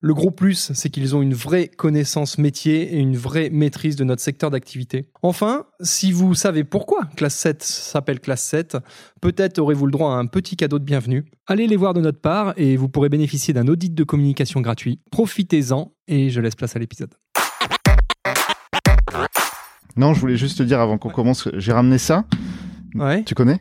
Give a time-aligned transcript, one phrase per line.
[0.00, 4.04] Le gros plus, c'est qu'ils ont une vraie connaissance métier et une vraie maîtrise de
[4.04, 5.10] notre secteur d'activité.
[5.22, 8.76] Enfin, si vous savez pourquoi Classe 7 s'appelle Classe 7,
[9.20, 11.24] peut-être aurez-vous le droit à un petit cadeau de bienvenue.
[11.48, 15.00] Allez les voir de notre part et vous pourrez bénéficier d'un audit de communication gratuit.
[15.10, 17.14] Profitez-en et je laisse place à l'épisode.
[19.96, 22.24] Non, je voulais juste te dire avant qu'on commence, j'ai ramené ça.
[22.94, 23.24] Ouais.
[23.24, 23.60] Tu connais?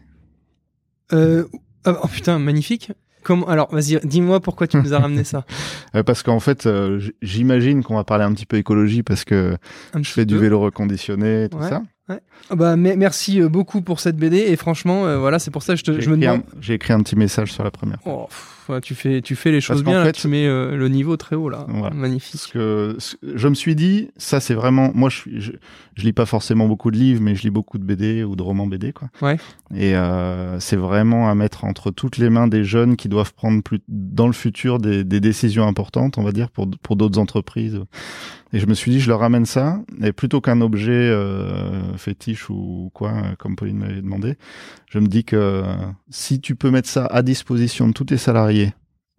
[1.13, 1.47] Euh,
[1.87, 2.91] Oh putain, magnifique.
[3.27, 5.43] Comment Alors, vas-y, dis-moi pourquoi tu nous as ramené ça.
[5.95, 9.57] euh, parce qu'en fait, euh, j'imagine qu'on va parler un petit peu écologie parce que
[9.93, 11.83] un je fais du vélo reconditionné, tout ouais, ça.
[12.07, 12.21] Ouais.
[12.51, 15.83] Bah, merci beaucoup pour cette BD et franchement, euh, voilà, c'est pour ça que je,
[15.83, 16.43] te, je me demande.
[16.61, 17.99] J'ai écrit un petit message sur la première.
[18.05, 20.01] Oh, pff, tu fais, tu fais les choses bien.
[20.01, 21.65] Fait, là, tu mets euh, le niveau très haut là.
[21.67, 21.95] Voilà.
[21.95, 22.33] Magnifique.
[22.33, 22.97] Parce que
[23.35, 25.51] je me suis dit, ça c'est vraiment, moi je, je,
[25.95, 28.43] je lis pas forcément beaucoup de livres, mais je lis beaucoup de BD ou de
[28.43, 29.09] romans BD quoi.
[29.21, 29.37] Ouais.
[29.75, 33.61] Et euh, c'est vraiment à mettre entre toutes les mains des jeunes qui doivent prendre
[33.61, 37.81] plus dans le futur des, des décisions importantes, on va dire, pour pour d'autres entreprises.
[38.53, 42.49] Et je me suis dit, je leur ramène ça, et plutôt qu'un objet euh, fétiche
[42.49, 44.37] ou quoi, comme Pauline m'avait demandé,
[44.89, 45.63] je me dis que
[46.09, 48.56] si tu peux mettre ça à disposition de tous tes salariés,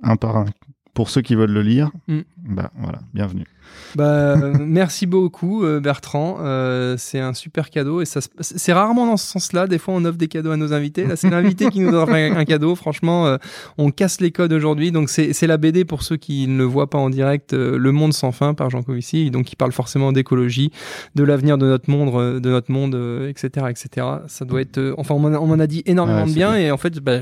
[0.03, 0.47] un par un,
[0.95, 2.21] pour ceux qui veulent le lire, mm.
[2.49, 3.47] Bah voilà, bienvenue.
[3.95, 9.17] Bah, euh, merci beaucoup Bertrand, euh, c'est un super cadeau et ça c'est rarement dans
[9.17, 9.67] ce sens-là.
[9.67, 11.05] Des fois on offre des cadeaux à nos invités.
[11.07, 12.75] Là c'est l'invité qui nous offre un, cadeau.
[12.75, 13.37] Franchement, euh,
[13.77, 14.93] on casse les codes aujourd'hui.
[14.93, 17.93] Donc c'est la BD pour ceux qui ne le voient pas en direct, euh, Le
[17.93, 19.31] Monde sans fin par Jean Covici.
[19.31, 20.71] Donc il parle forcément d'écologie,
[21.15, 22.95] de l'avenir de notre monde, de notre monde,
[23.29, 24.07] etc., etc.
[24.27, 24.95] Ça doit être.
[24.99, 27.19] enfin on m'en a dit énormément de bien, bien et en fait bah,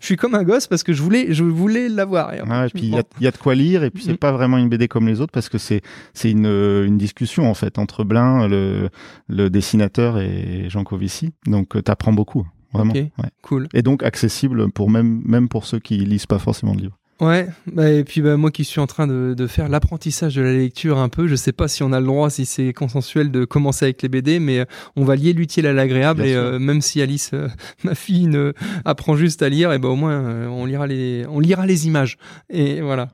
[0.00, 2.34] je suis comme un gosse parce que je voulais je voulais l'avoir.
[2.34, 4.18] Et, ouais, et puis il y, y, a de quoi lire et puis c'est mm.
[4.18, 5.82] pas vraiment une BD comme les autres parce que c'est
[6.14, 8.90] c'est une, une, discussion en fait entre Blin, le,
[9.28, 11.32] le dessinateur et Jean Covici.
[11.46, 12.90] Donc tu apprends beaucoup, vraiment.
[12.90, 13.30] Okay, ouais.
[13.42, 13.68] Cool.
[13.74, 16.98] Et donc accessible pour même, même pour ceux qui lisent pas forcément de livres.
[17.20, 20.42] Ouais, bah et puis bah, moi qui suis en train de, de faire l'apprentissage de
[20.42, 23.32] la lecture un peu, je sais pas si on a le droit, si c'est consensuel
[23.32, 26.80] de commencer avec les BD, mais on va lier l'utile à l'agréable et euh, même
[26.80, 27.48] si Alice, euh,
[27.84, 28.52] ma fille, ne
[28.84, 31.88] apprend juste à lire, et ben au moins euh, on lira les, on lira les
[31.88, 32.18] images
[32.50, 33.08] et voilà.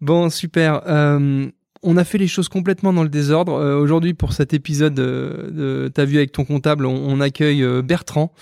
[0.00, 0.82] Bon super.
[1.88, 3.52] On a fait les choses complètement dans le désordre.
[3.52, 7.62] Euh, Aujourd'hui, pour cet épisode euh, de T'as vu avec ton comptable, on, on accueille
[7.62, 8.32] euh, Bertrand.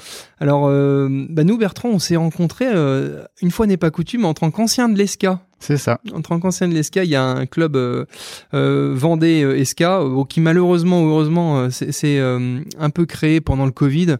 [0.40, 2.66] Alors, bah nous, Bertrand, on s'est rencontrés,
[3.40, 5.40] une fois n'est pas coutume, en tant qu'ancien de l'ESCA.
[5.58, 6.00] C'est ça.
[6.12, 7.78] En tant qu'ancien de l'ESCA, il y a un club
[8.52, 14.16] Vendée ESCA, qui malheureusement ou heureusement, c'est un peu créé pendant le Covid.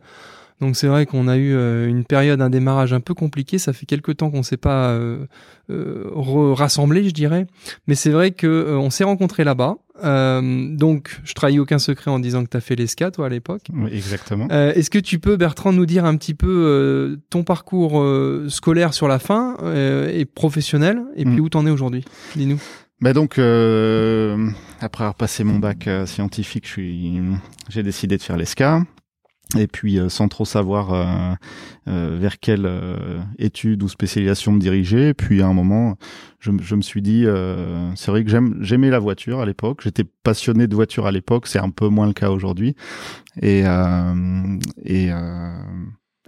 [0.65, 3.59] Donc c'est vrai qu'on a eu euh, une période, un démarrage un peu compliqué.
[3.59, 5.27] Ça fait quelques temps qu'on ne s'est pas euh,
[5.69, 6.11] euh,
[6.55, 7.47] rassemblé, je dirais.
[7.87, 9.77] Mais c'est vrai que on s'est rencontrés là-bas.
[10.03, 13.67] donc je trahis aucun secret en disant que tu as fait l'ESCA, toi, à l'époque.
[13.75, 14.49] Oui, exactement.
[14.49, 18.03] Est-ce que tu peux, Bertrand, nous dire un petit peu ton parcours
[18.49, 19.57] scolaire sur la fin
[20.11, 21.41] et professionnel, et puis mm.
[21.41, 22.07] où t'en es aujourd'hui?
[22.37, 22.61] Dis-nous.
[23.03, 26.75] Bah donc, après avoir passé mon bac scientifique,
[27.69, 28.81] j'ai décidé de faire l'ESCA.
[29.59, 31.35] Et puis, euh, sans trop savoir euh,
[31.89, 32.71] euh, vers quelle
[33.39, 35.97] étude ou spécialisation me diriger, et puis à un moment,
[36.41, 37.25] je, je me suis dit,
[37.95, 39.81] c'est vrai que j'aime, j'aimais la voiture à l'époque.
[39.83, 42.75] J'étais passionné de voiture à l'époque, c'est un peu moins le cas aujourd'hui.
[43.43, 43.65] Et
[44.85, 45.11] et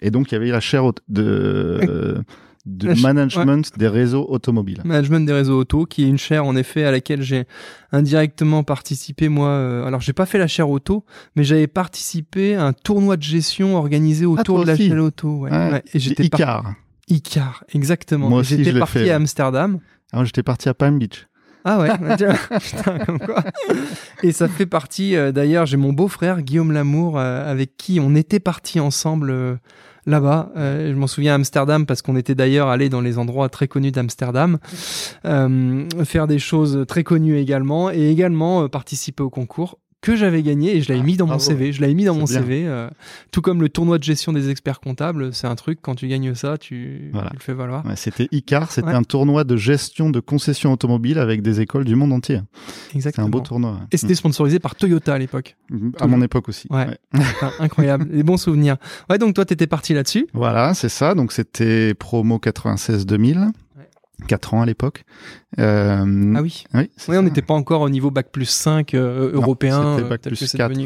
[0.02, 2.22] et donc il y avait la chaire de
[2.66, 4.80] de ch- management des réseaux automobiles.
[4.84, 7.44] Management des réseaux auto, qui est une chaire en effet à laquelle j'ai
[7.92, 9.48] indirectement participé moi.
[9.48, 11.04] euh, alors j'ai pas fait la chaire auto,
[11.36, 15.38] mais j'avais participé à un tournoi de gestion organisé autour toi de la chaire auto.
[15.40, 15.82] Ouais, ouais.
[15.94, 16.74] Et j'étais par- Icar.
[17.08, 18.28] Icar, exactement.
[18.28, 19.10] Moi aussi, J'étais parti fait.
[19.10, 19.78] à Amsterdam.
[20.12, 21.26] Alors j'étais parti à Palm Beach.
[21.64, 21.88] Ah ouais,
[22.60, 23.42] putain, comme quoi.
[24.22, 28.14] Et ça fait partie, euh, d'ailleurs, j'ai mon beau-frère Guillaume Lamour, euh, avec qui on
[28.14, 29.58] était partis ensemble
[30.06, 30.50] euh, là-bas.
[30.56, 33.92] je m'en souviens à Amsterdam, parce qu'on était d'ailleurs allé dans les endroits très connus
[33.92, 34.58] d'Amsterdam,
[35.22, 40.82] faire des choses très connues également, et également participer au concours que j'avais gagné et
[40.82, 41.72] je l'avais mis dans mon CV.
[41.72, 42.64] Je l'avais mis dans mon CV.
[42.64, 42.88] Euh,
[43.32, 46.32] tout comme le tournoi de gestion des experts comptables, c'est un truc, quand tu gagnes
[46.36, 47.82] ça, tu, le fais valoir.
[47.96, 52.12] c'était ICAR, c'était un tournoi de gestion de concessions automobiles avec des écoles du monde
[52.12, 52.40] entier.
[52.94, 53.26] Exactement.
[53.26, 53.80] C'est un beau tournoi.
[53.90, 54.16] Et c'était mm.
[54.16, 55.56] sponsorisé par Toyota à l'époque.
[55.70, 56.68] Mm, à mon époque aussi.
[56.70, 56.86] Ouais.
[57.58, 58.06] incroyable.
[58.12, 58.76] Les bons souvenirs.
[59.10, 60.28] Ouais, donc toi, t'étais parti là-dessus.
[60.34, 61.16] Voilà, c'est ça.
[61.16, 63.50] Donc c'était promo 96-2000.
[64.28, 65.04] 4 ans à l'époque.
[65.58, 66.64] Euh, ah oui.
[66.74, 69.96] Oui, on n'était pas encore au niveau bac plus 5 euh, européen.
[69.96, 70.78] C'était bac plus 4.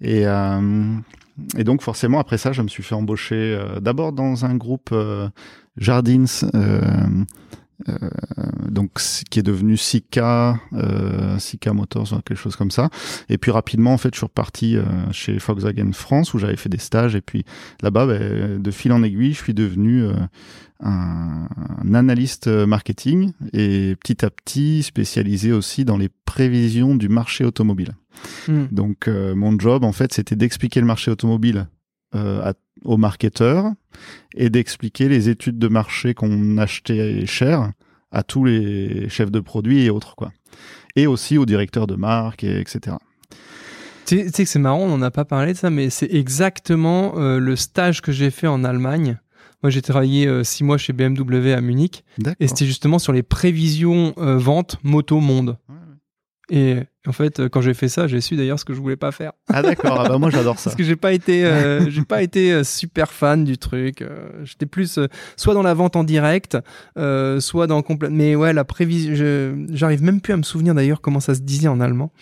[0.00, 0.94] Et, euh,
[1.56, 4.94] et donc forcément après ça, je me suis fait embaucher d'abord dans un groupe
[5.76, 6.24] Jardins
[7.88, 8.10] euh,
[8.70, 9.00] donc
[9.30, 12.88] qui est devenu Sika, euh, Sika Motors, quelque chose comme ça.
[13.28, 16.68] Et puis rapidement, en fait, je suis reparti euh, chez Volkswagen France où j'avais fait
[16.68, 17.14] des stages.
[17.14, 17.44] Et puis
[17.82, 20.12] là-bas, ben, de fil en aiguille, je suis devenu euh,
[20.80, 21.48] un,
[21.84, 27.92] un, analyste marketing et petit à petit spécialisé aussi dans les prévisions du marché automobile.
[28.48, 28.64] Hmm.
[28.70, 31.68] Donc mon job, en fait, c'était d'expliquer le marché automobile
[32.12, 32.54] à
[32.84, 33.72] aux marketeurs
[34.34, 37.72] et d'expliquer les études de marché qu'on achetait cher
[38.12, 40.32] à tous les chefs de produits et autres quoi.
[40.96, 42.96] Et aussi aux directeurs de marque et etc.
[44.06, 47.14] Tu sais que c'est marrant, on n'en a pas parlé de ça, mais c'est exactement
[47.16, 49.20] euh, le stage que j'ai fait en Allemagne.
[49.62, 52.02] Moi, j'ai travaillé euh, six mois chez BMW à Munich,
[52.40, 55.58] et c'était justement sur les prévisions euh, ventes moto monde.
[56.50, 58.96] Et en fait, euh, quand j'ai fait ça, j'ai su d'ailleurs ce que je voulais
[58.96, 59.32] pas faire.
[59.48, 60.64] Ah d'accord, ah bah moi j'adore ça.
[60.70, 64.04] Parce que j'ai pas été, euh, j'ai pas été euh, super fan du truc.
[64.42, 64.98] J'étais plus
[65.36, 66.58] soit dans la vente en direct,
[67.38, 68.10] soit dans complète.
[68.10, 69.14] Mais ouais, la prévision,
[69.70, 72.12] j'arrive même plus à me souvenir d'ailleurs comment ça se disait en allemand.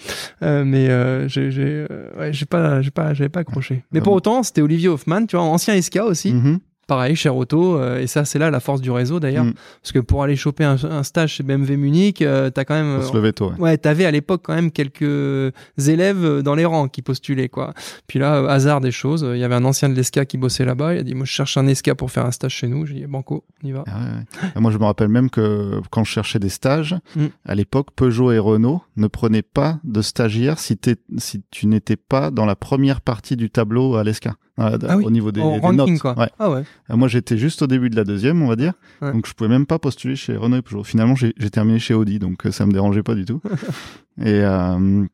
[0.43, 1.87] mais j'ai,
[2.19, 3.85] ouais, j'ai pas, j'ai pas, j'avais pas accroché.
[3.93, 6.35] Mais pour autant, c'était Olivier Hoffman, tu vois, ancien SK aussi.
[6.35, 6.59] Mm-hmm.
[6.89, 9.53] Pareil, cher auto, euh, et ça c'est là la force du réseau d'ailleurs, mm.
[9.83, 13.09] parce que pour aller choper un, stage chez BMW Munich, euh, t'as quand même, Faut
[13.09, 13.59] se lever tôt, ouais.
[13.59, 17.75] ouais t'avais à l'époque quand même quelques élèves dans les rangs qui postulaient quoi.
[18.07, 20.65] Puis là, euh, hasard des choses, il y avait un ancien de l'ESCA qui bossait
[20.65, 22.87] là-bas, il a dit moi je cherche un ESCA pour faire un stage chez nous,
[22.87, 23.85] j'ai dit banco, on y va.
[23.87, 27.27] Ah moi je me rappelle même que quand je cherchais des stages, mm.
[27.45, 30.79] à l'époque Peugeot et Renault ne prenaient pas de stagiaires si,
[31.17, 34.35] si tu n'étais pas dans la première partie du tableau à l'ESCA.
[34.61, 35.99] Ah au niveau des, notes.
[36.01, 36.29] Quoi.
[36.39, 36.65] Ah ouais.
[36.91, 38.73] Euh, moi, j'étais juste au début de la deuxième, on va dire.
[39.01, 40.83] Donc, je pouvais même pas postuler chez Renault et Peugeot.
[40.83, 43.41] Finalement, j'ai terminé chez Audi, donc euh, ça me dérangeait pas du tout.
[44.21, 45.07] et euh,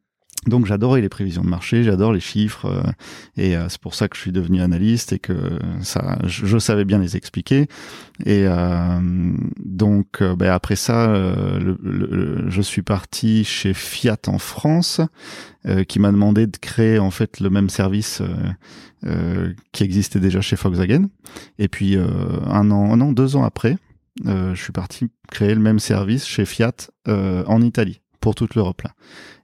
[0.46, 2.82] donc j'adorais les prévisions de marché, j'adore les chiffres euh,
[3.36, 6.84] et euh, c'est pour ça que je suis devenu analyste et que ça, je, savais
[6.84, 7.66] bien les expliquer.
[8.24, 9.00] Et euh,
[9.64, 15.00] donc ben, après ça, le, je suis parti chez Fiat en France,
[15.88, 18.22] qui m'a demandé de créer en fait le même service
[19.72, 21.08] qui existait déjà chez Volkswagen.
[21.58, 23.78] Et puis un an, non, deux ans après,
[24.24, 28.92] je suis parti créer le même service chez Fiat en Italie pour toute l'Europe là.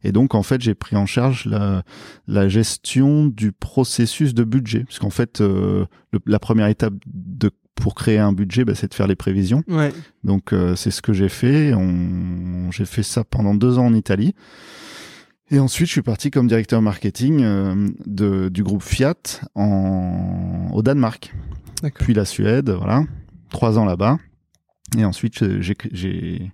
[0.03, 1.83] Et donc en fait j'ai pris en charge la,
[2.27, 5.85] la, gestion du processus de budget, parce qu'en fait euh,
[6.27, 7.51] la première étape de
[7.81, 9.65] pour créer un budget, bah, c'est de faire les prévisions.
[9.67, 9.93] Ouais.
[10.23, 11.73] Donc euh, c'est ce que j'ai fait.
[12.71, 14.35] J'ai fait ça pendant deux ans en Italie.
[15.51, 19.17] Et ensuite, je suis parti comme directeur marketing euh, de, du groupe Fiat
[19.57, 21.35] en, au Danemark.
[21.99, 23.05] Puis la Suède, voilà.
[23.49, 24.19] Trois ans là-bas.
[24.97, 26.53] Et ensuite, j'ai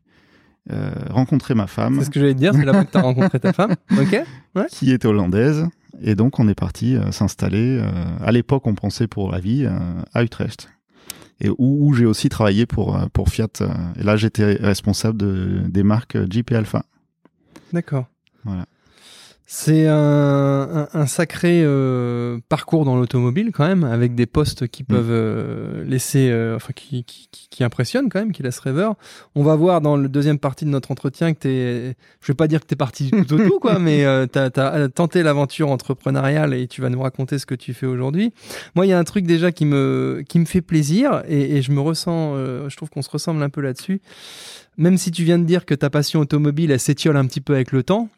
[0.71, 1.97] euh, rencontrer ma femme.
[1.99, 3.75] C'est ce que j'allais te dire, c'est là que tu as rencontré ta femme.
[3.93, 4.21] Ok.
[4.55, 4.67] Ouais.
[4.71, 5.67] Qui était hollandaise.
[6.03, 7.79] Et donc, on est parti euh, s'installer.
[7.81, 7.89] Euh,
[8.25, 9.67] à l'époque, on pensait pour la vie
[10.13, 10.69] à Utrecht.
[11.41, 13.49] Et où, j'ai aussi travaillé pour, pour Fiat.
[13.99, 16.85] et là, j'étais responsable de, des marques Jeep et Alpha.
[17.73, 18.07] D'accord.
[18.45, 18.67] Voilà.
[19.49, 24.87] C'est un, un, sacré euh, parcours dans l'automobile quand même, avec des postes qui mm.
[24.87, 28.97] peuvent euh, laisser, euh, enfin qui, qui, qui, impressionnent quand même, qui laissent rêveur.
[29.37, 32.49] On va voir dans le deuxième partie de notre entretien que t'es, je vais pas
[32.49, 36.53] dire que t'es parti du tout au tout quoi, mais t'as as tenté l'aventure entrepreneuriale
[36.53, 38.33] et tu vas nous raconter ce que tu fais aujourd'hui.
[38.75, 41.63] Moi, il y a un truc déjà qui me qui me fait plaisir et, et
[41.63, 42.35] je me ressens,
[42.69, 44.01] je trouve qu'on se ressemble un peu là-dessus
[44.77, 47.55] même si tu viens de dire que ta passion automobile, elle s'étiole un petit peu
[47.55, 48.09] avec le temps,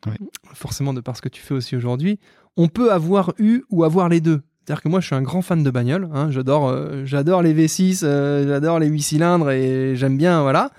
[0.54, 2.18] forcément de par ce que tu fais aussi aujourd'hui,
[2.56, 4.42] on peut avoir eu ou avoir les deux.
[4.68, 6.10] C'est-à-dire que moi, je suis un grand fan de bagnole.
[6.12, 6.30] Hein.
[6.30, 10.72] j'adore, euh, j'adore les V6, euh, j'adore les 8 cylindres et j'aime bien, voilà.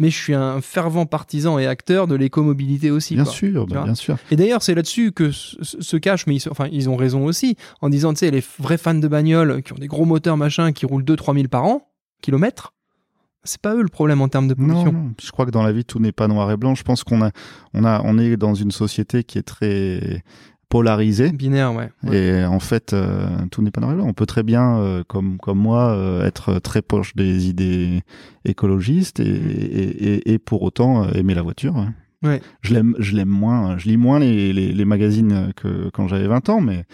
[0.00, 3.14] Mais je suis un fervent partisan et acteur de l'écomobilité aussi.
[3.14, 4.16] Bien sûr, bah, bien sûr.
[4.30, 7.88] Et d'ailleurs, c'est là-dessus que se cachent, mais ils, enfin, ils ont raison aussi, en
[7.88, 10.86] disant, tu sais, les vrais fans de bagnole qui ont des gros moteurs, machin, qui
[10.86, 11.88] roulent 2-3 000 par an,
[12.22, 12.72] kilomètres,
[13.44, 14.84] C'est pas eux le problème en termes de pollution.
[14.86, 16.74] Non, non, je crois que dans la vie tout n'est pas noir et blanc.
[16.74, 17.30] Je pense qu'on a,
[17.74, 20.22] on a, on est dans une société qui est très
[20.68, 21.30] polarisée.
[21.32, 21.90] Binaire, ouais.
[22.02, 22.16] ouais.
[22.16, 24.06] Et en fait, euh, tout n'est pas noir et blanc.
[24.06, 28.02] On peut très bien, euh, comme comme moi, euh, être très proche des idées
[28.44, 29.50] écologistes et, Mm.
[29.50, 31.74] et, et, et pour autant aimer la voiture.
[31.76, 31.86] ouais.
[32.22, 32.42] Ouais.
[32.62, 33.78] Je l'aime, je l'aime moins.
[33.78, 36.84] Je lis moins les, les, les magazines que quand j'avais 20 ans, mais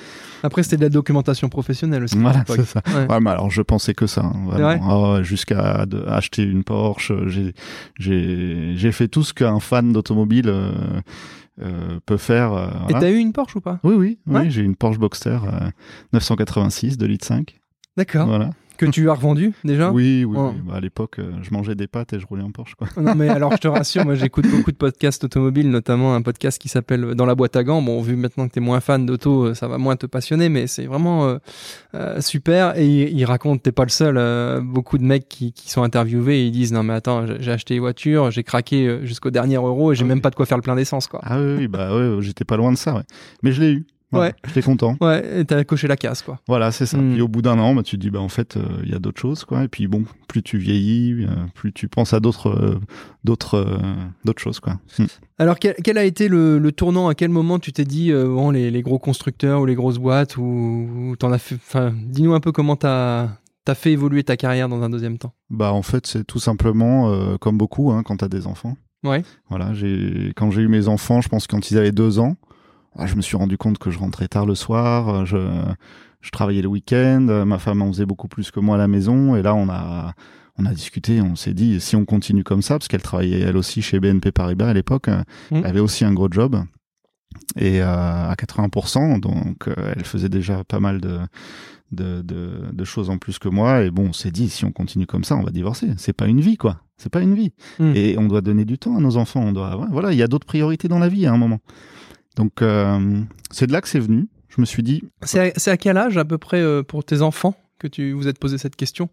[0.43, 2.19] Après, c'était de la documentation professionnelle aussi.
[2.19, 2.83] voilà, c'est ça.
[2.89, 3.07] Ouais.
[3.11, 4.79] Ouais, mais alors je pensais que ça, hein.
[4.83, 7.13] Ah jusqu'à acheter une Porsche.
[7.27, 7.55] J'ai
[7.99, 10.73] j'ai fait tout ce qu'un fan d'automobile euh,
[11.63, 12.53] euh, peut faire.
[12.53, 13.01] euh, Et voilà.
[13.01, 13.81] t'as eu une Porsche ou pas?
[13.83, 15.71] Oui, oui, oui, j'ai une Porsche Boxster euh,
[16.13, 17.59] 986 de litre 5.
[17.97, 18.27] D'accord.
[18.27, 18.51] Voilà.
[18.77, 20.53] Que tu as revendu déjà Oui, oui, oui.
[20.67, 22.89] Bah, à l'époque, euh, je mangeais des pâtes et je roulais en Porsche, quoi.
[23.01, 26.61] Non mais alors je te rassure, moi j'écoute beaucoup de podcasts automobiles, notamment un podcast
[26.61, 27.81] qui s'appelle Dans la boîte à gants.
[27.83, 30.67] Bon, vu maintenant que t'es moins fan d'auto, euh, ça va moins te passionner, mais
[30.67, 31.39] c'est vraiment euh,
[31.95, 32.77] euh, super.
[32.77, 35.83] Et il, il raconte, t'es pas le seul, euh, beaucoup de mecs qui, qui sont
[35.85, 39.57] interviewés, et ils disent non mais attends, j'ai acheté une voiture, j'ai craqué jusqu'au dernier
[39.57, 40.23] euro et j'ai Ah même oui.
[40.23, 41.21] pas de quoi faire le plein d'essence quoi.
[41.23, 43.03] Ah oui, oui, bah ouais, j'étais pas loin de ça, ouais.
[43.45, 43.87] Mais je l'ai eu.
[44.21, 44.35] Ouais.
[44.47, 44.97] J'étais content.
[45.01, 46.41] Ouais, et t'as coché la case quoi.
[46.49, 46.99] Voilà, c'est ça.
[46.99, 47.13] Mm.
[47.13, 48.95] Puis au bout d'un an, bah, tu te dis, bah, en fait, euh, il y
[48.95, 49.65] a d'autres choses, quoi.
[49.65, 52.81] Et puis bon, plus tu vieillis, euh, plus tu penses à d'autres, euh,
[53.25, 53.79] d'autres,
[54.25, 54.75] d'autres choses, quoi.
[54.99, 55.05] Mm.
[55.39, 57.09] Alors quel, quel a été le, le tournant?
[57.09, 60.37] À quel moment tu t'es dit bon les, les gros constructeurs ou les grosses boîtes
[60.37, 63.31] ou, ou t'en as fait Enfin, dis-nous un peu comment t'as
[63.65, 65.33] t'as fait évoluer ta carrière dans un deuxième temps.
[65.51, 68.77] Bah, en fait, c'est tout simplement, euh, comme beaucoup, hein, quand t'as des enfants.
[69.03, 69.23] Ouais.
[69.49, 72.37] Voilà, j'ai, quand j'ai eu mes enfants, je pense quand ils avaient deux ans,
[72.97, 75.39] ah, je me suis rendu compte que je rentrais tard le soir, euh, je,
[76.21, 78.89] je travaillais le week-end, euh, ma femme en faisait beaucoup plus que moi à la
[78.89, 80.13] maison, et là, on a,
[80.59, 83.57] on a discuté, on s'est dit, si on continue comme ça, parce qu'elle travaillait elle
[83.57, 85.59] aussi chez BNP Paribas à l'époque, euh, Mhm.
[85.59, 86.63] elle avait aussi un gros job,
[87.57, 87.87] et euh,
[88.31, 91.19] à 80%, donc euh, elle faisait déjà pas mal de,
[91.91, 94.71] de, de, de choses en plus que moi, et bon, on s'est dit, si on
[94.73, 95.89] continue comme ça, on va divorcer.
[95.97, 96.81] C'est pas une vie, quoi.
[96.97, 97.51] C'est pas une vie.
[97.81, 97.93] Mm.
[97.97, 99.41] Et on doit donner du temps à nos enfants.
[99.43, 101.59] On doit, ouais, voilà, il y a d'autres priorités dans la vie à un moment.
[102.37, 104.29] Donc, euh, c'est de là que c'est venu.
[104.49, 107.57] Je me suis dit, C'est à, quel âge à peu près euh, pour tes enfants
[107.79, 109.09] que tu vous êtes posé cette question?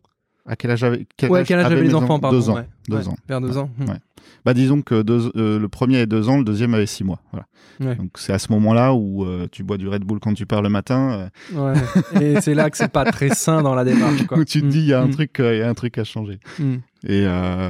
[0.47, 2.55] à quel âge avait, quel Ouais, quel âge avaient les enfants, pardon Deux ans.
[2.55, 2.67] ouais.
[2.89, 3.15] Deux Ouais, ans.
[3.29, 3.69] Vers deux ans.
[3.77, 3.85] hmm.
[4.43, 7.21] Bah, disons que deux- euh, le premier avait deux ans, le deuxième avait six mois.
[7.31, 7.95] Voilà.
[7.95, 10.69] Donc, c'est à ce moment-là où tu bois du Red Bull quand tu pars le
[10.69, 11.29] matin.
[12.19, 14.25] Et c'est là que c'est pas très sain dans la démarche.
[14.25, 14.37] Quoi.
[14.39, 15.11] où tu te dis, il y a un Hmm.
[15.11, 16.39] truc, il y a un truc à changer.
[16.57, 16.77] Hmm.
[17.07, 17.23] Et,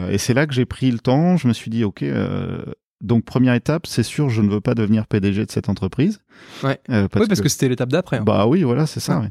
[0.10, 1.36] et c'est là que j'ai pris le temps.
[1.36, 2.06] Je me suis dit, ok,
[3.02, 6.20] donc première étape, c'est sûr, je ne veux pas devenir PDG de cette entreprise.
[6.64, 6.80] Ouais.
[6.90, 8.18] Euh, oui, parce que, c'était l'étape d'après.
[8.18, 8.24] hein.
[8.24, 9.20] bah oui, voilà, c'est ça.
[9.20, 9.26] Ouais.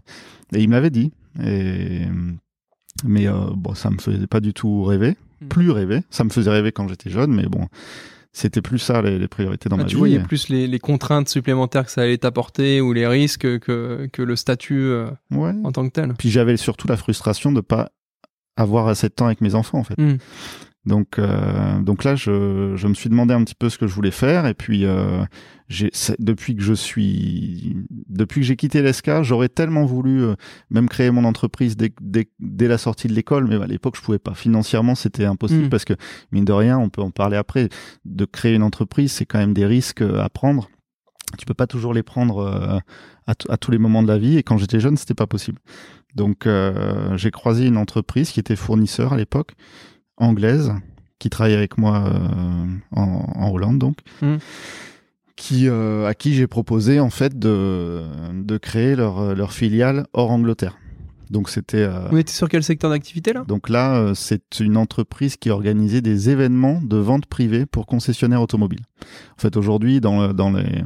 [0.52, 0.58] ouais.
[0.58, 1.12] Et il me l'avait dit.
[1.44, 2.02] Et
[3.04, 5.46] mais euh, bon, ça me faisait pas du tout rêver, Mm.
[5.48, 6.02] plus rêver.
[6.10, 7.66] Ça me faisait rêver quand j'étais jeune, mais bon,
[8.32, 9.98] c'était plus ça les, les priorités dans Ah, ma tu vie.
[9.98, 14.22] voyais plus les, les contraintes supplémentaires que ça allait t'apporter ou les risques que, que
[14.22, 15.52] le statut euh, Ouais.
[15.64, 16.12] en tant que tel.
[16.18, 17.90] Puis j'avais surtout la frustration de pas
[18.56, 19.96] avoir assez de temps avec mes enfants en fait.
[19.98, 20.18] Hmm.
[20.86, 23.94] Donc, euh, donc là, je, je me suis demandé un petit peu ce que je
[23.94, 24.46] voulais faire.
[24.46, 25.22] Et puis, euh,
[26.18, 27.76] depuis que je suis,
[28.08, 30.34] depuis que j'ai quitté l'ESCA, j'aurais tellement voulu euh,
[30.70, 33.46] même créer mon entreprise dès, dès, dès la sortie de l'école.
[33.46, 34.34] Mais à l'époque, je pouvais pas.
[34.34, 35.68] Financièrement, c'était impossible Mm.
[35.68, 35.94] parce que,
[36.32, 37.68] mine de rien, on peut en parler après.
[38.06, 40.70] De créer une entreprise, c'est quand même des risques à prendre.
[41.38, 42.78] Tu peux pas toujours les prendre euh,
[43.26, 44.38] à, à tous les moments de la vie.
[44.38, 45.60] Et quand j'étais jeune, c'était pas possible.
[46.16, 49.52] Donc, euh, j'ai croisé une entreprise qui était fournisseur à l'époque
[50.20, 50.72] anglaise
[51.18, 52.64] qui travaille avec moi euh,
[52.96, 53.02] en,
[53.36, 54.36] en Hollande donc Mm.
[55.36, 58.02] qui euh, à qui j'ai proposé en fait de
[58.34, 60.76] de créer leur leur filiale hors Angleterre.
[61.30, 63.44] Donc c'était euh, On était sur quel secteur d'activité là?
[63.46, 68.42] donc là euh, c'est une entreprise qui organisait des événements de vente privée pour concessionnaires
[68.42, 68.82] automobiles.
[69.36, 70.82] En fait aujourd'hui dans dans les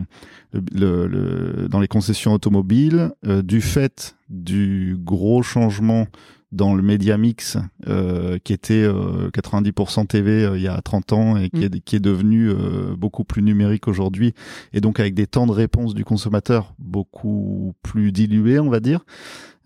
[0.52, 3.10] le, le- dans les concessions automobiles
[3.42, 6.06] du fait du gros changement
[6.54, 11.12] dans le média mix euh, qui était euh, 90% TV euh, il y a 30
[11.12, 14.34] ans et qui, est, qui est devenu euh, beaucoup plus numérique aujourd'hui
[14.72, 19.04] et donc avec des temps de réponse du consommateur beaucoup plus dilués on va dire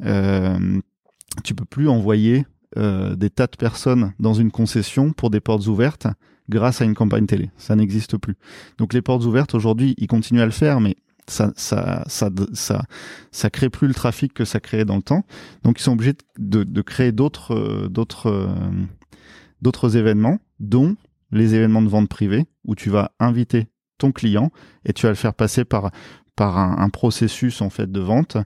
[0.04, 0.80] euh,
[1.44, 5.66] tu peux plus envoyer euh, des tas de personnes dans une concession pour des portes
[5.66, 6.06] ouvertes
[6.48, 7.50] grâce à une campagne télé.
[7.56, 8.36] Ça n'existe plus.
[8.78, 10.96] Donc les portes ouvertes aujourd'hui, ils continuent à le faire, mais
[11.30, 12.82] ça, ça, ça, ça,
[13.30, 15.24] ça crée plus le trafic que ça créait dans le temps.
[15.62, 18.48] Donc ils sont obligés de, créer d'autres, euh, d'autres, euh,
[19.62, 20.96] d'autres événements, dont
[21.30, 23.68] les événements de vente privée, où tu vas inviter
[23.98, 24.50] ton client
[24.84, 25.90] et tu vas le faire passer par
[26.40, 28.36] un processus en fait de vente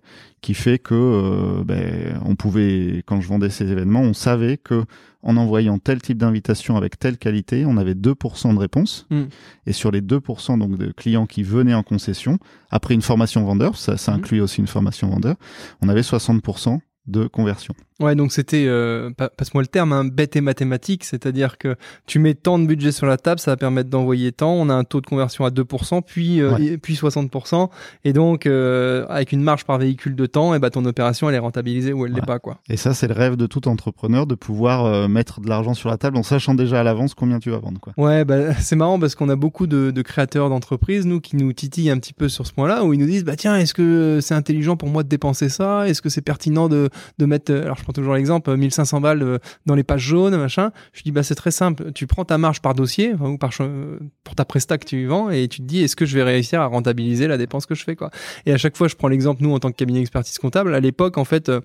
[0.41, 4.85] qui fait que euh, ben, on pouvait quand je vendais ces événements on savait que
[5.23, 9.23] en envoyant tel type d'invitation avec telle qualité on avait 2% de réponse Mm.
[9.67, 12.39] et sur les 2% donc de clients qui venaient en concession
[12.71, 14.15] après une formation vendeur ça, ça Mm.
[14.17, 15.37] inclut aussi une formation vendeur
[15.81, 17.75] on avait 60% de conversion.
[18.01, 22.19] Ouais, donc c'était, euh, pa- passe-moi le terme, un bête et mathématique, c'est-à-dire que tu
[22.19, 24.83] mets tant de budget sur la table, ça va permettre d'envoyer tant, on a un
[24.85, 26.65] taux de conversion à 2%, puis, euh, Ouais.
[26.65, 27.71] et- puis 60%,
[28.05, 31.35] et donc euh, avec une marge par véhicule de temps, et bah, ton opération elle
[31.37, 32.27] est rentabilisée ou elle l'est Ouais.
[32.27, 32.39] pas.
[32.39, 32.59] quoi.
[32.69, 35.89] Et ça, c'est le rêve de tout entrepreneur de pouvoir euh, mettre de l'argent sur
[35.91, 37.81] la table en sachant déjà à l'avance combien tu vas vendre.
[37.81, 37.93] Quoi.
[37.99, 41.53] Ouais, bah, c'est marrant parce qu'on a beaucoup de, de créateurs d'entreprises, nous, qui nous
[41.53, 44.19] titillent un petit peu sur ce point-là, où ils nous disent, bah tiens, est-ce que
[44.23, 45.89] c'est intelligent pour moi de dépenser ça?
[45.89, 49.01] Est-ce que c'est pertinent de, de mettre, euh, alors je prends toujours l'exemple, euh, 1500
[49.01, 50.71] balles euh, dans les pages jaunes, machin.
[50.93, 53.51] Je dis, bah c'est très simple, tu prends ta marge par dossier, enfin, ou par,
[53.61, 56.23] euh, pour ta presta que tu vends, et tu te dis, est-ce que je vais
[56.23, 58.11] réussir à rentabiliser la dépense que je fais, quoi?
[58.47, 60.81] Et à chaque fois, je prends l'exemple, nous, en tant que cabinet expertise comptable, à
[60.81, 61.61] l'époque, en fait, euh,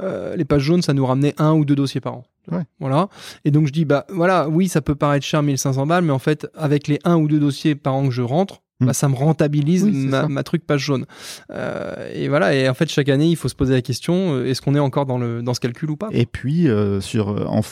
[0.00, 2.24] euh, les pages jaunes, ça nous ramenait un ou deux dossiers par an.
[2.50, 2.62] Ouais.
[2.80, 3.08] Voilà.
[3.44, 6.18] Et donc je dis bah voilà, oui, ça peut paraître cher 1500 balles, mais en
[6.18, 8.86] fait avec les un ou deux dossiers par an que je rentre, Mm.
[8.86, 11.06] bah, ça me rentabilise Oui, ma, truc page jaune.
[11.50, 12.54] Euh, et voilà.
[12.54, 14.80] Et en fait chaque année, il faut se poser la question euh, est-ce qu'on est
[14.80, 16.08] encore dans le dans ce calcul ou pas?
[16.12, 17.62] Et puis, euh, sur, en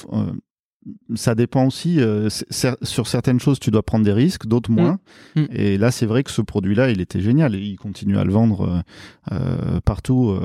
[1.15, 2.01] ça dépend aussi.
[2.01, 2.29] euh,
[2.83, 4.99] sur certaines choses, tu dois prendre des risques, d'autres moins.
[5.35, 5.41] Mm.
[5.41, 5.47] Mm.
[5.51, 7.55] Et là, c'est vrai que ce produit-là, il était génial.
[7.55, 8.83] Et il continue à le vendre
[9.33, 10.31] euh, partout.
[10.31, 10.41] euh,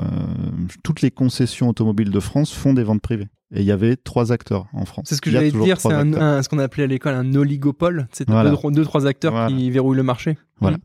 [0.82, 3.28] toutes les concessions automobiles de France font des ventes privées.
[3.54, 5.04] Et il y avait trois acteurs en France.
[5.08, 8.08] C'est ce que j'allais dire, c'est un, un- ce qu'on appelait à l'école un oligopole.
[8.12, 8.50] C'est Voilà.
[8.50, 9.48] deux, deux, trois acteurs Voilà.
[9.48, 10.38] qui verrouillent le marché.
[10.60, 10.78] Voilà.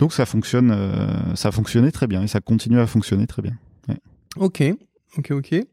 [0.00, 3.52] Donc ça fonctionne, euh, ça fonctionnait très bien et ça continue à fonctionner très bien.
[4.38, 4.62] Ok,
[5.16, 5.52] ok, ok.
[5.52, 5.66] Et,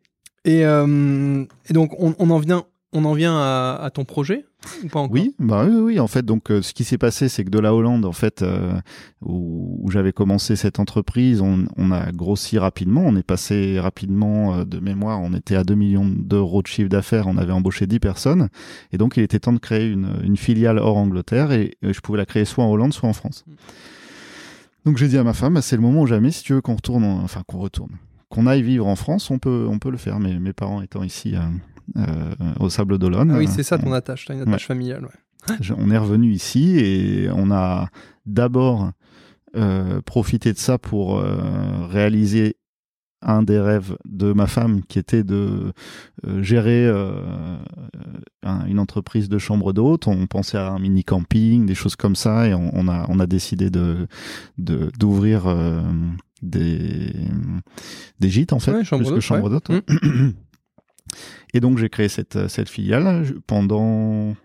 [0.66, 4.46] euh, et donc on, on en vient, on en vient à, à ton projet
[4.84, 6.00] ou pas encore Oui, bah oui, oui.
[6.00, 8.42] En fait, donc euh, ce qui s'est passé, c'est que de la Hollande, en fait,
[8.42, 8.74] euh,
[9.22, 13.02] où, où j'avais commencé cette entreprise, on, on a grossi rapidement.
[13.06, 15.20] On est passé rapidement euh, de mémoire.
[15.22, 17.28] On était à 2 millions d'euros de chiffre d'affaires.
[17.28, 18.50] On avait embauché 10 personnes,
[18.94, 22.18] et donc il était temps de créer une, une filiale hors Angleterre, et je pouvais
[22.20, 23.44] la créer soit en Hollande, soit en France.
[24.86, 26.32] Donc j'ai dit à ma femme, bah, c'est le moment ou jamais.
[26.32, 27.92] Si tu veux qu'on retourne, en- enfin qu'on retourne,
[28.30, 30.20] qu'on aille vivre en France, on peut, on peut le faire.
[30.20, 31.36] Mais mes parents étant ici.
[31.98, 33.32] Euh, au Sable d'Olonne.
[33.32, 35.06] Ah oui, c'est ça on- ton attache, t'as une attache familiale.
[35.50, 35.56] Ouais.
[35.62, 37.90] je- on est revenu ici et on a
[38.26, 38.92] d'abord
[39.56, 42.56] euh, profité de ça pour euh, réaliser
[43.26, 45.72] un des rêves de ma femme qui était de
[46.28, 47.58] euh, gérer euh,
[48.44, 50.08] un- une entreprise de chambre d'hôtes.
[50.08, 53.20] On pensait à un mini camping, des choses comme ça, et on, on a on
[53.20, 54.08] a décidé de
[54.58, 55.82] de- d'ouvrir euh,
[56.42, 57.14] des
[58.20, 59.82] des gîtes en fait, Ouais, chambre plus que d'hôtes, chambre ouais.
[61.54, 64.36] Et donc j'ai créé cette cette filiale pendant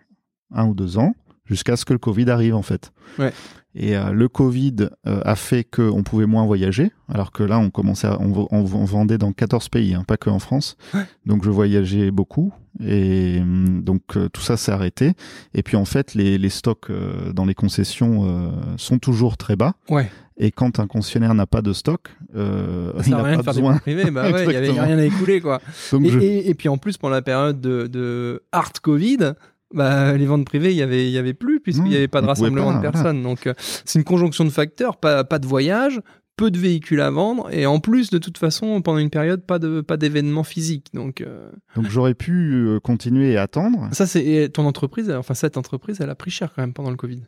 [0.52, 2.92] un ou deux ans jusqu'à ce que le Covid arrive en fait.
[3.18, 3.32] Ouais.
[3.74, 7.70] Et euh, le Covid euh, a fait qu'on pouvait moins voyager, alors que là on
[7.70, 10.76] commençait, à- on, vendait dans 14 pays, hein, pas que en France.
[10.94, 11.04] Ouais.
[11.26, 15.12] Donc je voyageais beaucoup et hum, donc euh, tout ça s'est arrêté.
[15.54, 19.54] Et puis en fait les, les stocks euh, dans les concessions euh, sont toujours très
[19.56, 19.74] bas.
[19.90, 20.10] Ouais.
[20.38, 23.56] Et quand un concessionnaire n'a pas de stock, euh, Ça il n'a rien pas de
[23.56, 23.72] besoin.
[23.72, 25.60] ventes privées, bah ouais, il y avait rien à écouler quoi.
[26.02, 29.32] Et, je- et- et puis en plus, pendant la période de, de hard Covid,
[29.74, 32.26] bah, les ventes privées, il y avait, y avait plus puisqu'il n'y avait pas de
[32.26, 32.92] rassemblement pas, de voilà.
[32.92, 33.22] personnes.
[33.22, 36.00] Donc, euh, c'est une conjonction de facteurs, pas, pas de voyage,
[36.36, 39.58] peu de véhicules à vendre, et en plus, de toute façon, pendant une période, pas
[39.58, 40.86] de, pas d'événements physiques.
[40.94, 43.88] Donc, euh, donc j'aurais pu euh, continuer et attendre.
[43.92, 46.96] ça, c'est ton entreprise, enfin, cette entreprise, elle a pris cher quand même pendant le
[46.96, 47.22] Covid.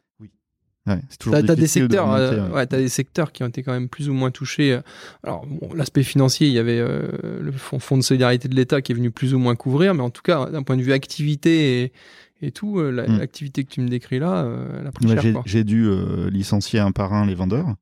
[0.86, 2.54] Ouais, T'as des de secteurs, remonter, euh, ouais.
[2.54, 4.72] ouais, t'as des secteurs qui ont été quand même plus ou moins touchés.
[4.72, 4.80] euh,
[5.22, 8.80] Alors, bon, l'aspect financier, il y avait euh, le fonds, fonds de solidarité de l'État
[8.80, 10.92] qui est venu plus ou moins couvrir, mais en tout cas, d'un point de vue
[10.94, 11.92] activité et,
[12.40, 13.18] et tout, euh, Mm.
[13.18, 15.42] l'activité que tu me décris là, euh, elle a pris Ouais, cher.
[15.44, 15.86] j'ai- dû
[16.30, 17.74] licencier un par un les vendeurs.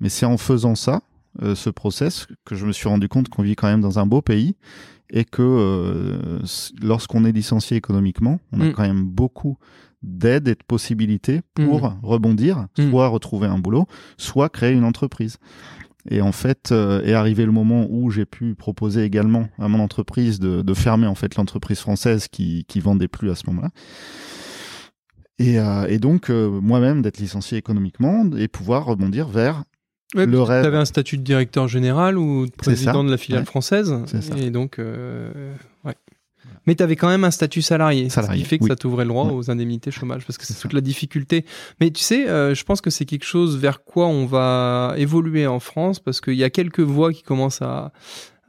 [0.00, 1.00] Mais c'est en faisant ça,
[1.42, 4.20] ce process, que je me suis rendu compte qu'on vit quand même dans un beau
[4.20, 4.56] pays
[5.10, 6.38] et que
[6.82, 8.72] lorsqu'on est licencié économiquement, on a Mm.
[8.72, 9.56] quand même beaucoup
[10.06, 12.90] d'aides et de possibilités pour rebondir, Mm.
[12.90, 15.36] soit retrouver un boulot, soit créer une entreprise.
[16.08, 19.80] Et en fait, euh, est arrivé le moment où j'ai pu proposer également à mon
[19.80, 23.70] entreprise de, de fermer en fait l'entreprise française qui, qui vendait plus à ce moment-là.
[25.38, 29.64] Et, euh, et donc euh, moi-même d'être licencié économiquement et pouvoir rebondir vers
[30.14, 30.64] Ouais, le Tu rêve.
[30.64, 33.46] avais un statut de directeur général ou de président ça, de la filiale ouais.
[33.46, 33.92] française.
[34.06, 34.38] C'est ça.
[34.38, 35.52] Et donc, euh,
[35.84, 35.96] ouais.
[36.66, 38.70] Mais tu avais quand même un statut salarié, Salarié, ce qui fait que oui.
[38.70, 39.32] ça t'ouvrait le droit Ouais.
[39.32, 40.76] aux indemnités chômage, parce que c'est toute ça.
[40.76, 41.44] la difficulté.
[41.80, 45.46] Mais tu sais, euh, je pense que c'est quelque chose vers quoi on va évoluer
[45.46, 47.92] en France, parce qu'il y a quelques voix qui commencent à,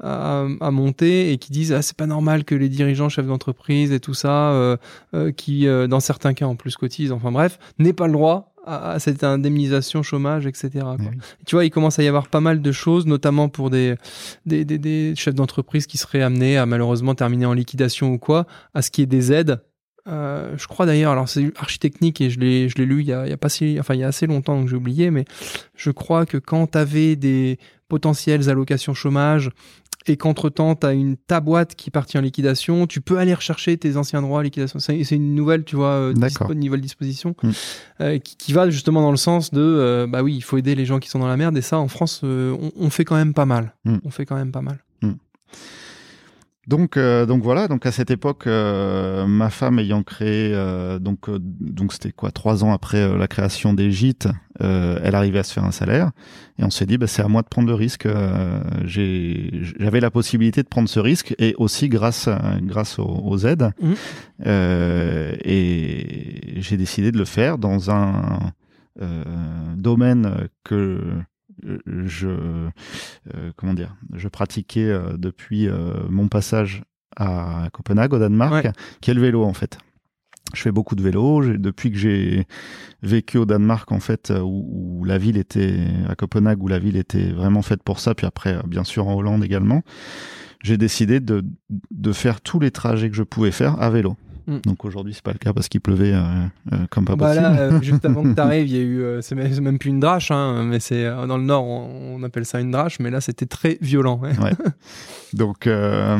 [0.01, 3.91] à, à monter et qui disent ah c'est pas normal que les dirigeants chefs d'entreprise
[3.91, 4.77] et tout ça euh,
[5.15, 8.53] euh, qui euh, dans certains cas en plus cotisent enfin bref n'aient pas le droit
[8.67, 10.97] à, à cette indemnisation chômage etc quoi.
[10.99, 11.17] Eh oui.
[11.45, 13.95] tu vois il commence à y avoir pas mal de choses notamment pour des
[14.45, 18.45] des, des, des chefs d'entreprise qui seraient amenés à malheureusement terminer en liquidation ou quoi
[18.73, 19.61] à ce qui est des aides
[20.07, 23.13] euh, je crois d'ailleurs, alors c'est architecnique et je l'ai, je l'ai lu il y
[23.13, 25.11] a, il y a pas si, enfin il y a assez longtemps donc j'ai oublié,
[25.11, 25.25] mais
[25.75, 29.49] je crois que quand tu avais des potentielles allocations chômage
[30.09, 33.33] et qu'entre-temps, tu as une ta boîte qui est partie en liquidation, tu peux aller
[33.33, 34.79] rechercher tes anciens droits à liquidation.
[34.79, 37.49] C'est c'est une nouvelle, tu vois, euh, dispo- nouvelle disposition Mm.
[38.01, 40.75] euh, qui, qui va justement dans le sens de, euh, bah oui, il faut aider
[40.75, 41.57] les gens qui sont dans la merde.
[41.57, 43.73] Et ça, en France, on, on fait quand même pas mal.
[43.83, 43.97] Mm.
[44.05, 44.79] On fait quand même pas mal.
[46.67, 47.69] Donc, euh, donc voilà.
[47.69, 52.31] Donc à cette époque, euh, ma femme ayant créé, euh, donc euh, donc c'était quoi,
[52.31, 54.27] trois ans après euh, la création des gîtes,
[54.61, 56.11] euh, elle arrivait à se faire un salaire,
[56.59, 58.05] et on s'est dit, bah, c'est à moi de prendre le risque.
[58.05, 59.49] Euh, j'ai,
[59.79, 63.71] j'avais la possibilité de prendre ce risque, et aussi grâce à- grâce aux, aux aides.
[64.45, 68.39] Euh, et j'ai décidé de le faire dans un
[69.01, 69.23] euh,
[69.77, 70.99] domaine que
[71.63, 76.83] je euh, comment dire je pratiquais euh, depuis euh, mon passage
[77.15, 78.71] à Copenhague au Danemark Ouais.
[79.01, 79.77] qui est le vélo en fait.
[80.53, 81.43] Je fais beaucoup de vélo.
[81.57, 82.45] Depuis que j'ai
[83.03, 86.79] vécu au Danemark en fait euh, où, où la ville était à Copenhague où la
[86.79, 89.81] ville était vraiment faite pour ça puis après euh, bien sûr en Hollande également
[90.63, 91.43] j'ai décidé de,
[91.91, 94.15] de faire tous les trajets que je pouvais faire à vélo
[94.47, 94.59] Mm.
[94.65, 96.21] donc aujourd'hui c'est pas le cas parce qu'il pleuvait euh,
[96.71, 98.83] euh, comme pas Bah possible là, euh, juste avant que tu arrives, il y a
[98.83, 102.15] eu, euh, c'est même, plus une drache, hein, mais c'est euh, dans le nord, on,
[102.17, 104.19] on appelle ça une drache, mais là c'était très violent.
[104.21, 104.31] ouais.
[105.33, 106.17] Donc, euh,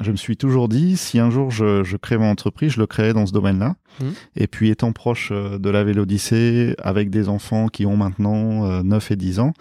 [0.00, 2.86] je me suis toujours dit, si un jour je, je crée mon entreprise, je le
[2.86, 3.74] créerai dans ce domaine-là.
[4.00, 4.12] Mhm.
[4.36, 9.10] Et puis, étant proche de la Vélodyssée, avec des enfants qui ont maintenant euh, 9
[9.10, 9.52] et 10 ans,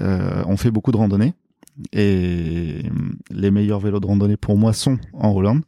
[0.00, 1.34] euh, on fait beaucoup de randonnées.
[1.92, 2.82] Et
[3.30, 5.62] les meilleurs vélos de randonnée pour moi sont en Hollande.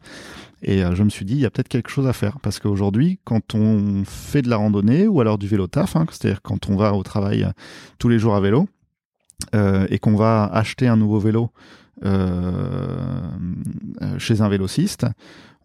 [0.63, 2.39] Et euh, je me suis dit, il y a peut-être quelque chose à faire.
[2.41, 6.41] Parce qu'aujourd'hui, quand on fait de la randonnée ou alors du vélo taf, hein, c'est-à-dire
[6.43, 7.51] quand on va au travail euh,
[7.99, 8.69] tous les jours à vélo,
[9.57, 11.51] euh, et qu'on va acheter un nouveau vélo
[14.19, 15.07] chez un vélociste,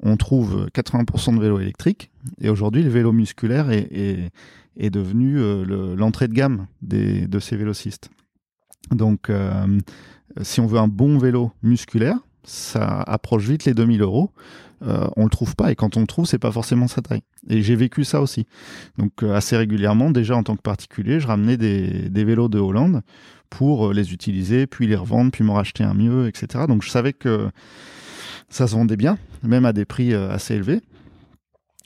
[0.02, 2.12] on trouve 80% de vélos électriques.
[2.42, 4.30] Et aujourd'hui, le vélo musculaire est, est,
[4.78, 8.10] est devenu le- l'entrée de gamme des, de ces vélocistes.
[8.92, 9.32] Donc,
[10.42, 14.32] si on veut un bon vélo musculaire, ça approche vite les 2000 euros.
[14.84, 17.24] Euh, on le trouve pas et quand on le trouve, c'est pas forcément sa taille.
[17.50, 18.46] Et j'ai vécu ça aussi.
[18.98, 23.02] Donc euh, assez régulièrement, déjà en tant que particulier, je ramenais des, vélos de Hollande
[23.50, 26.66] pour euh, les utiliser, puis les revendre, puis m'en racheter un mieux, etc.
[26.68, 27.50] Donc je savais que
[28.50, 30.82] ça se vendait bien, même à des prix euh, assez élevés.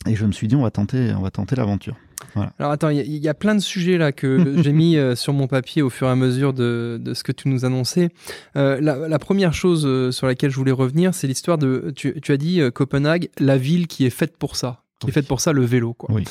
[0.07, 1.95] Et je me suis dit, on va tenter, on va tenter l'aventure.
[2.59, 4.97] Alors attends, il y, a- il y a plein de sujets là que j'ai mis
[4.97, 7.65] euh, sur mon papier au fur et à mesure de, de ce que tu nous
[7.65, 8.09] annonçais.
[8.55, 11.91] Euh, la, la première chose euh, sur laquelle je voulais revenir, c'est l'histoire de.
[11.95, 15.11] Tu, tu as dit euh, Copenhague, la ville qui est faite pour ça, qui est
[15.13, 15.93] faite pour ça, le vélo.
[15.93, 16.13] Quoi.
[16.13, 16.23] Oui.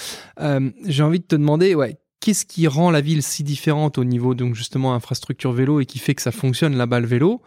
[0.87, 4.35] J'ai envie de te demander, ouais, qu'est-ce qui rend la ville si différente au niveau
[4.35, 7.41] donc justement infrastructure vélo et qui fait que ça fonctionne là-bas le vélo?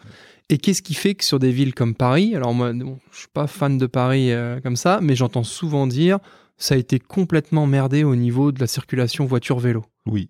[0.50, 3.28] Et qu'est-ce qui fait que sur des villes comme Paris, alors moi, bon, je suis
[3.34, 6.20] pas fan de Paris euh, comme ça, mais j'entends souvent dire
[6.58, 9.84] ça a été complètement merdé au niveau de la circulation voiture-vélo.
[10.06, 10.30] Oui,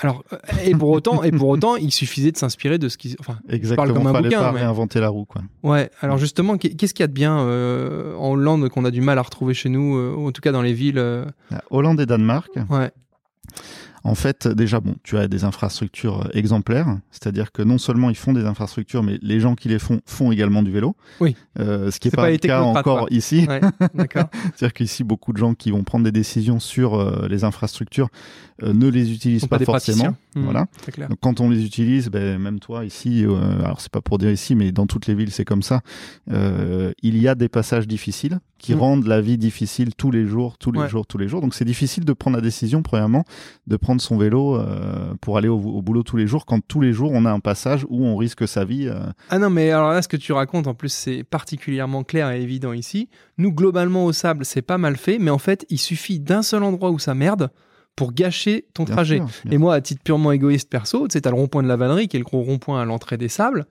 [0.00, 0.22] Alors,
[0.64, 3.92] et pour autant, et pour autant, il suffisait de s'inspirer de ce qui, enfin, exactement.
[3.92, 5.42] comme un bouquin, pas mais- réinventer la roue, quoi.
[5.64, 5.90] ouais.
[6.00, 9.00] Alors justement, qu'est- qu'est-ce qu'il y a de bien euh, en Hollande qu'on a du
[9.00, 10.98] mal à retrouver chez nous, euh, en tout cas dans les villes.
[10.98, 11.24] euh,
[11.70, 12.90] Hollande et Danemark, ouais.
[14.04, 18.16] En fait, déjà, bon, tu as des infrastructures euh, exemplaires, c'est-à-dire que non seulement ils
[18.16, 20.96] font des infrastructures, mais les gens qui les font font également du vélo.
[21.20, 21.36] Oui.
[21.58, 23.08] Euh, ce qui n'est pas, pas le cas encore quoi.
[23.10, 23.46] ici.
[23.48, 23.60] Ouais,
[23.94, 24.24] d'accord.
[24.54, 28.08] C'est-à-dire qu'ici, beaucoup de gens qui vont prendre des décisions sur euh, les infrastructures
[28.62, 30.14] euh, ne les utilisent pas, forcément.
[30.34, 30.66] Mmh, Voilà.
[30.84, 31.08] C'est clair.
[31.08, 33.24] Donc, quand on les utilise, ben, même toi ici,
[33.64, 35.80] alors c'est pas pour dire ici, mais dans toutes les villes c'est comme ça.
[36.30, 38.78] il y a des passages difficiles qui Mm.
[38.80, 40.88] rendent la vie difficile tous les jours, tous les Ouais.
[40.88, 41.40] jours, tous les jours.
[41.40, 43.24] Donc c'est difficile de prendre la décision, premièrement,
[43.66, 46.80] de prendre son vélo euh, pour aller au, au boulot tous les jours, quand tous
[46.80, 48.88] les jours on a un passage où on risque sa vie.
[48.88, 48.98] euh,
[49.30, 52.42] Ah non, mais alors là, ce que tu racontes, en plus, c'est particulièrement clair et
[52.42, 53.08] évident ici.
[53.38, 56.62] Nous, globalement, au sable, c'est pas mal fait, mais en fait, il suffit d'un seul
[56.64, 57.50] endroit où ça merde
[57.94, 59.16] pour gâcher ton bien trajet.
[59.18, 61.74] sûr, Et moi, à titre purement égoïste perso, tu sais, t'as le rond-point de la
[61.76, 63.66] vannerie, qui est le gros rond-point à l'entrée des sables.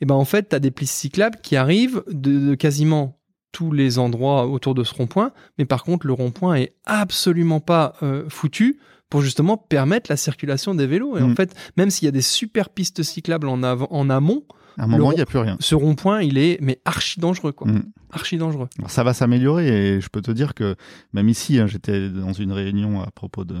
[0.00, 3.19] Et ben, en fait, t'as des pistes cyclables qui arrivent de, de quasiment
[3.52, 5.32] tous les endroits autour de ce rond-point.
[5.58, 10.74] Mais par contre, le rond-point est absolument pas euh, foutu pour justement permettre la circulation
[10.74, 11.16] des vélos.
[11.18, 11.36] Et en Mm.
[11.36, 14.44] fait, même s'il y a des super pistes cyclables en, avant, en amont,
[14.78, 15.56] À un moment, il n'y a plus rien.
[15.58, 17.66] ce rond-point, il est mais archi dangereux, quoi.
[17.66, 17.82] Mm.
[18.12, 18.68] Archi dangereux.
[18.78, 20.76] Alors, ça va s'améliorer et je peux te dire que
[21.12, 23.56] même ici, hein, j'étais dans une réunion à propos de,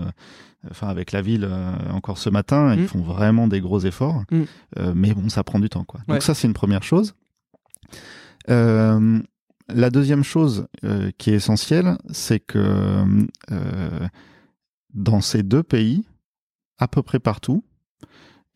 [0.70, 2.78] enfin avec la ville euh, encore ce matin, Mm.
[2.80, 4.42] ils font vraiment des gros efforts, Mm.
[4.78, 5.98] Euh, mais bon, ça prend du temps, quoi.
[6.06, 6.20] Donc Ouais.
[6.20, 7.14] ça, c'est une première chose.
[8.48, 9.20] Euh,
[9.74, 13.04] la deuxième chose euh, qui est essentielle, c'est que
[13.50, 14.08] euh,
[14.94, 16.04] dans ces deux pays,
[16.78, 17.62] à peu près partout,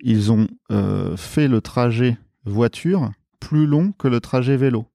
[0.01, 4.87] ils ont euh, fait le trajet voiture plus long que le trajet vélo.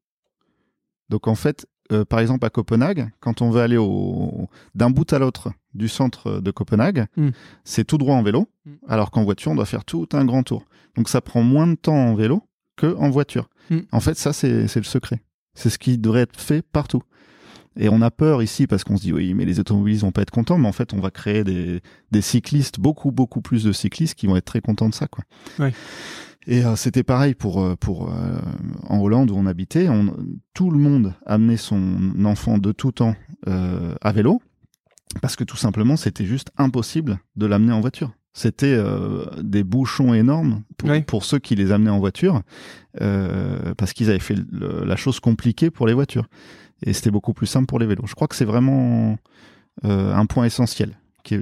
[1.09, 1.67] Donc en fait,
[2.09, 6.39] par exemple à Copenhague, quand on veut aller au- d'un bout à l'autre du centre
[6.39, 7.29] de Copenhague, Mm.
[7.63, 8.71] c'est tout droit en vélo, Mm.
[8.87, 10.65] alors qu'en voiture, on doit faire tout un grand tour.
[10.95, 12.43] Donc ça prend moins de temps en vélo
[12.75, 13.49] que en voiture.
[13.71, 13.79] Mm.
[13.91, 15.21] En fait, ça, c'est le secret.
[15.59, 17.03] C'est ce qui devrait être fait partout.
[17.77, 20.21] Et on a peur ici parce qu'on se dit oui, mais les automobilistes vont pas
[20.21, 23.71] être contents, mais en fait, on va créer des, des cyclistes, beaucoup, beaucoup plus de
[23.71, 25.23] cyclistes qui vont être très contents de ça, quoi.
[26.47, 28.39] Et euh, c'était pareil pour euh, pour euh,
[28.87, 29.89] en Hollande où on habitait.
[29.89, 30.15] On,
[30.53, 33.15] tout le monde amenait son enfant de tout temps
[33.47, 34.41] euh, à vélo
[35.21, 38.13] parce que tout simplement c'était juste impossible de l'amener en voiture.
[38.39, 41.01] C'était euh, des bouchons énormes pour, Oui.
[41.01, 42.41] pour ceux qui les amenaient en voiture
[43.01, 46.25] euh, parce qu'ils avaient fait le- la chose compliquée pour les voitures
[46.85, 48.05] et c'était beaucoup plus simple pour les vélos.
[48.07, 49.17] Je crois que c'est vraiment
[49.85, 51.41] euh, un point essentiel qui est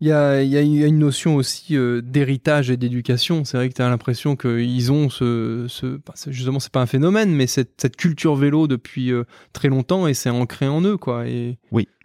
[0.00, 3.44] Il y a, il y a une- notion aussi euh, d'héritage et d'éducation.
[3.44, 6.86] C'est vrai que tu as l'impression qu'ils ont ce, ce bah, justement, c'est pas un
[6.86, 10.96] phénomène, mais cette, cette culture vélo depuis euh, très longtemps et c'est ancré en eux,
[10.96, 11.26] quoi.
[11.26, 11.58] Et,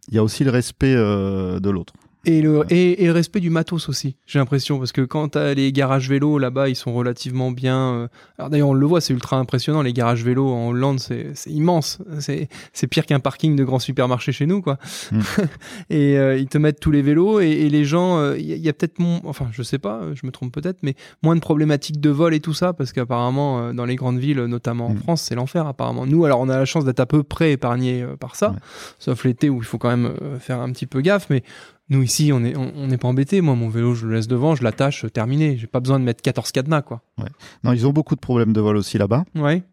[0.08, 1.94] il y a aussi le respect euh, de l'autre.
[2.26, 5.38] Et, le, et, et le respect du matos aussi, j'ai l'impression, parce que quand tu
[5.38, 7.78] as les garages vélo là-bas, ils sont relativement bien.
[7.94, 8.08] euh,
[8.38, 9.82] Alors d'ailleurs, on le voit, c'est ultra impressionnant.
[9.82, 12.00] Les garages vélo en Hollande, c'est immense.
[12.20, 14.78] C'est pire qu'un parking de grand supermarché chez nous, quoi.
[15.12, 15.20] Mm.
[15.90, 18.54] et euh, ils te mettent tous les vélos et, et les gens, euh, il y
[18.54, 20.96] a, il y a peut-être, mon- enfin, je sais pas, je me trompe peut-être, mais
[21.24, 24.42] moins de problématiques de vol et tout ça, parce qu'apparemment, euh, dans les grandes villes,
[24.46, 24.98] notamment en Mm.
[25.00, 25.68] France, c'est l'enfer.
[25.68, 28.50] Apparemment, nous, alors, on a la chance d'être à peu près épargnés euh, par ça,
[28.52, 28.56] Ouais.
[29.00, 31.44] sauf l'été où il faut quand même euh, faire un petit peu gaffe, mais
[31.90, 33.42] nous ici, on est, on on n'est pas embêté.
[33.42, 35.58] Moi, mon vélo, je le laisse devant, je l'attache, euh, terminé.
[35.58, 37.02] J'ai pas besoin de mettre 14 cadenas, quoi.
[37.64, 39.26] Non, ils ont beaucoup de problèmes de vol aussi là-bas.
[39.36, 39.64] Ouais.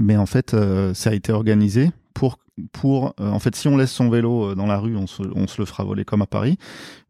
[0.00, 2.38] Mais en fait, euh, ça a été organisé pour
[2.72, 5.46] pour euh, en fait si on laisse son vélo dans la rue, on se, on
[5.46, 6.58] se le fera voler comme à Paris.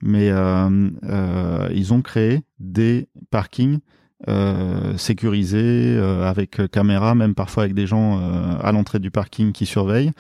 [0.03, 3.79] Mais euh, euh, ils ont créé des parkings
[4.27, 9.53] euh, sécurisés euh, avec caméra, même parfois avec des gens euh, à l'entrée du parking
[9.53, 10.11] qui surveillent.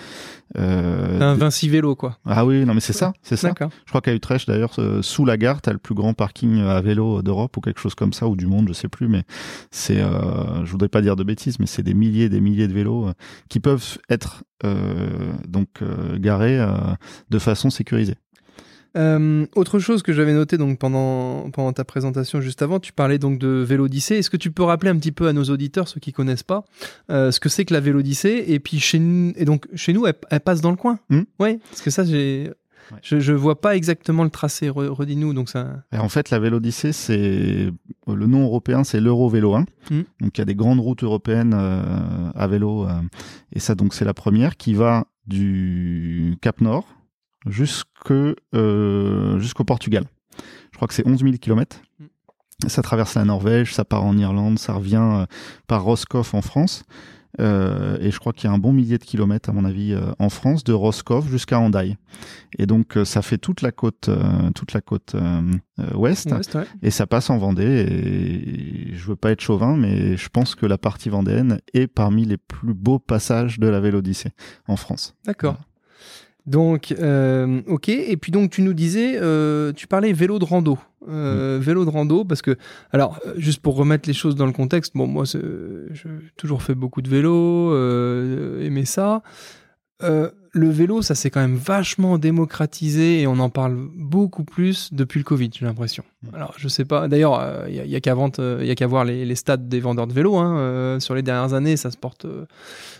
[0.56, 2.18] Euh, Un Vinci vélo, quoi.
[2.24, 3.52] ah oui, non mais c'est ça, c'est ça.
[3.58, 6.80] Je crois qu'à Utrecht d'ailleurs, euh, sous la gare, t'as le plus grand parking à
[6.80, 9.08] vélo d'Europe ou quelque chose comme ça ou du monde, je sais plus.
[9.08, 9.24] Mais
[9.70, 12.68] c'est, euh, je voudrais pas dire de bêtises, mais c'est des milliers, et des milliers
[12.68, 13.12] de vélos euh,
[13.48, 16.68] qui peuvent être euh, donc euh, garés euh,
[17.30, 18.14] de façon sécurisée.
[18.96, 23.18] Euh, autre chose que j'avais noté donc pendant, pendant ta présentation juste avant, tu parlais
[23.18, 24.16] donc de Vélodyssée.
[24.16, 26.64] Est-ce que tu peux rappeler un petit peu à nos auditeurs, ceux qui connaissent pas,
[27.10, 30.06] euh, ce que c'est que la Vélodyssée Et puis chez nous, et donc chez nous,
[30.06, 30.98] elle, elle passe dans le coin.
[31.10, 31.22] Hmm.
[31.38, 32.50] Ouais, parce que ça, j'ai,
[32.90, 33.00] Ouais.
[33.02, 34.70] je, je vois pas exactement le tracé.
[34.70, 35.34] Re- Redis-nous.
[35.34, 35.82] Donc ça.
[35.92, 37.70] Et en fait, la Vélodyssée, c'est
[38.06, 39.60] le nom européen, c'est l'Euro Vélo 1.
[39.60, 39.64] Mm.
[40.22, 41.82] Donc il y a des grandes routes européennes euh,
[42.34, 42.92] à vélo, euh,
[43.52, 46.86] et ça donc c'est la première qui va du Cap Nord
[47.46, 50.04] jusque euh, jusqu'au Portugal.
[50.72, 51.80] Je crois que c'est 11 000 km.
[52.66, 55.26] Ça traverse la Norvège, ça part en Irlande, ça revient euh,
[55.66, 56.84] par Roscoff en France.
[57.40, 59.92] Euh, et je crois qu'il y a un bon millier de kilomètres, à mon avis,
[59.92, 61.96] euh, en France, de Roscoff jusqu'à Hendaye.
[62.58, 64.10] Et donc, euh, ça fait toute la côte,
[64.54, 65.14] toute la côte
[65.94, 66.32] ouest.
[66.32, 66.64] Ouais.
[66.82, 67.64] Et ça passe en Vendée.
[67.64, 72.24] Et je veux pas être chauvin, mais je pense que la partie vendéenne est parmi
[72.24, 74.32] les plus beaux passages de la Vélodyssée
[74.66, 75.14] en France.
[75.24, 75.58] D'accord.
[76.48, 77.90] Donc, euh, ok.
[77.90, 80.78] Et puis donc, tu nous disais, euh, tu parlais vélo de rando.
[81.06, 82.56] Euh, Vélo de rando, parce que,
[82.90, 86.74] alors, euh, juste pour remettre les choses dans le contexte, bon, moi, j'ai toujours fait
[86.74, 89.22] beaucoup de vélo, euh, aimé ça.
[90.54, 94.90] Euh, le vélo, ça s'est quand même vachement démocratisé et on en parle beaucoup plus
[94.92, 96.04] depuis le Covid, j'ai l'impression.
[96.22, 96.34] Mm.
[96.34, 97.08] Alors, je sais pas.
[97.08, 100.06] D'ailleurs, il y, a qu'à vente- euh, a qu'à voir les, les stats des vendeurs
[100.06, 100.36] de vélos.
[100.36, 100.58] Hein.
[100.58, 102.46] Euh, sur les dernières années, ça se porte euh,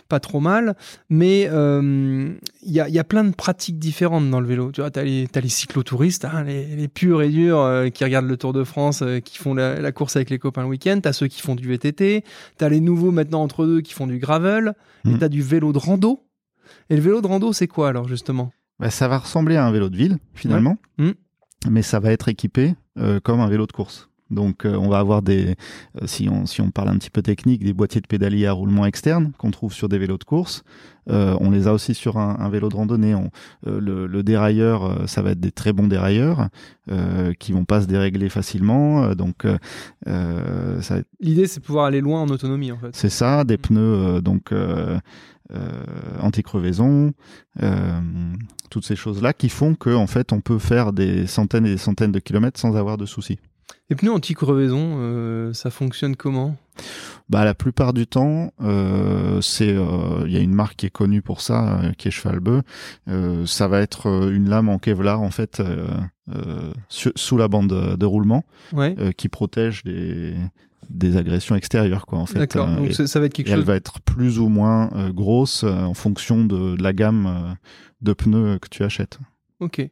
[0.07, 0.75] pas trop mal.
[1.09, 2.33] Mais euh,
[2.63, 4.71] il y, a, y a plein de pratiques différentes dans le vélo.
[4.71, 8.27] Tu vois, les, t'as les cyclotouristes, hein, les, les purs et durs euh, qui regardent
[8.27, 10.99] le Tour de France, euh, qui font la, la course avec les copains le week-end.
[11.01, 12.23] T'as ceux qui font du VTT.
[12.57, 14.73] T'as les nouveaux maintenant entre deux qui font du gravel.
[15.05, 15.19] Et Mhm.
[15.19, 16.23] t'as du vélo de rando.
[16.89, 18.51] Et le vélo de rando, c'est quoi alors justement?
[18.79, 20.77] Bah, ça va ressembler à un vélo de ville, finalement.
[20.97, 21.05] Ouais.
[21.05, 21.13] Mm.
[21.69, 24.08] Mais ça va être équipé euh, comme un vélo de course.
[24.31, 25.55] Donc euh, on va avoir des,
[26.01, 28.51] euh, si, on, si on parle un petit peu technique, des boîtiers de pédalier à
[28.51, 30.63] roulement externe qu'on trouve sur des vélos de course.
[31.09, 33.15] Euh, on les a aussi sur un, un vélo de randonnée.
[33.15, 33.31] On-
[33.65, 36.49] le, le dérailleur, ça va être des très bons dérailleurs
[36.91, 39.15] euh, qui vont pas se dérégler facilement.
[39.15, 39.45] Donc
[40.05, 42.89] ça, L'idée, c'est de pouvoir aller loin en autonomie en fait.
[42.93, 43.61] c'est ça, des Mm.
[43.61, 44.99] pneus euh, donc euh,
[45.51, 45.83] euh,
[46.21, 47.11] anti-crevaison,
[47.63, 47.99] euh,
[48.69, 51.77] toutes ces choses-là qui font que en fait on peut faire des centaines et des
[51.77, 53.39] centaines de kilomètres sans avoir de soucis.
[53.89, 56.55] Les pneus anti-crevaison, euh, ça fonctionne comment?
[57.27, 60.89] Bah la plupart du temps, euh, c'est euh, il y a une marque qui est
[60.91, 62.63] connue pour ça, euh, qui est Cheval Bœuf.
[63.07, 65.61] Euh, ça va être une lame en Kevlar en fait
[66.89, 68.95] su- sous la bande de, de roulement Ouais.
[69.17, 70.35] qui protège des
[70.89, 72.39] des agressions extérieures quoi en fait.
[72.39, 72.67] D'accord.
[72.67, 73.67] Donc et- ça, va être quelque Et elle chose.
[73.67, 77.55] va être plus ou moins grosse en fonction de, de la gamme
[78.01, 79.19] de pneus que tu achètes.
[79.59, 79.87] Ok.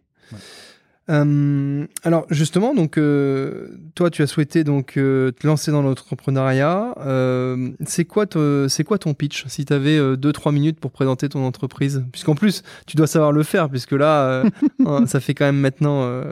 [1.10, 6.96] Euh, alors justement, donc euh, toi, tu as souhaité donc euh, te lancer dans l'entrepreneuriat.
[7.00, 8.26] Euh, c'est quoi,
[8.67, 12.63] c'est quoi ton pitch Si tu avais 2-3 minutes pour présenter ton entreprise, puisqu'en plus
[12.86, 14.50] tu dois savoir le faire, puisque là, euh,
[14.86, 16.32] hein, ça fait quand même maintenant euh,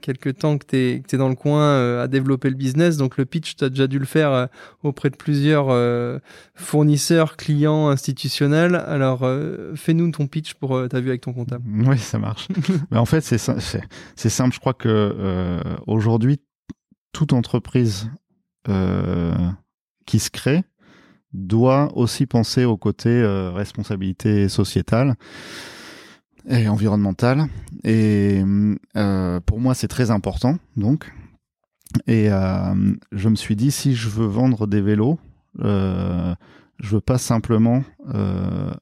[0.00, 2.96] quelques temps que tu es, dans le coin à développer le business.
[2.96, 4.48] Donc le pitch, tu as déjà dû le faire
[4.82, 5.68] auprès de plusieurs
[6.54, 8.74] fournisseurs, clients, institutionnels.
[8.74, 9.28] Alors
[9.74, 11.64] fais-nous ton pitch pour ta vue avec ton comptable.
[11.86, 12.48] Oui, ça marche.
[12.90, 13.38] Mais en fait, c'est
[14.16, 14.54] c'est simple.
[14.54, 16.40] Je crois que euh, aujourd'hui,
[17.12, 18.10] toute entreprise
[18.68, 19.34] euh,
[20.06, 20.64] qui se crée
[21.32, 25.16] doit aussi penser au côté euh, responsabilité sociétale
[26.48, 27.46] et environnementale.
[27.82, 28.42] Et
[29.46, 30.58] pour moi, c'est très important.
[30.76, 31.12] Donc,
[32.06, 35.18] et je me suis dit, si je veux vendre des vélos,
[35.58, 36.34] je
[36.82, 37.82] veux pas simplement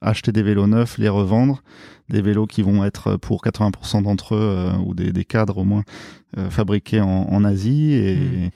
[0.01, 1.62] acheter des vélos neufs, les revendre,
[2.12, 5.64] des vélos qui vont être pour 80% d'entre eux euh, ou des, des cadres au
[5.64, 5.83] moins
[6.38, 8.51] euh, fabriqués en, en Asie et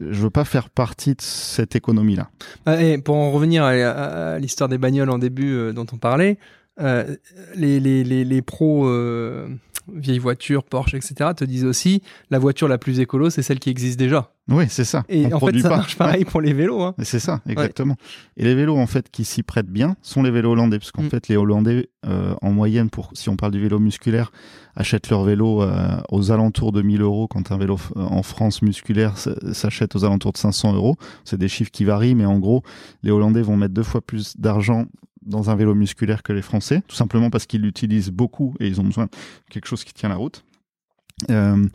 [0.00, 2.28] je veux pas faire partie de cette économie là.
[2.66, 6.38] Ah, et pour en revenir à, l'histoire des bagnoles en début euh, dont on parlait,
[6.80, 7.16] euh,
[7.54, 9.48] les, les, les, les pros euh,
[9.92, 11.30] vieilles voitures, Porsche, etc.
[11.36, 14.30] te disent aussi la voiture la plus écolo, c'est celle qui existe déjà.
[14.48, 15.04] Oui, c'est ça.
[15.08, 15.76] Et On en fait, ça pas.
[15.76, 16.82] marche pareil pour les vélos.
[16.82, 16.94] Hein.
[17.02, 17.96] C'est ça, exactement.
[18.36, 21.02] Et les vélos en fait qui s'y prêtent bien sont les vélos hollandais, parce qu'en
[21.02, 21.10] Mm.
[21.10, 24.32] fait les Hollandais euh, en moyenne, pour si on parle du vélo musculaire,
[24.74, 29.14] achètent leur vélo euh, aux alentours de 1000 euros, quand un vélo en France musculaire
[29.52, 30.96] s'achète aux alentours de 500 euros.
[31.24, 32.62] C'est des chiffres qui varient, mais en gros,
[33.02, 34.86] les Hollandais vont mettre deux fois plus d'argent
[35.24, 38.80] dans un vélo musculaire que les Français, tout simplement parce qu'ils l'utilisent beaucoup et ils
[38.80, 39.10] ont besoin de
[39.50, 40.44] quelque chose qui tient la route.
[41.30, 41.66] Euh,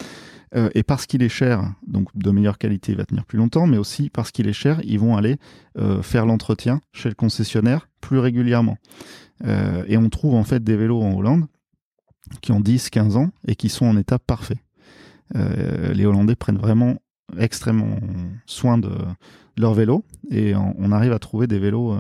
[0.56, 3.68] euh, et parce qu'il est cher, donc de meilleure qualité, il va tenir plus longtemps,
[3.68, 5.38] mais aussi parce qu'il est cher, ils vont aller
[5.78, 8.78] euh, faire l'entretien chez le concessionnaire plus régulièrement.
[9.88, 11.46] Et on trouve en fait des vélos en Hollande
[12.42, 14.58] qui ont 10, 15 ans et qui sont en état parfait.
[15.34, 16.98] Les Hollandais prennent vraiment
[17.38, 18.00] extrêmement
[18.46, 18.92] soin de,
[19.60, 21.96] leurs vélos et on, arrive à trouver des vélos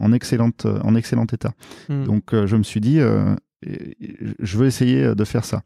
[0.00, 1.52] en, excellente, en excellent état.
[1.88, 2.04] Mm.
[2.04, 5.62] Donc euh, je me suis dit, euh, je veux essayer de faire ça.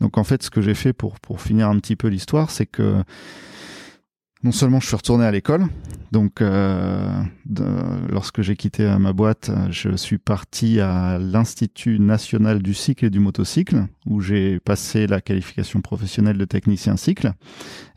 [0.00, 2.66] Donc en fait, ce que j'ai fait pour, pour finir un petit peu l'histoire, c'est
[2.66, 3.02] que
[4.42, 5.66] non seulement je suis retourné à l'école,
[6.12, 7.22] donc euh,
[8.08, 13.06] lorsque j'ai quitté euh, ma boîte, euh, je suis parti à l'Institut national du cycle
[13.06, 17.32] et du motocycle, où j'ai passé la qualification professionnelle de technicien cycle,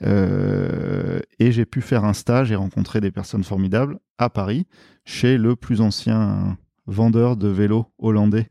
[0.02, 4.66] et j'ai pu faire un stage et rencontrer des personnes formidables à Paris,
[5.06, 8.48] chez le plus ancien vendeur de vélos hollandais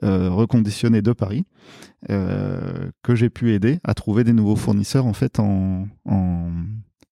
[0.00, 1.44] reconditionnés de Paris,
[2.08, 5.86] que j'ai pu aider à trouver des nouveaux fournisseurs en fait en,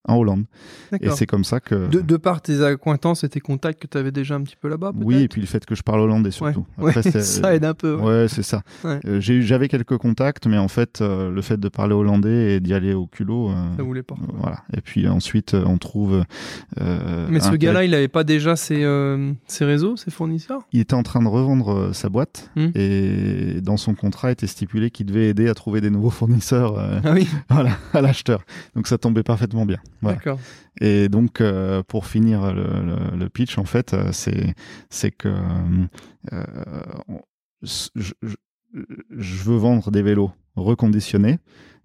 [0.09, 0.45] en Hollande.
[1.01, 1.89] Et c'est comme ça que...
[1.89, 4.69] De, de par tes acquaintances et tes contacts que tu avais déjà un petit peu
[4.69, 6.67] là-bas, oui, et puis le fait que je parle hollandais surtout.
[6.79, 6.91] Ouais.
[6.91, 7.95] Après, Ouais, c'est- ça aide un peu.
[7.97, 8.03] ouais.
[8.23, 8.63] Ouais, c'est ça.
[8.85, 8.99] Ouais.
[9.07, 12.55] Euh, j'ai eu- J'avais quelques contacts, mais en fait, euh, le fait de parler hollandais
[12.57, 14.15] et d'y aller au culot, euh, Ça voulait pas.
[14.21, 14.63] euh, voilà.
[14.77, 16.25] Et puis ensuite, euh, on trouve.
[16.81, 20.63] euh, Mais ce gars-là, il avait pas déjà ses, euh, ses réseaux, ses fournisseurs?
[20.73, 22.69] Il était en train de revendre euh, sa boîte Hmm.
[22.75, 27.01] et dans son contrat était stipulé qu'il devait aider à trouver des nouveaux fournisseurs euh,
[27.05, 28.43] Ah oui, voilà, à l'acheteur.
[28.75, 29.79] Donc ça tombait parfaitement bien.
[30.03, 30.17] Voilà.
[30.17, 30.39] d'accord.
[30.81, 34.55] Et donc euh, pour finir le, le- le pitch, en fait, euh, c'est
[34.89, 35.29] c'est que
[36.33, 36.45] euh,
[37.63, 41.39] je, veux vendre des vélos reconditionnés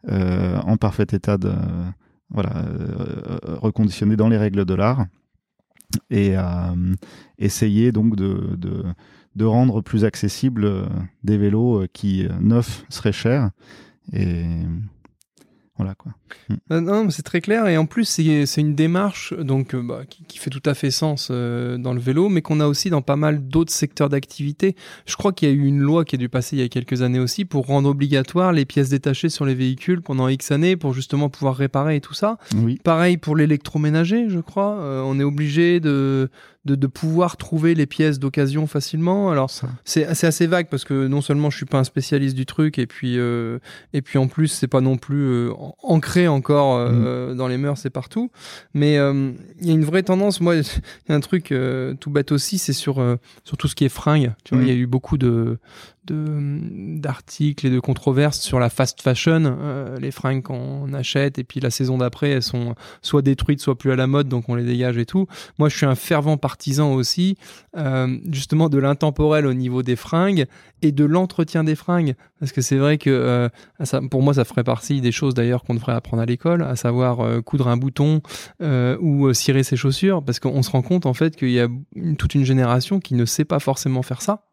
[0.08, 1.51] euh, en parfait état de
[2.30, 2.65] voilà
[3.45, 5.06] reconditionnés dans les règles de l'art
[6.10, 6.34] et
[7.38, 8.84] essayer donc de, de
[9.36, 10.86] de rendre plus accessible euh,
[11.23, 13.51] des vélos qui neufs seraient chers
[14.13, 14.45] et
[15.78, 16.13] voilà quoi.
[16.71, 17.67] Euh, non, mais c'est très clair.
[17.67, 20.91] Et en plus, c'est une démarche donc, euh, bah, qui, qui fait tout à fait
[20.91, 24.75] sens euh, dans le vélo, mais qu'on a aussi dans pas mal d'autres secteurs d'activité.
[25.05, 26.69] Je crois qu'il y a eu une loi qui a dû passer il y a
[26.69, 30.75] quelques années aussi pour rendre obligatoire les pièces détachées sur les véhicules pendant X années
[30.75, 32.38] pour justement pouvoir réparer et tout ça.
[32.55, 32.79] Oui.
[32.83, 34.79] Pareil pour l'électroménager, je crois.
[34.79, 36.29] Euh, on est obligé de,
[36.65, 39.29] de, de pouvoir trouver les pièces d'occasion facilement.
[39.29, 39.49] Alors,
[39.85, 42.88] c'est assez vague parce que non seulement je suis pas un spécialiste du truc et
[42.88, 43.59] puis euh,
[43.93, 45.51] et puis en plus c'est pas non plus euh,
[46.27, 48.31] encore euh, dans les mœurs et partout.
[48.73, 50.41] Mais euh, il y a une vraie tendance.
[50.41, 50.63] Moi il
[51.09, 52.95] y a un truc euh, tout bête aussi c'est sur
[53.43, 54.33] sur tout ce qui est fringues.
[54.43, 54.69] Tu vois Mhm.
[54.69, 55.58] il y a eu beaucoup de
[56.06, 59.43] de d'articles et de controverses sur la fast fashion.
[59.45, 63.77] Euh, les fringues qu'on achète et puis la saison d'après elles sont soit détruites soit
[63.77, 65.27] plus à la mode donc on les dégage et tout.
[65.60, 67.37] Moi je suis un fervent partisan aussi
[67.77, 70.45] euh, justement de l'intemporel au niveau des fringues
[70.81, 72.15] et de l'entretien des fringues.
[72.39, 73.49] Parce que c'est vrai que euh,
[73.83, 76.75] ça, pour moi ça ferait partie des choses d'ailleurs qu'on devrait apprendre à l'école à
[76.75, 78.21] savoir euh, coudre un bouton
[78.62, 80.23] euh, ou euh, cirer ses chaussures.
[80.23, 81.67] Parce qu'on se rend compte en fait qu'il y a
[82.17, 84.45] toute une génération qui ne sait pas forcément faire ça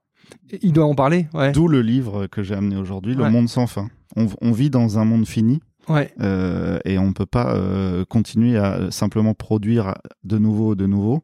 [0.63, 1.53] Il doit en parler, ouais.
[1.53, 3.31] D'où le livre que j'ai amené aujourd'hui, Le Ouais.
[3.31, 3.89] Monde sans fin.
[4.17, 6.13] On, on vit dans un monde fini Ouais.
[6.21, 9.95] euh, et on ne peut pas euh, continuer à simplement produire
[10.25, 11.23] de nouveau, de nouveau.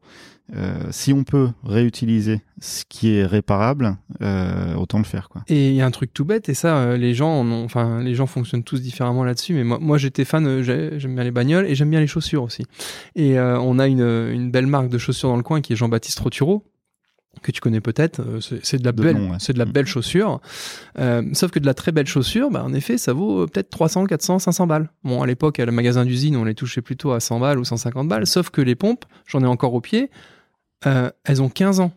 [0.55, 5.29] Euh, si on peut réutiliser ce qui est réparable, euh, autant le faire.
[5.29, 5.43] Quoi.
[5.47, 7.63] Et il y a un truc tout bête, et ça, euh, les gens, en ont-
[7.63, 9.53] enfin, les gens fonctionnent tous différemment là-dessus.
[9.53, 12.07] Mais moi, moi j'étais fan, euh, j'ai- j'aime bien les bagnoles et j'aime bien les
[12.07, 12.65] chaussures aussi.
[13.15, 15.75] Et euh, on a une, une belle marque de chaussures dans le coin qui est
[15.75, 16.63] Jean-Baptiste Roturo
[17.41, 19.37] que tu connais peut-être, euh, c'est de la De belle, nom, ouais.
[19.39, 19.71] c'est de la Mm.
[19.71, 20.41] belle chaussure.
[20.97, 23.69] Euh, sauf que de la très belle chaussure, bah, en effet, ça vaut euh, peut-être
[23.69, 24.89] 300, 400, 500 balles.
[25.03, 27.63] Bon, à l'époque, à le magasin d'usine, on les touchait plutôt à 100 balles ou
[27.63, 28.25] 150 balles.
[28.27, 30.09] Sauf que les pompes, j'en ai encore au pied,
[30.85, 31.91] euh, elles ont 15 ans.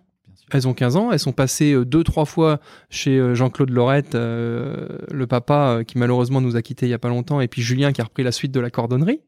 [0.55, 5.27] Elles ont 15 ans, elles sont passées deux, trois fois chez Jean-Claude Lorette, euh, le
[5.27, 8.03] papa qui malheureusement nous a quittés il y a pas longtemps, et puis Julien qui
[8.03, 9.21] a repris la suite de la cordonnerie.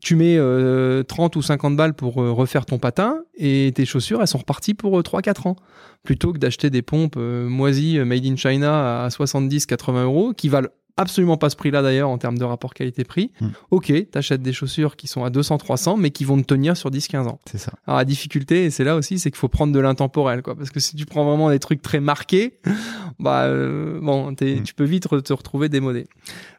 [0.00, 4.20] Tu mets euh, 30 ou 50 balles pour euh, refaire ton patin, et tes chaussures,
[4.22, 5.56] elles sont reparties pour euh, 3-4 ans.
[6.02, 10.48] Plutôt que d'acheter des pompes euh, moisies, euh, made in China à 70-80 euros, qui
[10.48, 13.30] valent absolument pas ce prix-là d'ailleurs en termes de rapport qualité-prix.
[13.40, 13.46] Mm.
[13.70, 17.26] Ok, t'achètes des chaussures qui sont à 200-300, mais qui vont te tenir sur 10-15
[17.28, 17.38] ans.
[17.50, 17.72] C'est ça.
[17.86, 20.54] Alors la difficulté, et c'est là aussi, c'est qu'il faut prendre de l'intemporel, quoi.
[20.54, 22.58] Parce que si tu prends vraiment des trucs très marqués,
[23.18, 24.62] bah euh, bon, t'es- Mm.
[24.62, 26.06] tu peux vite te retrouver démodé.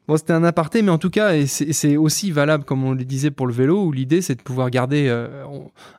[0.08, 3.06] Bon, c'était un aparté, mais en tout cas, et c'est aussi valable, comme on le
[3.06, 5.44] disait pour le vélo, où l'idée c'est de pouvoir garder euh,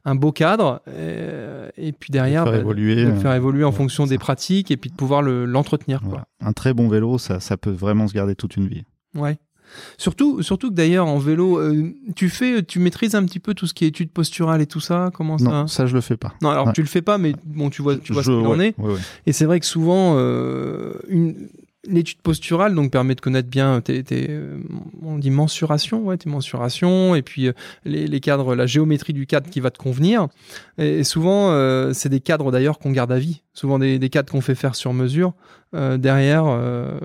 [0.04, 3.64] un beau cadre, euh, et puis derrière, faire bah, évoluer, de le euh, faire évoluer
[3.64, 6.00] en ouais, fonction des pratiques, et puis de pouvoir le- l'entretenir.
[6.04, 6.26] Voilà.
[6.40, 8.82] Un très bon vélo, ça, ça peut vraiment se garder toute une vie.
[9.14, 9.38] Ouais.
[9.96, 13.66] Surtout, surtout que d'ailleurs en vélo, euh, tu fais, tu maîtrises un petit peu tout
[13.66, 15.10] ce qui est étude posturale et tout ça.
[15.14, 16.34] Comment ça Non, ça je le fais pas.
[16.42, 16.72] Non, alors Ouais.
[16.74, 18.74] tu le fais pas, mais bon, tu vois, tu vois Je- ce qu'il en ouais,
[18.76, 18.78] est.
[18.78, 18.98] ouais.
[19.24, 21.48] Et c'est vrai que souvent, euh, une,
[21.84, 24.58] l'étude posturale donc permet de connaître bien tes, tes, euh,
[25.02, 27.52] on dit mensuration, ouais, tes mensurations, et puis euh,
[27.84, 30.28] les, les cadres, la géométrie du cadre qui va te convenir.
[30.78, 33.42] Et, souvent, euh, c'est des cadres d'ailleurs qu'on garde à vie.
[33.54, 35.34] Souvent des, cadres qu'on fait faire sur mesure.
[35.74, 36.98] Euh, derrière, euh,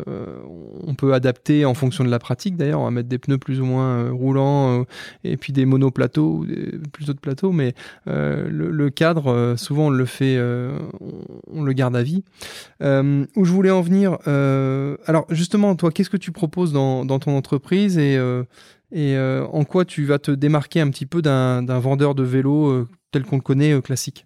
[0.86, 2.56] on peut adapter en fonction de la pratique.
[2.56, 4.86] D'ailleurs, on va mettre des pneus plus ou moins euh, roulants
[5.26, 6.46] et puis des monoplateaux
[6.94, 7.52] plutôt de plateaux.
[7.52, 7.74] Mais
[8.06, 10.40] le, cadre, souvent, on le fait,
[11.52, 12.24] on, le garde à vie.
[12.82, 14.18] Où je voulais en venir.
[14.26, 18.18] alors, justement, toi, qu'est-ce que tu proposes dans, ton entreprise et,
[18.94, 23.24] et en quoi tu vas te démarquer un petit peu d'un vendeur de vélo tel
[23.24, 24.26] qu'on le connaît classique?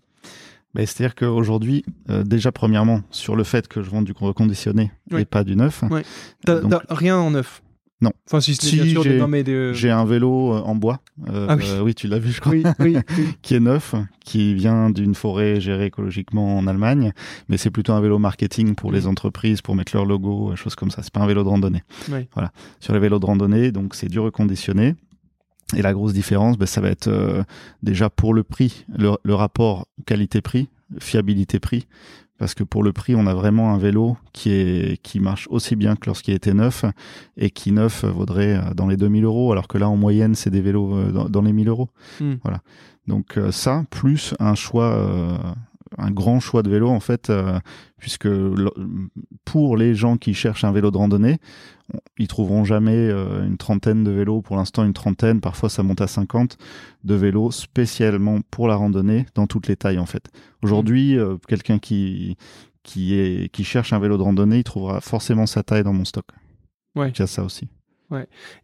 [0.73, 5.21] Ben, C'est-à-dire qu'aujourd'hui, euh, déjà premièrement, sur le fait que je vends du reconditionné Oui.
[5.21, 5.83] et pas du neuf.
[6.45, 7.61] T'as Donc- rien en neuf?
[8.03, 8.11] Non.
[8.25, 8.95] Enfin, si, j'ai-
[9.43, 11.01] des- j'ai un vélo euh, en bois.
[11.29, 11.65] euh, Ah oui.
[11.67, 12.53] euh, oui, tu l'as vu, je crois.
[13.43, 13.93] Qui est neuf,
[14.25, 17.11] qui vient d'une forêt gérée écologiquement en Allemagne,
[17.47, 20.73] mais c'est plutôt un vélo marketing pour les entreprises, pour mettre leur logo, euh, choses
[20.73, 21.03] comme ça.
[21.03, 21.83] C'est pas un vélo de randonnée.
[22.33, 22.51] Voilà.
[22.79, 24.95] Sur les vélos de randonnée, donc c'est du reconditionné.
[25.75, 27.43] Et la grosse différence, ben, ça va être euh,
[27.83, 30.69] déjà pour le prix, le, le rapport qualité-prix,
[30.99, 31.87] fiabilité-prix.
[32.37, 35.75] Parce que pour le prix, on a vraiment un vélo qui est qui marche aussi
[35.75, 36.85] bien que lorsqu'il était neuf
[37.37, 40.49] et qui neuf vaudrait euh, dans les 2000 euros, alors que là en moyenne c'est
[40.49, 41.89] des vélos euh, dans, dans les 1000 euros.
[42.19, 42.33] Hmm.
[42.41, 42.61] Voilà.
[43.07, 45.37] Donc euh, ça plus un choix, euh,
[45.99, 47.59] un grand choix de vélo en fait, euh,
[47.99, 48.27] puisque
[49.45, 51.80] pour les gens qui cherchent un vélo de randonnée, on-
[52.17, 54.41] ils trouveront jamais euh, une trentaine de vélos.
[54.41, 56.57] Pour l'instant une trentaine, parfois ça monte à 50
[57.03, 60.29] de vélos spécialement pour la randonnée dans toutes les tailles en fait.
[60.61, 62.37] Aujourd'hui, euh, quelqu'un qui
[62.83, 66.05] qui est qui cherche un vélo de randonnée, il trouvera forcément sa taille dans mon
[66.05, 66.25] stock.
[66.95, 67.11] Ouais.
[67.15, 67.69] Il y a ça aussi.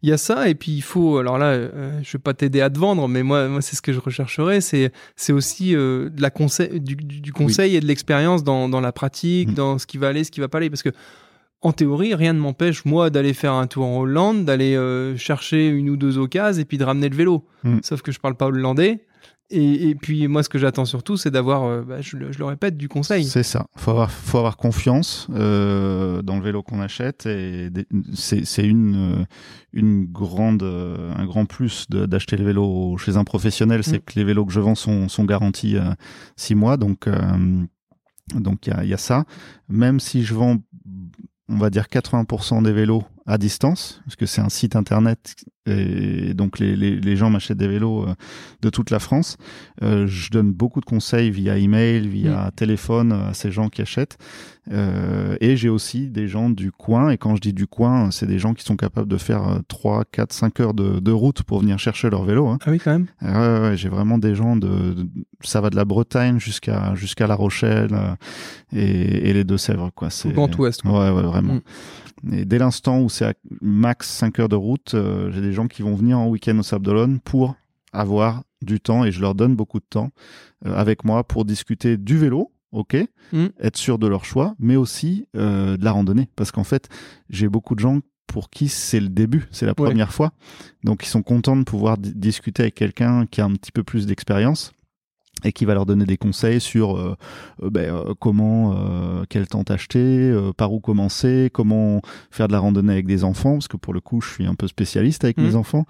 [0.02, 1.18] Il y a ça, et puis il faut.
[1.18, 3.82] Alors là, euh, je vais pas t'aider à te vendre, mais moi, moi c'est ce
[3.82, 4.60] que je rechercherais.
[4.60, 8.92] C'est, c'est aussi euh, de la conseil, du, conseil et de l'expérience dans, dans la
[8.92, 9.54] pratique, Mm.
[9.54, 10.70] dans ce qui va aller, ce qui va pas aller.
[10.70, 10.90] Parce que,
[11.60, 15.68] en théorie, rien ne m'empêche, moi, d'aller faire un tour en Hollande, d'aller euh, chercher
[15.68, 17.46] une ou deux occasions et puis de ramener le vélo.
[17.64, 17.78] Mm.
[17.82, 19.04] Sauf que je parle pas hollandais.
[19.50, 22.38] Et, et puis, moi, ce que j'attends surtout, c'est d'avoir, euh, bah, je, le- je
[22.38, 23.24] le répète, du conseil.
[23.24, 23.66] C'est ça.
[23.76, 27.70] Faut avoir, faut avoir confiance euh, dans le vélo qu'on achète et
[28.14, 29.26] c'est une
[29.72, 34.04] une grande un grand plus d'acheter le vélo chez un professionnel, c'est Mm.
[34.04, 35.76] que les vélos que je vends sont sont garantis
[36.36, 37.08] six mois, donc
[38.34, 39.24] donc il y a, il y a ça.
[39.70, 40.58] Même si je vends,
[41.48, 46.32] on va dire 80% des vélos à distance, parce que c'est un site internet et
[46.32, 48.14] donc les, les, les gens m'achètent des vélos euh,
[48.62, 49.36] de toute la France.
[49.82, 54.16] Euh, je donne beaucoup de conseils via email, via téléphone à ces gens qui achètent.
[54.72, 57.10] Euh, et j'ai aussi des gens du coin.
[57.10, 59.58] Et quand je dis du coin, c'est des gens qui sont capables de faire euh,
[59.68, 62.48] 3, 4, 5 heures de, de route pour venir chercher leur vélo.
[62.48, 62.58] Hein.
[62.64, 63.06] Ah oui, quand même.
[63.20, 65.06] Ouais, ouais, ouais, j'ai vraiment des gens de, de-
[65.42, 68.14] ça va de la Bretagne jusqu'à jusqu'à La Rochelle euh,
[68.74, 69.90] et, et les Deux-Sèvres.
[70.08, 71.10] C'est Au Grand Ouest, quoi.
[71.10, 71.54] Ouais, ouais, vraiment.
[71.56, 71.60] Mm.
[72.32, 75.66] Et dès l'instant où c'est à max 5 heures de route, euh, j'ai des gens
[75.68, 77.54] qui vont venir en week-end au Sable d'Olonne pour
[77.92, 80.10] avoir du temps et je leur donne beaucoup de temps
[80.66, 82.96] euh, avec moi pour discuter du vélo ok,
[83.32, 83.46] Mm.
[83.60, 86.28] être sûr de leur choix, mais aussi euh, de la randonnée.
[86.36, 86.88] Parce qu'en fait,
[87.30, 89.86] j'ai beaucoup de gens pour qui c'est le début, c'est la Ouais.
[89.86, 90.32] première fois.
[90.84, 93.82] Donc ils sont contents de pouvoir di- discuter avec quelqu'un qui a un petit peu
[93.82, 94.72] plus d'expérience
[95.44, 97.14] et qui va leur donner des conseils sur euh,
[97.62, 102.58] euh, ben, euh, comment, euh, quelle tente acheter, par où commencer, comment faire de la
[102.58, 105.36] randonnée avec des enfants, parce que pour le coup, je suis un peu spécialiste avec
[105.38, 105.86] mes enfants.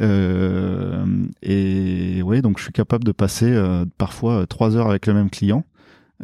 [0.00, 1.04] Euh,
[1.42, 3.52] et ouais, donc je suis capable de passer
[3.98, 5.64] parfois trois heures avec le même client.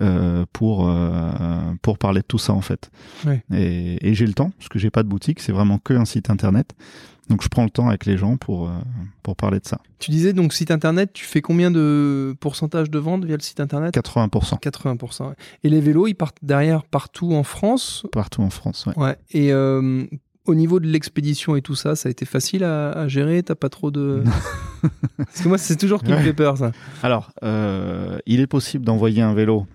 [0.01, 2.89] euh, pour euh, pour parler de tout ça en fait
[3.27, 3.43] Ouais.
[3.53, 6.05] et, et j'ai le temps parce que j'ai pas de boutique c'est vraiment que un
[6.05, 6.77] site internet
[7.29, 8.73] donc je prends le temps avec les gens pour euh,
[9.23, 12.99] pour parler de ça Tu disais donc site internet, tu fais combien de pourcentage de
[12.99, 13.95] vente via le site internet?
[13.95, 15.29] 80% 80%.
[15.29, 15.35] ouais.
[15.65, 18.07] Et les vélos, ils partent derrière partout en France?
[18.13, 18.99] partout en France ouais.
[18.99, 19.17] Ouais.
[19.31, 20.05] Et euh,
[20.47, 23.43] au niveau de l'expédition et tout ça, ça a été facile à, à gérer?
[23.43, 24.25] T'as pas trop de.
[25.17, 26.73] Parce que moi, c'est toujours qui me fait peur, ça.
[27.03, 29.67] Alors, euh, il est possible d'envoyer un vélo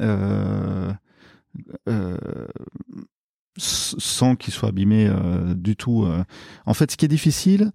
[0.00, 0.92] euh,
[1.88, 2.16] euh,
[3.56, 6.04] sans qu'il soit abîmé euh, du tout.
[6.04, 6.24] euh.
[6.66, 7.72] En fait, ce qui est difficile,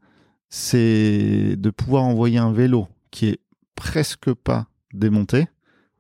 [0.50, 3.40] c'est de pouvoir envoyer un vélo qui est
[3.76, 5.48] presque pas démonté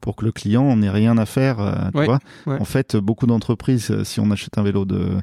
[0.02, 1.60] pour que le client n'ait rien à faire.
[1.60, 2.58] euh, tu Ouais, vois ouais.
[2.62, 5.18] En fait, beaucoup d'entreprises, euh, si on achète un vélo de,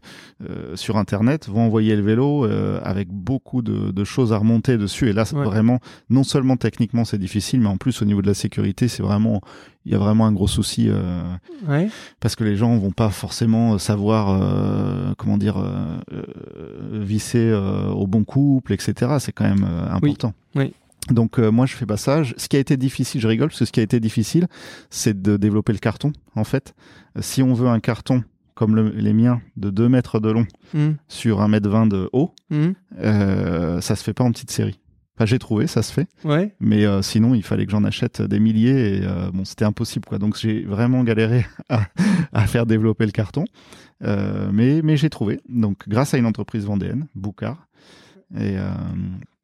[0.49, 4.77] euh, sur Internet, vont envoyer le vélo euh, avec beaucoup de, de choses à remonter
[4.77, 5.09] dessus.
[5.09, 5.45] Et là, Ouais.
[5.45, 9.03] vraiment, non seulement techniquement c'est difficile, mais en plus au niveau de la sécurité, c'est
[9.03, 9.41] vraiment,
[9.87, 11.23] il y a vraiment un gros souci euh,
[11.69, 11.89] Ouais.
[12.21, 17.89] parce que les gens vont pas forcément savoir, euh, comment dire, euh, euh, visser euh,
[17.91, 19.17] au bon couple, etc.
[19.19, 20.35] C'est quand même euh, important.
[20.57, 20.73] Oui.
[21.11, 22.23] Donc euh, moi je fais pas ça.
[22.37, 24.47] Ce qui a été difficile, je rigole parce que ce qui a été difficile,
[24.91, 26.13] c'est de développer le carton.
[26.35, 26.75] En fait,
[27.17, 28.25] Euh, si on veut un carton
[28.55, 32.09] comme le- les miens de 2 mètres de long Hum, sur 1 mètre 20 de
[32.13, 32.75] haut, hum.
[32.99, 34.81] euh, ça se fait pas en petite série.
[35.17, 36.55] Enfin, j'ai trouvé, ça se fait, Ouais.
[36.59, 40.05] mais euh, sinon il fallait que j'en achète des milliers et euh, bon c'était impossible
[40.07, 40.19] quoi.
[40.19, 41.83] Donc j'ai vraiment galéré à,
[42.33, 43.45] à faire développer le carton,
[44.03, 45.41] Euh, mais mais j'ai trouvé.
[45.49, 47.69] Donc grâce à une entreprise vendéenne, Boucard.
[48.37, 48.71] Euh,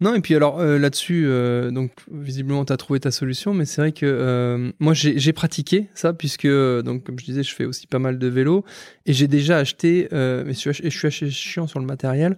[0.00, 3.66] Non, et puis alors euh, là-dessus, euh, donc visiblement tu as trouvé ta solution, mais
[3.66, 7.86] c'est vrai que moi j'ai pratiqué ça, puisque, donc comme je disais, je fais aussi
[7.86, 8.64] pas mal de vélo,
[9.06, 12.36] et j'ai déjà acheté, mais je suis, je suis assez chiant sur le matériel,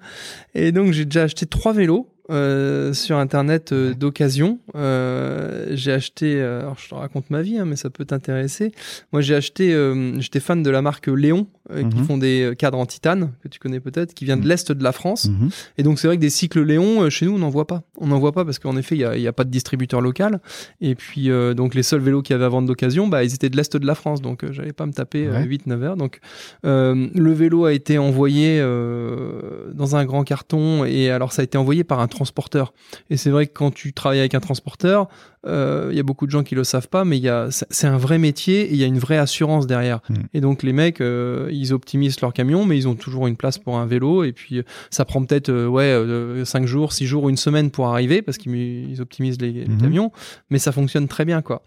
[0.55, 2.12] et donc j'ai déjà acheté trois vélos.
[2.31, 7.65] Euh, sur internet euh, d'occasion Euh, j'ai acheté alors je te raconte ma vie hein,
[7.67, 8.73] mais ça peut t'intéresser
[9.13, 9.75] moi j'ai acheté
[10.19, 12.05] j'étais fan de la marque Léon qui Mhm.
[12.05, 14.49] font des cadres en titane que tu connais peut-être qui vient de Mhm.
[14.49, 15.49] l'est de la France mhm.
[15.79, 17.83] et donc c'est vrai que des cycles Léon, chez nous, on n'en voit pas.
[17.99, 19.51] On n'en voit pas parce qu'en effet, il n'y a, il y a pas de
[19.51, 20.41] distributeur local.
[20.81, 23.49] Et puis, donc les seuls vélos qu'il y avait à vendre d'occasion, bah, ils étaient
[23.51, 24.21] de l'Est de la France.
[24.23, 25.45] Donc, j'allais pas me taper Ouais.
[25.45, 25.97] 8-9 heures.
[25.97, 26.21] Donc,
[26.65, 30.85] le vélo a été envoyé dans un grand carton.
[30.85, 32.73] Et alors, ça a été envoyé par un transporteur.
[33.11, 35.09] Et c'est vrai que quand tu travailles avec un transporteur,
[35.45, 37.49] euh, il y a beaucoup de gens qui le savent pas, mais il y a,
[37.51, 39.99] c'est un vrai métier et il y a une vraie assurance derrière.
[40.09, 40.15] Mm.
[40.35, 43.59] Et donc, les mecs, euh, ils optimisent leur camion, mais ils ont toujours une place
[43.59, 44.23] pour un vélo.
[44.23, 47.89] Et puis, ça prend peut-être euh, ouais 5 jours, 6 jours ou une semaine pour
[47.89, 49.81] arriver parce qu'ils ils optimisent les, les Mhm.
[49.81, 50.13] camions,
[50.51, 51.63] mais ça fonctionne très bien quoi.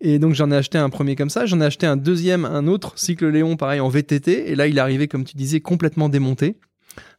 [0.00, 2.66] Et donc j'en ai acheté un premier comme ça, j'en ai acheté un deuxième, un
[2.66, 6.08] autre cycle Léon pareil en VTT et là il est arrivé comme tu disais complètement
[6.08, 6.56] démonté.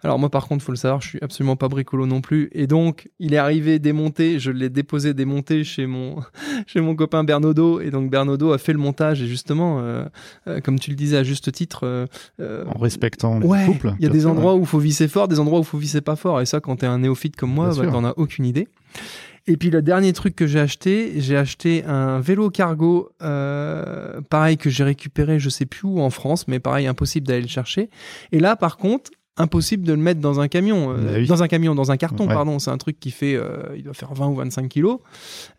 [0.04, 2.68] Alors moi par contre faut le savoir, je suis absolument pas bricolo non plus et
[2.68, 6.18] donc il est arrivé démonté, je l'ai déposé démonté chez mon
[6.68, 10.06] chez mon copain Bernaudot et donc Bernaudot a fait le montage et justement euh,
[10.48, 11.82] euh, comme tu le disais à juste titre
[12.40, 13.94] euh, en respectant les Ouais, couples.
[14.00, 14.32] il y a des sûr.
[14.32, 16.42] endroits où il faut visser fort, des endroits où il faut visser pas fort.
[16.42, 18.68] Et ça, quand t'es un néophyte comme moi, bah, t'en as aucune idée.
[19.46, 24.58] Et puis le dernier truc que j'ai acheté, j'ai acheté un vélo cargo, euh, pareil
[24.58, 27.90] que j'ai récupéré, je sais plus où en France, mais pareil impossible d'aller le chercher.
[28.32, 31.28] Et là, par contre, impossible de le mettre dans un camion, euh, Bah oui.
[31.28, 32.34] dans un camion, dans un carton, Ouais.
[32.34, 32.60] pardon.
[32.60, 35.00] C'est un truc qui fait, euh, il doit faire 20 ou 25 kilos,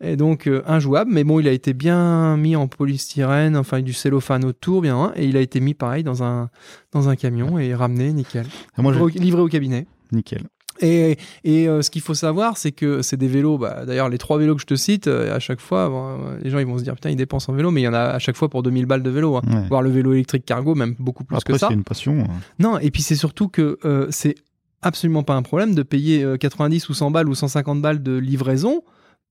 [0.01, 1.11] et donc euh, injouable.
[1.13, 5.11] Mais bon, il a été bien mis en polystyrène, enfin du cellophane autour, bien, hein,
[5.15, 6.49] et il a été mis pareil dans un
[6.93, 8.45] dans un camion et ramené, nickel,
[8.77, 9.87] Ah, moi, je- livré, au, livré au cabinet.
[10.11, 10.43] nickel.
[10.81, 13.57] Et, et euh, ce qu'il faut savoir, c'est que c'est des vélos.
[13.57, 16.37] Bah, D'ailleurs, les trois vélos que je te cite, euh, à chaque fois, bon, euh,
[16.41, 17.93] les gens ils vont se dire putain, ils dépensent en vélo, mais il y en
[17.93, 19.37] a à chaque fois pour 2000 balles de vélo.
[19.37, 19.41] hein.
[19.47, 19.67] Ouais.
[19.69, 21.67] Voire le vélo électrique cargo, même beaucoup plus Après, que ça.
[21.69, 22.19] c'est une passion.
[22.19, 22.23] euh.
[22.59, 24.35] Non, et puis c'est surtout que euh, c'est
[24.81, 28.17] absolument pas un problème de payer euh, 90 ou 100 balles ou 150 balles de
[28.17, 28.83] livraison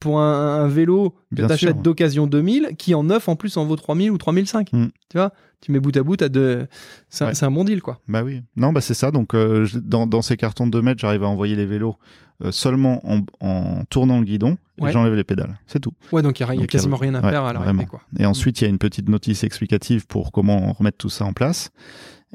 [0.04, 3.64] pour un, un vélo que tu achètes d'occasion 2000 qui en neuf en plus en
[3.64, 4.72] vaut 3000 ou 3005.
[4.72, 4.86] Mm.
[5.10, 6.66] Tu vois Tu mets bout à bout, t'as de...
[7.08, 7.34] c'est un- Ouais.
[7.34, 7.98] c'est un bon deal quoi.
[8.06, 8.42] Bah oui.
[8.56, 9.10] Non, bah c'est ça.
[9.10, 11.96] Donc, euh, je- dans, dans ces cartons de 2 mètres, j'arrive à envoyer les vélos
[12.44, 15.58] euh, seulement en, en tournant le guidon et j'enlève les pédales.
[15.66, 15.92] C'est tout.
[16.12, 18.00] Ouais, donc il y a, Donc, quasiment rien à ouais, faire à l'arrivée quoi.
[18.18, 21.32] Et ensuite, il y a une petite notice explicative pour comment remettre tout ça en
[21.32, 21.70] place.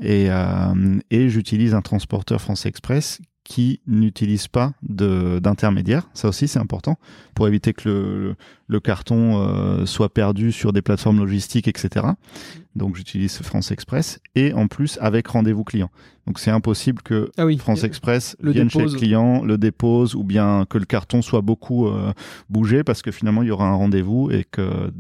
[0.02, 6.08] Et, euh, et j'utilise un transporteur France Express qui n'utilisent pas d'intermédiaire.
[6.14, 7.00] Ça aussi, c'est important
[7.34, 8.36] pour éviter que le,
[8.68, 12.06] le carton euh, soit perdu sur des plateformes logistiques, etc.
[12.76, 15.90] Donc, j'utilise France Express et en plus avec rendez-vous client.
[16.30, 17.58] Donc, c'est impossible que Ah oui.
[17.58, 21.42] France Express le vienne chez le client, le dépose ou bien que le carton soit
[21.42, 22.14] beaucoup euh,
[22.52, 24.92] bougé parce que finalement, il y aura un rendez-vous et que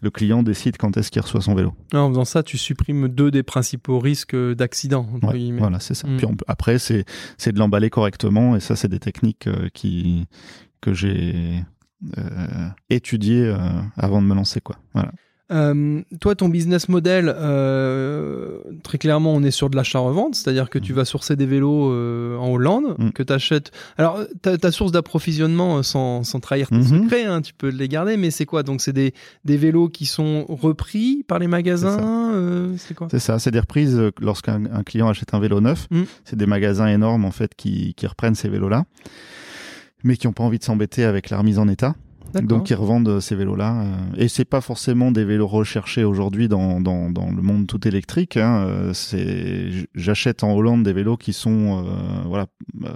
[0.00, 1.74] le client décide quand est-ce qu'il reçoit son vélo.
[1.92, 5.06] Ah, En faisant ça, tu supprimes deux des principaux risques d'accident.
[5.14, 6.08] entre Ouais, voilà, c'est ça.
[6.08, 6.16] Mm.
[6.16, 7.04] Puis on peut- après, c'est
[7.52, 10.24] de l'emballer correctement et ça, c'est des techniques euh, qui
[10.80, 11.62] que j'ai
[12.16, 13.58] euh, étudiées euh,
[13.98, 14.76] avant de me lancer, quoi.
[14.94, 15.12] Voilà.
[15.50, 20.78] Euh, toi, ton business model, euh, très clairement, on est sur de l'achat-revente, c'est-à-dire que
[20.78, 20.96] tu Mhm.
[20.98, 23.12] vas sourcer des vélos euh, en Hollande, Mhm.
[23.12, 23.70] que tu achètes.
[23.96, 27.02] Alors, ta, source d'approvisionnement, euh, sans, sans trahir tes Mhm.
[27.04, 28.62] secrets, hein, tu peux les garder, mais c'est quoi?
[28.62, 33.08] Donc, c'est des, des vélos qui sont repris par les magasins euh, C'est quoi?
[33.10, 35.86] C'est ça, c'est des reprises euh, lorsqu'un un client achète un vélo neuf.
[35.90, 36.02] Mm.
[36.24, 38.84] C'est des magasins énormes en fait qui, qui reprennent ces vélos-là,
[40.04, 41.94] mais qui n'ont pas envie de s'embêter avec la remise en état.
[42.34, 43.80] Donc ils revendent euh, ces vélos-là.
[43.82, 47.86] euh, et c'est pas forcément des vélos recherchés aujourd'hui dans, dans, dans le monde tout
[47.88, 48.36] électrique.
[48.36, 48.64] Hein.
[48.66, 51.90] euh, C'est j'achète en Hollande des vélos qui sont euh,
[52.26, 52.46] voilà
[52.84, 52.88] euh,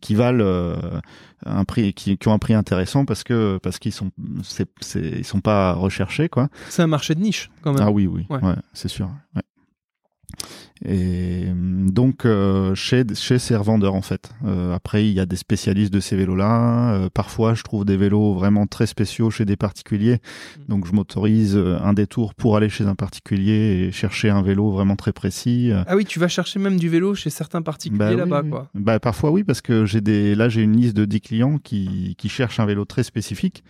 [0.00, 0.76] qui valent euh,
[1.46, 4.10] un prix qui, qui ont un prix intéressant parce que parce qu'ils sont
[4.42, 6.48] c'est ils sont pas recherchés quoi.
[6.68, 7.82] C'est un marché de niche, quand même.
[7.82, 8.42] Ah oui, oui, Ouais.
[8.42, 8.54] ouais.
[8.74, 9.08] c'est sûr.
[9.34, 9.42] ouais.
[10.84, 11.52] Et euh,
[11.88, 14.30] donc euh, chez chez ces revendeurs en fait.
[14.44, 16.94] Euh, après il y a des spécialistes de ces vélos-là.
[16.94, 20.16] Euh, parfois je trouve des vélos vraiment très spéciaux chez des particuliers.
[20.16, 20.60] Mm.
[20.68, 24.96] Donc je m'autorise un détour pour aller chez un particulier et chercher un vélo vraiment
[24.96, 25.70] très précis.
[25.86, 28.50] Ah oui, tu vas chercher même du vélo chez certains particuliers bah là-bas, oui.
[28.50, 28.68] quoi.
[28.74, 32.14] Bah parfois oui parce que j'ai des là j'ai une liste de 10 clients qui
[32.18, 33.62] qui cherchent un vélo très spécifique.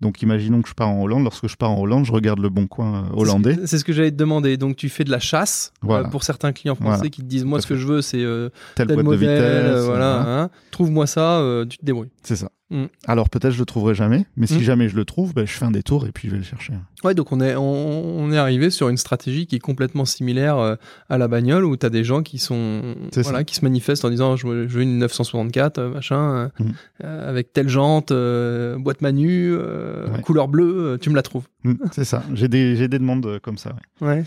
[0.00, 1.24] Donc imaginons que je pars en Hollande.
[1.24, 3.56] Lorsque je pars en Hollande, je regarde le bon coin euh, hollandais.
[3.66, 4.56] C'est ce que j'allais te demander.
[4.56, 6.06] Donc, tu fais de la chasse Voilà.
[6.06, 7.10] euh, pour certains clients français Voilà.
[7.10, 9.28] qui te disent Moi, ce que je veux, c'est euh, Telle tel boîte de modèle,
[9.36, 9.42] vitesse.
[9.78, 10.16] euh, voilà.
[10.22, 10.40] voilà.
[10.44, 10.50] hein.
[10.70, 12.10] Trouve-moi ça, tu te débrouilles.
[12.22, 12.50] C'est ça.
[12.70, 12.84] Mm.
[13.06, 14.60] Alors peut-être je le trouverai jamais, mais si Mm.
[14.60, 16.72] jamais je le trouve, ben, je fais un détour et puis je vais le chercher.
[17.02, 20.58] Ouais, donc on est, on, on est arrivé sur une stratégie qui est complètement similaire
[20.58, 20.76] euh,
[21.08, 24.10] à la bagnole où tu as des gens qui sont voilà, qui se manifestent en
[24.10, 26.70] disant je veux, je veux une 964 euh, machin euh, Mm.
[27.04, 30.20] euh, avec telle jante, euh, boîte manu, Ouais.
[30.22, 31.46] couleur bleue, tu me la trouves.
[31.92, 32.22] C'est ça.
[32.34, 33.74] J'ai des, des demandes comme ça.
[34.00, 34.08] ouais.
[34.08, 34.24] Ouais.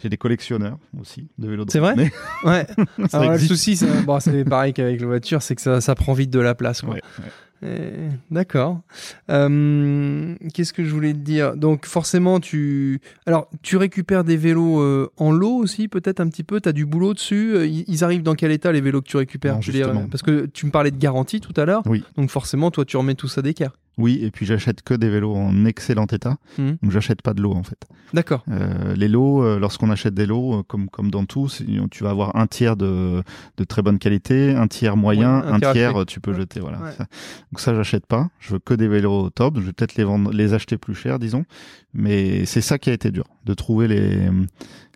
[0.00, 1.64] J'ai des collectionneurs aussi de vélos.
[1.68, 2.12] C'est vrai randonnée.
[2.44, 2.66] Ouais.
[3.12, 4.18] Alors, le souci, c'est bon,
[4.48, 6.82] pareil qu'avec la voiture, c'est que ça, ça prend vite de la place.
[6.82, 6.94] quoi.
[6.94, 7.24] Ouais, ouais.
[7.62, 8.80] Eh, D'accord.
[9.30, 11.56] Euh, Qu'est-ce que je voulais te dire?
[11.56, 16.44] Donc forcément, tu alors tu récupères des vélos euh, en lot aussi, peut-être un petit
[16.44, 16.60] peu?
[16.60, 17.54] T'as du boulot dessus?
[17.54, 19.56] Euh, Ils arrivent dans quel état les vélos que tu récupères?
[19.56, 20.08] Non, Je veux dire, justement.
[20.08, 21.82] Parce que tu me parlais de garantie tout à l'heure.
[21.86, 22.04] Oui.
[22.16, 23.72] Donc forcément, toi, tu remets tout ça d'équerre.
[23.98, 26.36] Oui, et puis j'achète que des vélos en excellent état.
[26.56, 26.78] Mhm.
[26.82, 27.78] Donc j'achète pas de lot en fait.
[28.14, 28.44] D'accord.
[28.50, 31.48] Euh, les lots, euh, lorsqu'on achète des lots, euh, comme comme dans tout,
[31.90, 33.22] tu vas avoir un tiers de,
[33.56, 36.38] de très bonne qualité, un tiers moyen, Ouais, un un tiers tu peux Ouais.
[36.38, 36.60] jeter.
[36.60, 36.78] Voilà.
[36.78, 36.92] Ouais.
[36.98, 38.30] Donc ça, j'achète pas.
[38.38, 39.56] Je veux que des vélos au top.
[39.56, 41.44] Je vais peut-être les vendre, les acheter plus cher, disons.
[41.92, 44.28] Mais c'est ça qui a été dur, de trouver les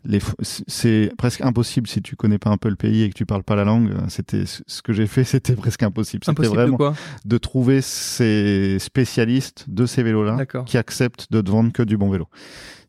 [0.05, 0.19] les.
[0.41, 3.45] C'est presque impossible si tu connais pas un peu le pays et que tu parles
[3.45, 3.93] pas la langue.
[4.09, 6.25] C'était ce que j'ai fait, c'était presque impossible.
[6.25, 6.95] C'était Impossible de vraiment quoi?
[7.25, 12.11] de trouver ces spécialistes de ces vélos-là qui acceptent de te vendre que du bon
[12.11, 12.29] vélo.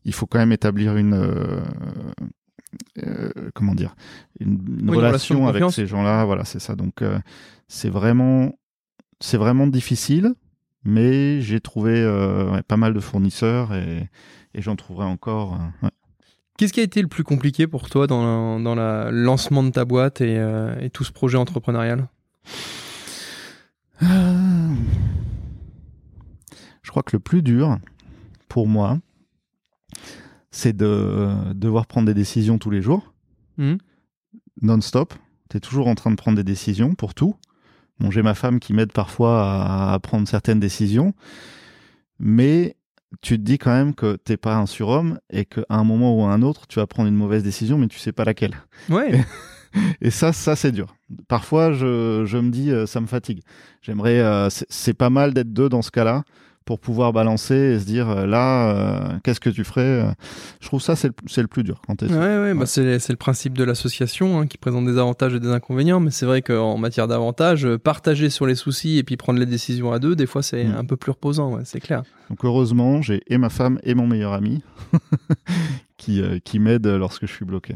[0.04, 1.60] Il faut quand même établir une euh,
[3.06, 3.94] euh, comment dire
[4.40, 6.24] une, une Oui, une relation avec ces gens-là.
[6.24, 6.74] Voilà, c'est ça.
[6.74, 7.18] Donc euh,
[7.68, 8.52] c'est vraiment
[9.20, 10.34] c'est vraiment difficile,
[10.84, 14.08] mais j'ai trouvé euh, ouais, pas mal de fournisseurs et,
[14.54, 15.54] et j'en trouverai encore.
[15.54, 15.90] euh, ouais.
[16.56, 19.84] Qu'est-ce qui a été le plus compliqué pour toi dans, dans le lancement de ta
[19.84, 22.06] boîte et, euh, et tout ce projet entrepreneurial?
[26.82, 27.78] Je crois que le plus dur
[28.48, 28.98] pour moi,
[30.50, 33.12] c'est de devoir prendre des décisions tous les jours,
[33.58, 33.78] Mhm.
[34.62, 35.14] non-stop.
[35.50, 37.34] Tu es toujours en train de prendre des décisions pour tout.
[38.00, 41.14] Bon, j'ai ma femme qui m'aide parfois à, à prendre certaines décisions,
[42.18, 42.76] mais
[43.22, 46.24] tu te dis quand même que t'es pas un surhomme et qu'à un moment ou
[46.24, 48.56] à un autre, tu vas prendre une mauvaise décision, mais tu sais pas laquelle.
[48.88, 49.24] Ouais.
[50.00, 50.94] Et ça, ça c'est dur.
[51.28, 53.40] Parfois, je, je me dis, euh, ça me fatigue.
[53.82, 56.24] J'aimerais, euh, c'est pas mal d'être deux dans ce cas-là
[56.64, 60.10] pour pouvoir balancer et se dire, euh, là, euh, qu'est-ce que tu ferais euh.
[60.60, 62.42] Je trouve ça, c'est le, le plus dur quand t'es Ouais, seul.
[62.42, 62.66] ouais, Bah Ouais.
[62.66, 66.10] c'est, c'est le principe de l'association hein, qui présente des avantages et des inconvénients, mais
[66.10, 69.98] c'est vrai qu'en matière d'avantages, partager sur les soucis et puis prendre les décisions à
[69.98, 70.74] deux, des fois c'est Mm.
[70.78, 72.02] un peu plus reposant, ouais, c'est clair.
[72.30, 74.62] Donc heureusement, j'ai et ma femme et mon meilleur ami
[75.96, 77.74] qui, euh, qui m'aident lorsque je suis bloqué.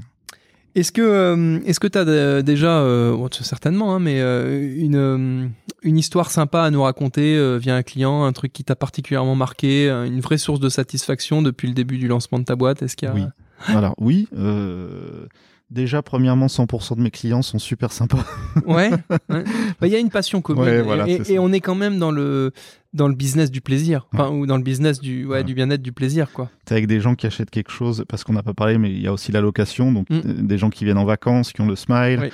[0.78, 5.48] Est-ce que euh, est-ce que tu as déjà, euh, certainement, hein, mais euh, une, euh,
[5.82, 9.90] histoire sympa à nous raconter euh, via un client, un truc qui t'a particulièrement marqué,
[9.90, 12.82] euh, une vraie source de satisfaction depuis le début du lancement de ta boîte?
[12.82, 13.14] Est-ce qu'il y a...
[13.14, 13.24] Oui.
[13.66, 15.26] Alors oui, euh,
[15.70, 18.24] Déjà, premièrement, 100% de mes clients sont super sympas.
[18.64, 18.90] Ouais.
[19.28, 19.44] ouais.
[19.80, 20.64] Bah, Il y a une passion commune.
[20.64, 22.52] Ouais, voilà, et, on est quand même dans le
[22.94, 26.32] dans le business du plaisir, enfin, ou dans le business du du bien-être, du plaisir,
[26.32, 26.48] quoi.
[26.64, 29.00] T'es avec des gens qui achètent quelque chose, parce qu'on n'a pas parlé, mais il
[29.02, 30.14] y a aussi la location, donc Mm.
[30.24, 32.30] euh, des gens qui viennent en vacances, qui ont le smile.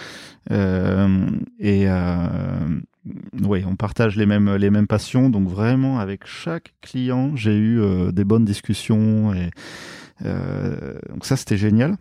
[0.53, 1.27] Euh,
[1.59, 2.29] et euh,
[3.43, 5.29] ouais, on partage les mêmes, les mêmes passions.
[5.29, 9.35] Donc vraiment, avec chaque client, j'ai eu euh, des bonnes discussions.
[9.35, 9.51] Et,
[10.25, 11.97] euh, donc ça, c'était génial.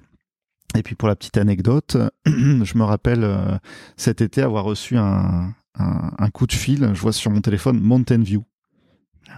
[0.75, 3.57] Et puis pour la petite anecdote, je me rappelle euh,
[3.95, 6.89] cet été avoir reçu un, un, un coup de fil.
[6.93, 8.43] Je vois sur mon téléphone Mountain View.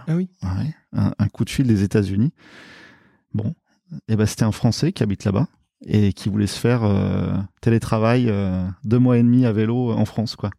[0.06, 0.28] Ah oui.
[0.42, 2.32] Ouais, un, un coup de fil des États-Unis.
[3.34, 3.54] Bon,
[4.08, 5.46] et ben c'était un Français qui habite là-bas
[5.84, 10.04] et qui voulait se faire euh, télétravail euh, deux mois et demi à vélo en
[10.04, 10.50] France, quoi.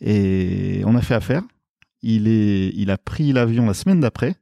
[0.00, 1.42] Et on a fait affaire.
[2.02, 4.36] Il est, il a pris l'avion la semaine d'après.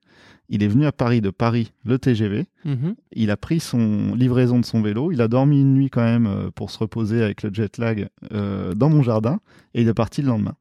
[0.49, 2.47] Il est venu à Paris de Paris, le TGV.
[2.65, 2.95] Mhm.
[3.13, 5.11] Il a pris son livraison de son vélo.
[5.13, 8.09] Il a dormi une nuit quand même euh, pour se reposer avec le jet lag
[8.33, 9.41] euh, dans mon jardin.
[9.75, 10.55] Et il est parti le lendemain.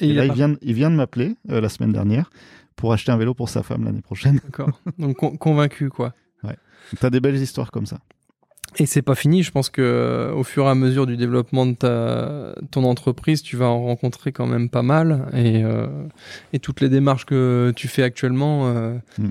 [0.00, 2.30] Et, il là, il vient, il vient de m'appeler euh, la semaine dernière
[2.74, 4.40] pour acheter un vélo pour sa femme l'année prochaine.
[4.44, 4.80] D'accord.
[4.98, 6.12] Donc con- convaincu, quoi.
[7.00, 7.98] T'as des belles histoires comme ça.
[8.78, 9.42] Et c'est pas fini.
[9.42, 13.42] Je pense que euh, au fur et à mesure du développement de ta ton entreprise,
[13.42, 15.28] tu vas en rencontrer quand même pas mal.
[15.32, 15.86] Et euh,
[16.52, 19.28] et toutes les démarches que tu fais actuellement euh, Mm.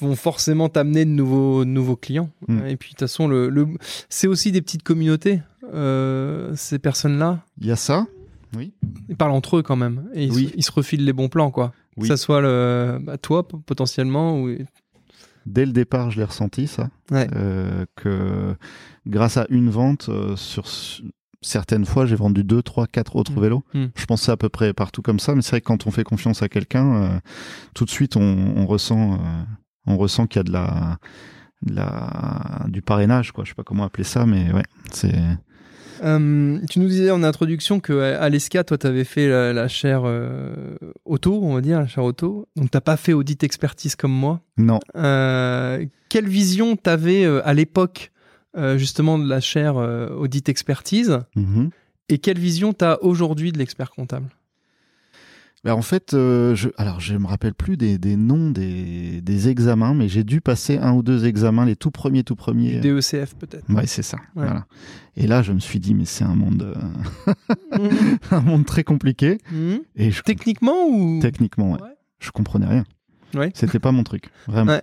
[0.00, 2.30] vont forcément t'amener de nouveaux de nouveaux clients.
[2.48, 2.66] Mm.
[2.66, 3.66] Et puis de toute façon, le, le
[4.10, 5.40] c'est aussi des petites communautés.
[5.72, 8.06] euh, ces personnes-là, Il y a ça.
[8.56, 8.72] Oui.
[9.08, 10.04] ils parlent entre eux quand même.
[10.14, 10.48] Et ils, Oui.
[10.52, 11.72] se, ils se refilent les bons plans, quoi.
[11.96, 12.02] Oui.
[12.02, 14.50] Que ça soit le, bah, toi potentiellement ou
[15.46, 16.88] Dès le départ, je l'ai ressenti, ça.
[17.10, 17.28] Ouais.
[17.34, 18.54] Euh, que
[19.06, 20.64] grâce à une vente, euh, sur
[21.42, 23.40] certaines fois, j'ai vendu deux, trois, quatre autres Mm.
[23.40, 23.64] vélos.
[23.74, 23.84] Mm.
[23.94, 25.34] Je c'est à peu près partout comme ça.
[25.34, 27.18] Mais c'est vrai que quand on fait confiance à quelqu'un, euh,
[27.74, 28.22] tout de suite, on,
[28.56, 29.16] on ressent, euh,
[29.86, 30.98] on ressent qu'il y a de la,
[31.62, 33.44] de la, du parrainage, quoi.
[33.44, 35.14] Je sais pas comment appeler ça, mais ouais, c'est.
[36.02, 39.52] Euh, tu nous disais en introduction que à à l'ESCA, toi, tu avais fait la,
[39.52, 42.48] la chaire euh, auto, on va dire, la chaire auto.
[42.56, 44.40] Donc, t'as pas fait audit expertise comme moi.
[44.56, 44.80] Non.
[44.96, 48.12] Euh, quelle vision t'avais euh, à l'époque,
[48.56, 51.20] euh, justement, de la chaire euh, audit expertise?
[51.36, 51.70] Mhm.
[52.08, 54.28] Et quelle vision t'as aujourd'hui de l'expert comptable?
[55.64, 59.48] Ben, en fait, euh, je, alors je me rappelle plus des, des noms des, des
[59.48, 62.80] examens, mais j'ai dû passer un ou deux examens, les tout premiers, tout premiers.
[62.80, 64.18] Du DECF, peut-être Ouais, c'est ça.
[64.36, 64.44] Ouais.
[64.44, 64.66] Voilà.
[65.16, 66.74] Et là, je me suis dit, mais c'est un monde,
[67.78, 67.78] euh,
[68.30, 69.38] un monde très compliqué.
[69.50, 69.80] Mhm.
[69.96, 71.18] Et je, Techniquement ou?
[71.22, 71.96] Techniquement, ouais, Ouais.
[72.20, 72.84] je comprenais rien.
[73.34, 73.50] Ouais.
[73.54, 74.72] C'était pas mon truc, vraiment.
[74.72, 74.82] Ouais.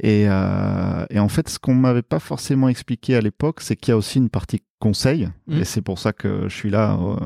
[0.00, 3.90] Et, euh, et en fait, ce qu'on m'avait pas forcément expliqué à l'époque, c'est qu'il
[3.90, 5.58] y a aussi une partie conseil, Mhm.
[5.58, 7.16] et c'est pour ça que je suis là euh,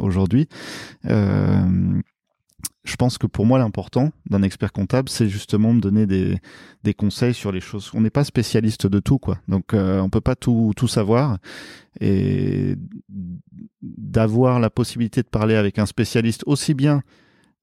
[0.00, 0.48] aujourd'hui.
[1.04, 1.60] Euh,
[2.84, 7.32] je pense que pour moi, l'important d'un expert comptable, c'est justement de donner des, conseils
[7.32, 7.90] sur les choses.
[7.94, 9.38] On n'est pas spécialiste de tout, quoi.
[9.48, 11.38] Donc, euh, on peut pas tout, savoir.
[12.00, 12.76] Et
[13.80, 17.02] d'avoir la possibilité de parler avec un spécialiste aussi bien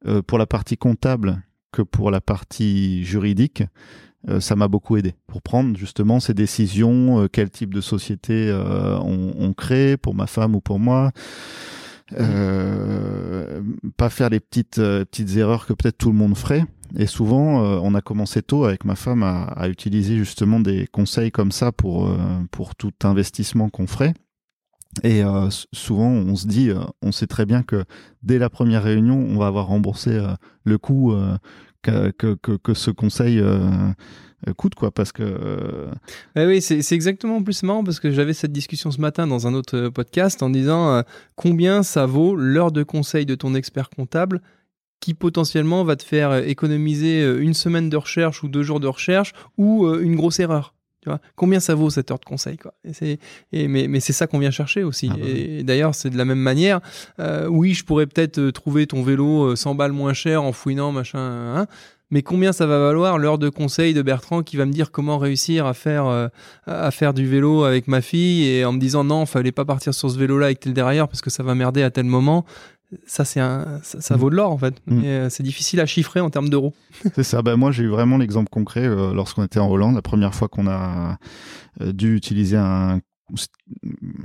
[0.08, 3.64] euh, pour la partie comptable que pour la partie juridique,
[4.28, 8.52] euh, ça m'a beaucoup aidé pour prendre justement ces décisions, euh, quel type de société
[9.04, 11.12] on crée pour ma femme ou pour moi.
[12.20, 13.62] Euh,
[13.98, 16.66] pas faire les petites euh, petites erreurs que peut-être tout le monde ferait.
[16.98, 20.88] Et souvent, euh, on a commencé tôt avec ma femme à, à utiliser justement des
[20.88, 22.18] conseils comme ça pour euh,
[22.52, 24.14] pour tout investissement qu'on ferait.
[25.04, 26.70] Et euh, souvent, on se dit,
[27.02, 27.86] on sait très bien que
[28.24, 30.20] dès la première réunion, on va avoir remboursé
[30.66, 31.16] le coût
[31.82, 33.42] que, que, que, que ce conseil
[34.58, 35.88] coûte, quoi, parce que euh,
[36.36, 39.48] Eh oui, c'est exactement en plus marrant parce que j'avais cette discussion ce matin dans
[39.48, 41.02] un autre euh, podcast en disant euh,
[41.36, 44.42] combien ça vaut l'heure de conseil de ton expert comptable
[45.00, 48.80] qui potentiellement va te faire euh, économiser euh, une semaine de recherche ou deux jours
[48.80, 50.74] de recherche ou euh, une grosse erreur.
[51.02, 51.20] Tu vois?
[51.36, 52.76] Combien ça vaut cette heure de conseil quoi?
[53.02, 53.18] Et
[53.52, 55.32] et mais mais c'est ça qu'on vient chercher aussi Ah bah oui.
[55.32, 56.80] et, d'ailleurs c'est de la même manière
[57.20, 60.52] Euh, oui je pourrais peut-être euh, trouver ton vélo euh, 100 balles moins cher en
[60.52, 61.66] fouinant machin hein,
[62.12, 65.18] mais combien ça va valoir l'heure de conseil de Bertrand qui va me dire comment
[65.18, 66.28] réussir à faire euh,
[66.68, 69.94] à faire du vélo avec ma fille et en me disant non, fallait pas partir
[69.94, 72.46] sur ce vélo-là avec tel derrière parce que ça va merder à tel moment.
[73.08, 74.20] Ça, c'est un, ça, ça Mm.
[74.20, 74.76] vaut de l'or en fait.
[74.86, 75.02] Mm.
[75.06, 76.74] Euh, c'est difficile à chiffrer en termes d'euros.
[77.16, 77.42] c'est ça.
[77.42, 80.50] Ben, moi, j'ai eu vraiment l'exemple concret euh, lorsqu'on était en Hollande, la première fois
[80.50, 81.18] qu'on a
[81.80, 83.00] dû utiliser un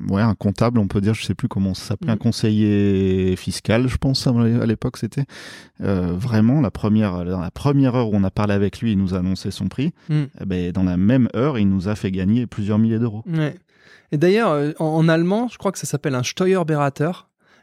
[0.09, 3.89] ouais un comptable on peut dire je sais plus comment ça s'appelait un conseiller fiscal
[3.89, 4.33] je pense à
[4.67, 5.25] l'époque c'était
[5.83, 8.99] Euh, vraiment la première dans la première heure où on a parlé avec lui il
[8.99, 10.23] nous a annoncé son prix Mm.
[10.41, 13.55] Eh ben, dans la même heure il nous a fait gagner plusieurs milliers d'euros Ouais.
[14.13, 17.11] Et d'ailleurs, euh, en, en allemand, je crois que ça s'appelle un Steuerberater.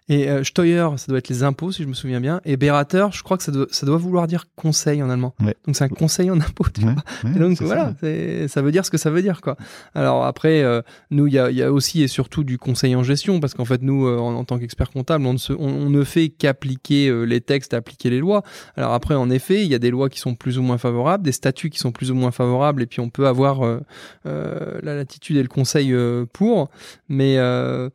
[0.09, 2.41] Et euh, Steuer, ça doit être les impôts, si je me souviens bien.
[2.43, 5.33] Et Berater, je crois que ça doit, ça doit vouloir dire conseil en allemand.
[5.41, 5.55] Ouais.
[5.65, 6.65] Donc c'est un conseil en impôts.
[6.73, 7.29] tu Ouais, vois.
[7.29, 7.93] ouais, Et donc voilà,
[8.47, 8.61] ça.
[8.61, 9.55] veut dire ce que ça veut dire quoi.
[9.95, 13.03] Alors après, euh, nous il y a, y a aussi et surtout du conseil en
[13.03, 15.59] gestion parce qu'en fait nous euh, en, en tant qu'expert comptable, on ne, se- on,
[15.69, 18.43] on ne fait qu'appliquer euh, les textes, appliquer les lois.
[18.75, 21.23] Alors après, en effet, il y a des lois qui sont plus ou moins favorables,
[21.23, 23.79] des statuts qui sont plus ou moins favorables, et puis on peut avoir euh,
[24.25, 25.95] euh, la latitude et le conseil
[26.33, 26.69] pour.
[27.09, 27.89] Mais euh,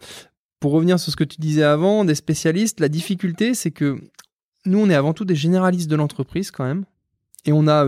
[0.61, 3.99] pour revenir sur ce que tu disais avant, des spécialistes, la difficulté, c'est que
[4.67, 6.85] nous, on est avant tout des généralistes de l'entreprise quand même.
[7.45, 7.87] Et on a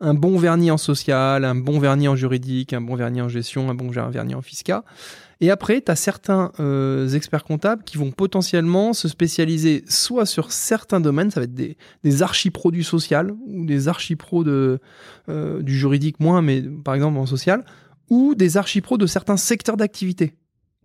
[0.00, 3.70] un bon vernis en social, un bon vernis en juridique, un bon vernis en gestion,
[3.70, 4.82] un bon vernis en fiscal.
[5.40, 10.52] Et après, tu as certains euh, experts comptables qui vont potentiellement se spécialiser soit sur
[10.52, 14.78] certains domaines, ça va être des, des archipros du social ou des archipros euh,
[15.62, 17.64] du juridique moins, mais par exemple en social,
[18.10, 20.34] ou des archipros de certains secteurs d'activité.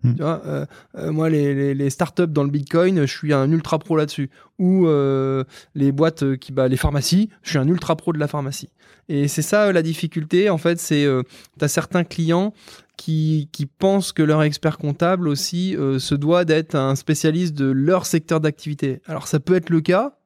[0.04, 0.14] Hmm.
[0.20, 0.66] Euh,
[0.98, 4.30] euh, moi, les, les, les startups dans le Bitcoin, je suis un ultra pro là-dessus.
[4.60, 5.43] Ou euh,
[5.76, 8.70] les boîtes qui, bah, les pharmacies, je suis un ultra pro de la pharmacie.
[9.10, 11.08] Et c'est ça la difficulté, en fait, c'est
[11.58, 12.54] tu as certains clients
[12.98, 18.41] qui, pensent que leur expert comptable aussi se doit d'être un spécialiste de leur secteur
[18.41, 19.02] d'activité.
[19.06, 20.16] Alors ça peut être le cas,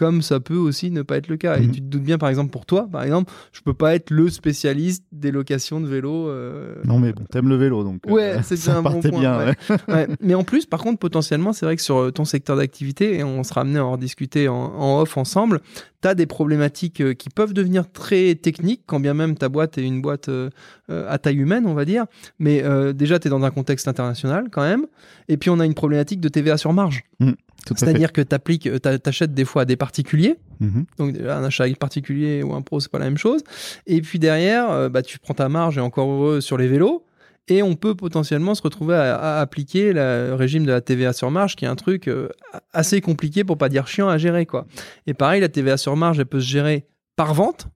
[0.00, 1.58] comme ça peut aussi ne pas être le cas.
[1.58, 1.72] Et Mhm.
[1.72, 4.30] tu te doutes bien, par exemple, pour toi, par exemple, je peux pas être le
[4.30, 6.28] spécialiste des locations de vélos.
[6.28, 9.38] euh, Non, mais bon, t'aimes le vélo, donc euh, Ouais, c'est un bon point, bien.
[9.38, 9.54] ouais.
[9.68, 9.94] ouais.
[9.94, 10.08] Ouais.
[10.22, 13.24] Mais en plus, par contre, potentiellement, c'est vrai que sur euh, ton secteur d'activité, et
[13.24, 15.60] on sera amené à en discuter en, en off ensemble,
[16.00, 19.82] tu as des problématiques qui peuvent devenir très techniques, quand bien même ta boîte est
[19.86, 20.48] une boîte euh,
[20.88, 22.06] à taille humaine, on va dire.
[22.38, 24.86] Mais euh, déjà, tu es dans un contexte international quand même.
[25.28, 27.02] Et puis, on a une problématique de TVA sur marge.
[27.20, 27.34] Fait.
[27.66, 30.36] C'est-à-dire que tu achètes des fois à des particuliers.
[30.60, 30.84] Mhm.
[30.98, 33.42] Donc déjà, un achat avec particulier ou un pro, c'est pas la même chose.
[33.86, 37.04] Et puis derrière, euh, bah, tu prends ta marge et encore heureux sur les vélos.
[37.48, 41.30] Et on peut potentiellement se retrouver à, à appliquer le régime de la TVA sur
[41.30, 42.28] marge, qui est un truc euh,
[42.72, 44.46] assez compliqué, pour pas dire chiant à gérer.
[44.46, 44.66] quoi.
[45.06, 46.86] Et pareil, la TVA sur marge, elle peut se gérer
[47.16, 47.66] par vente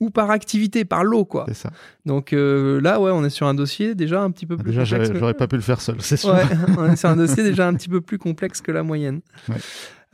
[0.00, 1.24] ou par activité, par lot.
[1.24, 1.44] quoi.
[1.48, 1.70] C'est ça.
[2.06, 4.84] Donc euh, là, ouais, on est sur un dossier déjà un petit peu plus Déjà,
[4.84, 5.18] complexe.
[5.18, 6.30] j'aurais que- pas pu le faire seul, c'est sûr.
[6.30, 6.42] Ouais,
[6.78, 9.20] on est sur un dossier déjà un petit peu plus complexe que la moyenne.
[9.48, 9.56] Ouais.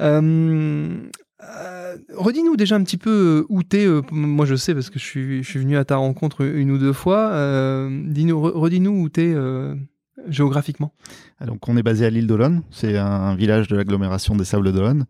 [0.00, 0.96] Euh,
[1.42, 3.86] euh, Redis-nous déjà un petit peu où t'es.
[4.10, 6.78] moi, je sais parce que je suis, je suis venu à ta rencontre une ou
[6.78, 7.28] deux fois.
[7.90, 9.34] Dis-nous, re- redis-nous où t'es
[10.28, 10.92] géographiquement.
[11.38, 12.62] Ah, Donc, on est basé à l'île d'Olonne.
[12.70, 15.04] C'est un village de l'agglomération des Sables d'Olonne.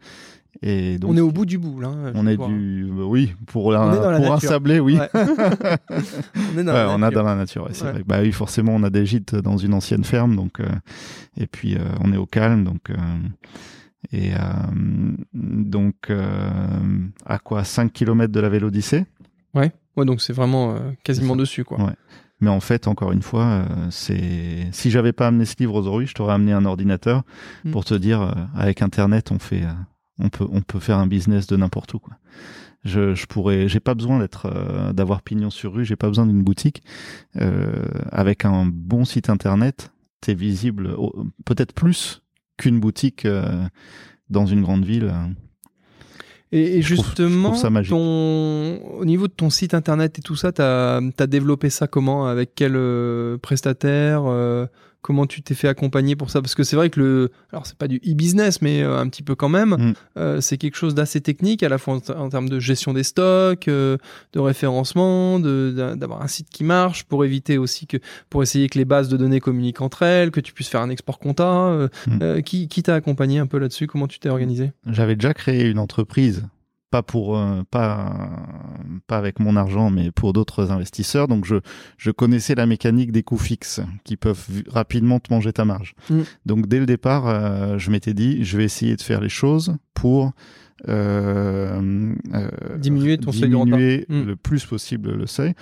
[0.62, 1.88] Et donc, on est au bout du bout là.
[1.88, 2.48] hein, on est crois.
[2.48, 4.98] du, euh, oui, pour un, pour un sablé, oui.
[4.98, 5.08] Ouais.
[5.14, 7.18] on est dans Ouais, la on a nature.
[7.22, 7.62] dans la nature.
[7.64, 7.92] ouais, c'est Ouais.
[7.92, 8.02] vrai.
[8.06, 10.66] Bah oui, forcément, on a des gîtes dans une ancienne ferme, donc euh,
[11.36, 12.94] et puis euh, on est au calme, donc euh,
[14.12, 14.32] et
[15.32, 16.10] donc
[17.26, 19.04] à quoi 5 km de la Vélodyssée.
[19.54, 19.72] Ouais.
[19.96, 21.78] Ouais, donc c'est vraiment quasiment dessus quoi.
[21.82, 21.92] Ouais.
[22.40, 26.06] Mais en fait, encore une fois, euh, c'est si j'avais pas amené ce livre aujourd'hui,
[26.06, 27.22] je t'aurais amené un ordinateur
[27.64, 27.70] Mm.
[27.70, 29.68] pour te dire, euh, avec Internet, on fait, euh,
[30.18, 31.98] on peut, on peut faire un business de n'importe où.
[31.98, 32.14] Quoi.
[32.84, 36.26] Je, je pourrais, j'ai pas besoin d'être, euh, d'avoir pignon sur rue, j'ai pas besoin
[36.26, 36.82] d'une boutique.
[37.40, 42.22] Euh, avec un bon site Internet, t'es visible, au- peut-être plus
[42.58, 43.66] qu'une boutique euh,
[44.30, 45.12] dans une grande ville.
[46.52, 48.80] Et, et Je trouve- justement, trouve ton...
[48.98, 52.26] au niveau de ton site internet et tout ça, tu as, développé ça comment?
[52.26, 52.74] Avec quel
[53.42, 54.22] prestataire?
[55.06, 56.40] Comment tu t'es fait accompagner pour ça?
[56.40, 57.30] Parce que c'est vrai que le.
[57.52, 59.76] Alors, c'est pas du e-business, mais euh, un petit peu quand même.
[59.78, 59.92] Mm.
[60.16, 62.94] Euh, c'est quelque chose d'assez technique, à la fois en, ter- en termes de gestion
[62.94, 63.98] des stocks, euh,
[64.32, 67.98] de référencement, de- d'a- d'avoir un site qui marche, pour éviter aussi que.
[68.30, 70.88] pour essayer que les bases de données communiquent entre elles, que tu puisses faire un
[70.90, 71.44] export compta.
[71.66, 72.18] euh, Mm.
[72.22, 73.86] euh, qui qui t'a accompagné un peu là-dessus?
[73.86, 74.72] Comment tu t'es organisé?
[74.90, 76.46] J'avais déjà créé une entreprise,
[76.94, 78.30] pas pour euh, pas
[79.08, 81.26] pas avec mon argent, mais pour d'autres investisseurs.
[81.26, 81.56] Donc je
[81.98, 85.96] je connaissais la mécanique des coûts fixes qui peuvent rapidement te manger ta marge.
[86.08, 86.20] Mm.
[86.46, 89.74] Donc dès le départ, euh, je m'étais dit, je vais essayer de faire les choses
[89.92, 90.30] pour
[90.88, 93.64] euh, euh, Diminuer ton seuil de repas.
[93.76, 94.22] diminuer Mm.
[94.22, 95.54] le plus possible le seuil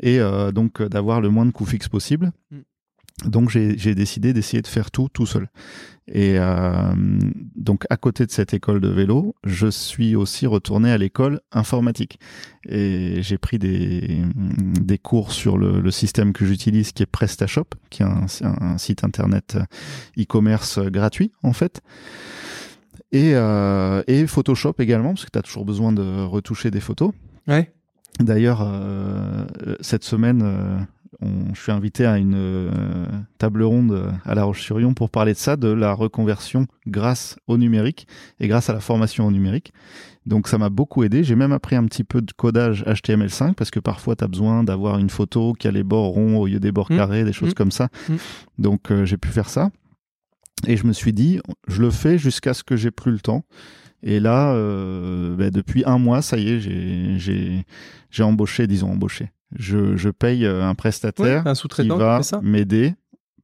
[0.00, 2.32] et euh, donc d'avoir le moins de coûts fixes possible.
[2.50, 2.56] Mm.
[3.24, 5.48] Donc j'ai décidé d'essayer de faire tout tout seul.
[6.12, 6.92] Et euh,
[7.54, 12.18] donc à côté de cette école de vélo, je suis aussi retourné à l'école informatique.
[12.68, 14.22] Et j'ai pris des,
[14.80, 18.78] des cours sur le, le système que j'utilise qui est PrestaShop, qui est un, un
[18.78, 19.58] site internet
[20.18, 21.82] e-commerce gratuit en fait.
[23.12, 27.12] Et, euh, et Photoshop également, parce que tu as toujours besoin de retoucher des photos.
[27.48, 27.72] Ouais.
[28.20, 29.44] D'ailleurs, euh,
[29.80, 30.78] cette semaine, euh,
[31.20, 33.06] on, je suis invité à une euh,
[33.38, 38.06] table ronde à La Roche-sur-Yon pour parler de ça, de la reconversion grâce au numérique
[38.38, 39.72] et grâce à la formation au numérique.
[40.26, 41.24] Donc ça m'a beaucoup aidé.
[41.24, 44.62] J'ai même appris un petit peu de codage HTML5 parce que parfois tu as besoin
[44.62, 46.96] d'avoir une photo qui a les bords ronds au lieu des bords Mmh.
[46.96, 47.54] carrés, des choses Mmh.
[47.54, 47.88] comme ça.
[48.08, 48.14] Mmh.
[48.58, 49.70] Donc euh, j'ai pu faire ça.
[50.66, 53.44] Et je me suis dit, je le fais jusqu'à ce que j'ai plus le temps.
[54.02, 56.60] Et là, euh, bah, depuis un mois, ça y est,
[57.18, 59.30] j'ai embauché, disons embauché.
[59.56, 62.94] Je, je paye euh, un prestataire Ouais, un qui va m'aider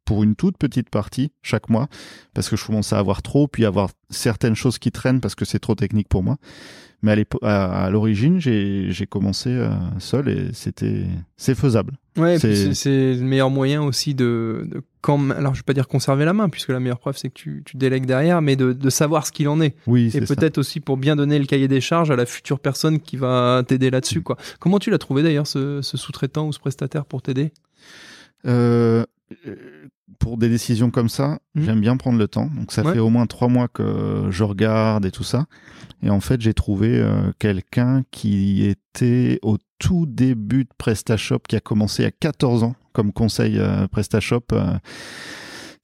[0.05, 1.89] pour une toute petite partie chaque mois
[2.33, 5.45] parce que je commence à avoir trop, puis avoir certaines choses qui traînent parce que
[5.45, 6.37] c'est trop technique pour moi.
[7.03, 9.69] Mais à l'origine, j'ai commencé euh,
[9.99, 11.05] seul et c'était
[11.37, 11.93] c'est faisable.
[12.17, 15.87] Ouais, et C'est- le meilleur moyen aussi de, de quand, alors je vais pas dire
[15.89, 18.73] conserver la main, puisque la meilleure preuve c'est que tu, tu délègues derrière, mais de,
[18.73, 19.77] de savoir ce qu'il en est.
[19.87, 20.35] Oui, Et c'est ça.
[20.35, 23.63] peut-être aussi pour bien donner le cahier des charges à la future personne qui va
[23.69, 24.23] t'aider là-dessus.
[24.23, 24.37] quoi.
[24.59, 27.53] Comment tu l'as trouvé d'ailleurs ce, ce sous-traitant ou ce prestataire pour t'aider?
[28.47, 29.05] Euh,
[30.19, 31.65] pour des décisions comme ça, Mhm.
[31.65, 32.47] j'aime bien prendre le temps.
[32.55, 32.93] Donc ça Ouais.
[32.95, 35.47] fait au moins trois mois que je regarde et tout ça.
[36.03, 41.57] Et en fait, j'ai trouvé euh, quelqu'un qui était au tout début de PrestaShop, qui
[41.57, 44.45] a commencé à 14 ans comme conseil euh, PrestaShop.
[44.53, 44.75] euh,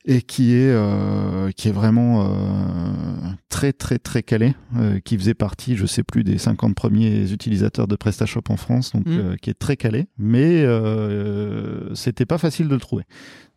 [0.05, 5.35] et qui est euh, qui est vraiment euh, très très très calé, euh, qui faisait
[5.35, 9.19] partie, je sais plus, des 50 premiers utilisateurs de PrestaShop en France, donc Mhm.
[9.21, 13.05] euh, qui est très calé, mais euh, c'était pas facile de le trouver.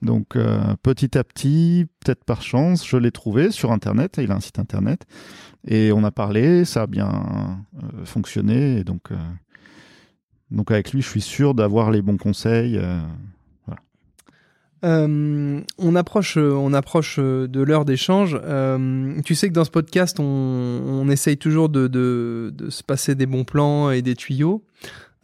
[0.03, 4.19] Donc euh, petit à petit, peut-être par chance, je l'ai trouvé sur internet.
[4.21, 5.01] Il a un site internet
[5.67, 7.09] et on a parlé, ça a bien
[7.81, 9.15] euh, fonctionné et donc euh,
[10.51, 12.79] donc avec lui, je suis sûr d'avoir les bons conseils.
[14.85, 18.39] Euh, on approche, euh, on approche euh, de l'heure d'échange.
[18.43, 22.83] Euh, tu sais que dans ce podcast, on, on essaye toujours de, de- de se
[22.83, 24.63] passer des bons plans et des tuyaux.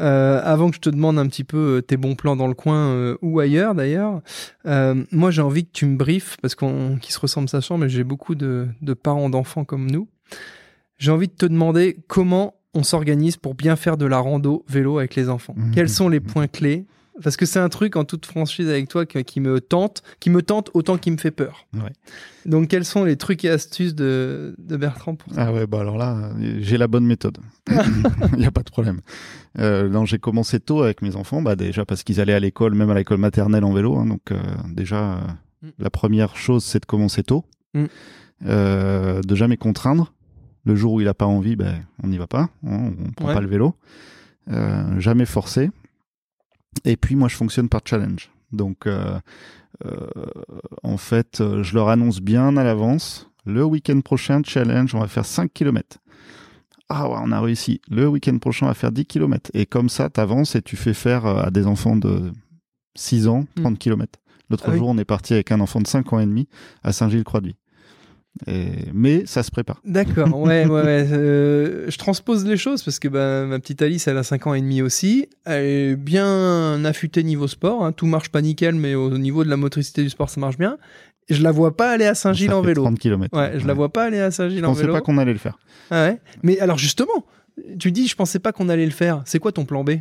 [0.02, 3.16] Euh, avant que je te demande un petit peu tes bons plans dans le coin
[3.22, 4.22] ou ailleurs d'ailleurs,
[4.66, 8.04] moi j'ai envie que tu me briefes parce qu'on qui se ressemble sachant, mais j'ai
[8.04, 10.08] beaucoup de, de parents d'enfants comme nous.
[10.98, 14.98] J'ai envie de te demander comment on s'organise pour bien faire de la rando vélo
[14.98, 15.54] avec les enfants.
[15.56, 15.72] Mhm.
[15.76, 16.86] Quels sont les points clés
[17.22, 20.30] Parce que c'est un truc en toute franchise avec toi que- qui me tente, qui
[20.30, 21.68] me tente autant qu'il me fait peur.
[21.74, 21.92] Ouais.
[22.46, 25.48] Donc quels sont les trucs et astuces de, de Bertrand pour ça?
[25.48, 27.38] Ah ouais, bah alors là, j'ai la bonne méthode.
[28.34, 29.02] Il n'y a pas de problème.
[29.60, 32.74] Euh, non, j'ai commencé tôt avec mes enfants, bah déjà parce qu'ils allaient à l'école,
[32.76, 33.98] même à l'école maternelle en vélo.
[33.98, 34.40] hein, donc euh,
[34.70, 35.18] déjà, euh,
[35.64, 35.70] Mm.
[35.78, 37.46] la première chose, c'est de commencer tôt,
[37.76, 37.86] Mm.
[38.48, 40.14] Euh, de jamais contraindre.
[40.66, 43.28] Le jour où il a pas envie, ben on n'y va pas, hein, on prend
[43.28, 43.34] Ouais.
[43.36, 43.76] pas le vélo.
[44.98, 45.70] Jamais forcer.
[46.86, 48.32] Et puis moi, je fonctionne par challenge.
[48.52, 49.20] Donc, euh,
[49.86, 50.08] euh,
[50.84, 53.30] en fait, euh, je leur annonce bien à l'avance.
[53.46, 55.98] Le week-end prochain, challenge, on va faire 5 km.
[56.90, 57.82] Ah ouais, on a réussi.
[57.90, 59.50] Le week-end prochain, on va faire 10 km.
[59.54, 62.32] Et comme ça, tu avances et tu fais faire euh, à des enfants de
[62.96, 64.20] 6 ans 30 km.
[64.50, 64.78] L'autre Ah oui.
[64.78, 66.48] jour, on est parti avec un enfant de 5 ans et demi
[66.84, 67.56] à Saint-Gilles-Croix-de-Vie.
[68.48, 68.68] Et...
[68.94, 69.82] Mais ça se prépare.
[69.86, 71.08] D'accord, ouais, ouais, ouais.
[71.12, 74.54] Euh, je transpose les choses parce que bah, ma petite Alice, elle a 5 ans
[74.54, 75.28] et demi aussi.
[75.46, 77.84] Elle est bien affûtée niveau sport.
[77.86, 77.92] hein.
[77.92, 80.78] Tout marche pas nickel, mais au niveau de la motricité du sport, ça marche bien.
[81.30, 82.84] Je la vois pas aller à Saint-Gilles en vélo.
[82.84, 83.38] 30 km.
[83.38, 84.94] Ouais, je la vois pas aller à Saint-Gilles Je en pensais vélo.
[84.94, 85.60] pas qu'on allait le faire.
[85.92, 86.20] Ah ouais.
[86.44, 87.26] Mais alors justement,
[87.80, 89.22] tu dis, je pensais pas qu'on allait le faire.
[89.26, 89.92] C'est quoi ton plan B?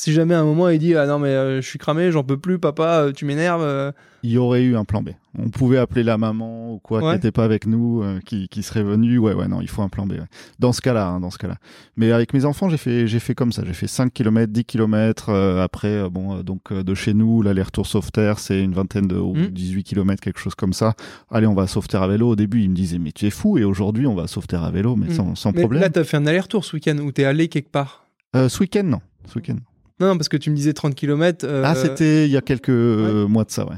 [0.00, 2.22] Si jamais à un moment il dit, ah non mais euh, je suis cramé, j'en
[2.22, 3.62] peux plus, papa, euh, tu m'énerves.
[3.64, 3.90] euh.
[4.22, 5.08] Il y aurait eu un plan B.
[5.36, 7.04] On pouvait appeler la maman ou quoi, Ouais.
[7.10, 9.18] qui n'était pas avec nous, euh, qui, qui serait venue.
[9.18, 10.12] Ouais, ouais, non, il faut un plan B.
[10.12, 10.20] ouais.
[10.60, 11.56] Dans ce cas-là, hein, dans ce cas-là.
[11.96, 13.62] Mais avec mes enfants, j'ai fait, j'ai fait comme ça.
[13.66, 15.30] J'ai fait 5 km, 10 km.
[15.60, 19.16] après, euh, bon, euh, donc euh, de chez nous, l'aller-retour Sauveterre, c'est une vingtaine de
[19.16, 19.46] ou Mm.
[19.48, 20.94] 18 km, quelque chose comme ça.
[21.28, 22.28] Allez, on va à Sauveterre à vélo.
[22.28, 23.58] Au début, ils me disaient, mais tu es fou.
[23.58, 25.12] Et aujourd'hui, on va à Sauveterre à vélo, mais Mm.
[25.14, 25.82] sans, sans Mais problème.
[25.82, 28.04] là, t'as fait un aller-retour ce week-end où t'es allé quelque part?
[28.36, 29.00] Euh, ce week-end, non.
[29.26, 29.54] Ce week-end.
[29.54, 29.60] Non,
[30.00, 31.46] non, parce que tu me disais 30 km.
[31.64, 33.76] Ah, c'était il y a quelques euh, mois de ça, ouais.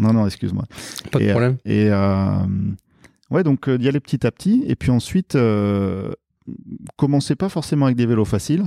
[0.00, 0.64] Non, non, excuse-moi.
[1.10, 1.56] pas de Et, euh, problème.
[1.64, 2.36] Et euh,
[3.30, 4.64] ouais, donc euh, d'y aller petit à petit.
[4.66, 6.10] Et puis ensuite, euh,
[6.96, 8.64] commencez pas forcément avec des vélos faciles.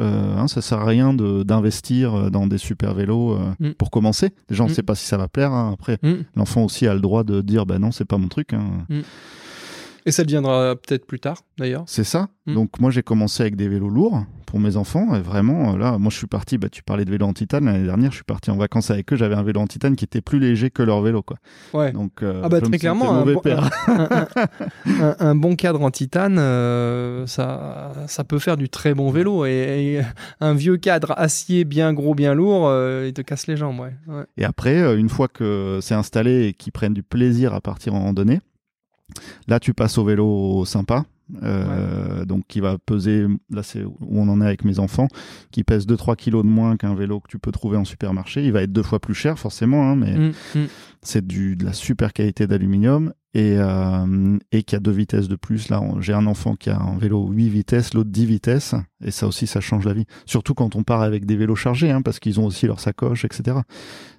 [0.00, 3.70] Euh, hein, ça sert à rien d'investir euh, dans des super vélos euh, Mm.
[3.74, 4.30] pour commencer.
[4.48, 4.74] Déjà, on ne Mm.
[4.74, 5.52] sait pas si ça va plaire.
[5.52, 5.70] hein.
[5.74, 6.22] Après, Mm.
[6.36, 8.54] l'enfant aussi a le droit de dire, bah non, c'est pas mon truc.
[8.54, 8.86] hein.
[10.04, 11.84] Et ça deviendra peut-être plus tard, d'ailleurs.
[11.86, 12.28] C'est ça.
[12.46, 12.54] Mm.
[12.54, 15.14] Donc moi, j'ai commencé avec des vélos lourds pour mes enfants.
[15.14, 16.58] Et vraiment, euh, là, moi, je suis parti.
[16.58, 18.10] Bah, tu parlais de vélo en titane l'année dernière.
[18.10, 19.16] Je suis parti en vacances avec eux.
[19.16, 21.36] J'avais un vélo en titane qui était plus léger que leur vélo, quoi.
[21.72, 21.92] Ouais.
[21.92, 23.70] Donc, euh, Ah bah, très me clairement, un mauvais bon- père.
[23.86, 24.28] un, un-
[25.02, 29.46] un- un bon cadre en titane, euh, ça, ça peut faire du très bon vélo.
[29.46, 29.50] Et,
[29.98, 30.00] et
[30.40, 33.78] un vieux cadre acier bien gros, bien lourd, euh, il te casse les jambes.
[33.78, 33.94] Ouais.
[34.08, 34.24] Ouais.
[34.36, 38.00] Et après, une fois que c'est installé et qu'ils prennent du plaisir à partir en
[38.00, 38.40] randonnée,
[39.48, 41.04] là tu passes au vélo sympa.
[41.42, 45.08] euh, Donc qui va peser, là c'est où on en est avec mes enfants,
[45.50, 48.44] qui pèse 2-3 kilos de moins qu'un vélo que tu peux trouver en supermarché.
[48.44, 50.66] Il va être deux fois plus cher forcément, hein, mais Mm, mm.
[51.02, 55.36] c'est du de la super qualité d'aluminium et, euh, et qui a deux vitesses de
[55.36, 55.70] plus.
[55.70, 59.26] Là, j'ai un enfant qui a un vélo 8 vitesses, l'autre 10 vitesses, et ça
[59.26, 60.04] aussi, ça change la vie.
[60.26, 63.24] Surtout quand on part avec des vélos chargés, hein, parce qu'ils ont aussi leur sacoche,
[63.24, 63.56] etc.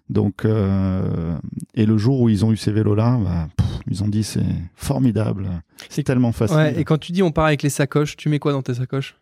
[0.10, 1.38] Donc, euh,
[1.76, 4.44] et le jour où ils ont eu ces vélos-là, bah, pff, ils ont dit c'est
[4.76, 5.50] formidable,
[5.90, 6.58] c'est tellement facile.
[6.58, 8.74] Ouais, et quand tu dis on part avec les sacoches, tu mets quoi dans tes
[8.76, 9.16] sacoches?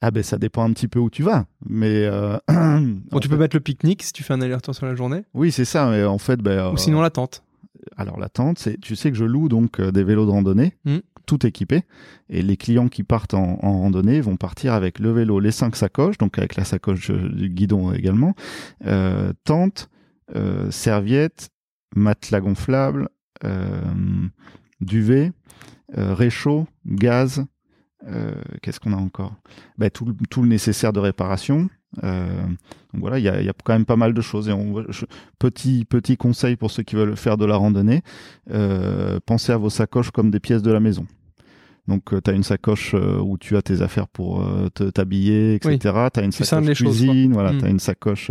[0.00, 3.34] Ah ben ça dépend un petit peu où tu vas, mais euh, Bon, tu fait-
[3.34, 5.88] peux mettre le pique-nique si tu fais un aller-retour sur la journée, oui c'est ça,
[5.90, 7.44] mais en fait ben, ou euh, sinon la tente.
[7.96, 10.76] alors la tente, c'est tu sais que je loue donc euh, des vélos de randonnée,
[10.84, 10.98] Mm.
[11.26, 11.82] tout équipés,
[12.28, 15.76] et les clients qui partent en, en randonnée vont partir avec le vélo, les cinq
[15.76, 18.34] sacoches, donc avec la sacoche euh, du guidon également,
[18.86, 19.88] euh, tente,
[20.34, 21.50] euh, serviette,
[21.94, 23.08] matelas gonflable, euh,
[24.80, 25.32] duvet,
[25.98, 27.44] euh, réchaud, gaz.
[28.08, 28.32] euh,
[28.62, 29.34] Qu'est-ce qu'on a encore?
[29.78, 31.68] Ben, tout, le- tout le nécessaire de réparation.
[32.02, 32.26] Euh,
[32.92, 34.48] donc voilà, il y a, il y a quand même pas mal de choses.
[34.48, 35.04] Et on, je-
[35.38, 38.02] petit petit conseil pour ceux qui veulent faire de la randonnée
[38.50, 41.06] euh, pensez à vos sacoches comme des pièces de la maison.
[41.88, 45.54] Donc, tu as une sacoche euh, où tu as tes affaires pour euh, te- t'habiller,
[45.56, 45.78] etc.
[46.14, 47.58] Tu as une Tu scindes sacoche cuisine, voilà, Mm.
[47.58, 48.30] tu as une sacoche.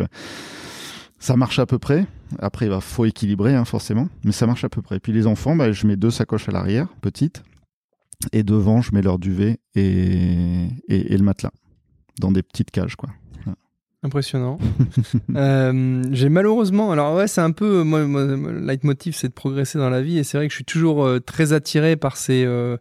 [1.21, 2.05] Euh, ça marche à peu près.
[2.39, 4.99] Après, il faut équilibrer, hein, forcément, mais ça marche à peu près.
[4.99, 7.43] Puis les enfants, bah, je mets deux sacoches à l'arrière, petites,
[8.31, 11.51] et devant, je mets leur duvet et, et, et le matelas
[12.19, 13.09] dans des petites cages, quoi.
[14.03, 14.57] Impressionnant.
[15.35, 19.77] Euh, j'ai malheureusement, alors ouais, c'est un peu, moi, moi, le leitmotiv, c'est de progresser
[19.77, 22.43] dans la vie, et c'est vrai que je suis toujours euh, très attiré par ces,
[22.45, 22.77] euh,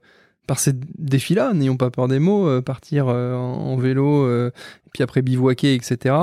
[0.49, 1.53] par ces défis-là.
[1.53, 4.51] N'ayons pas peur des mots, euh, partir euh, en, en vélo, euh,
[4.93, 6.15] puis après bivouaquer, etc.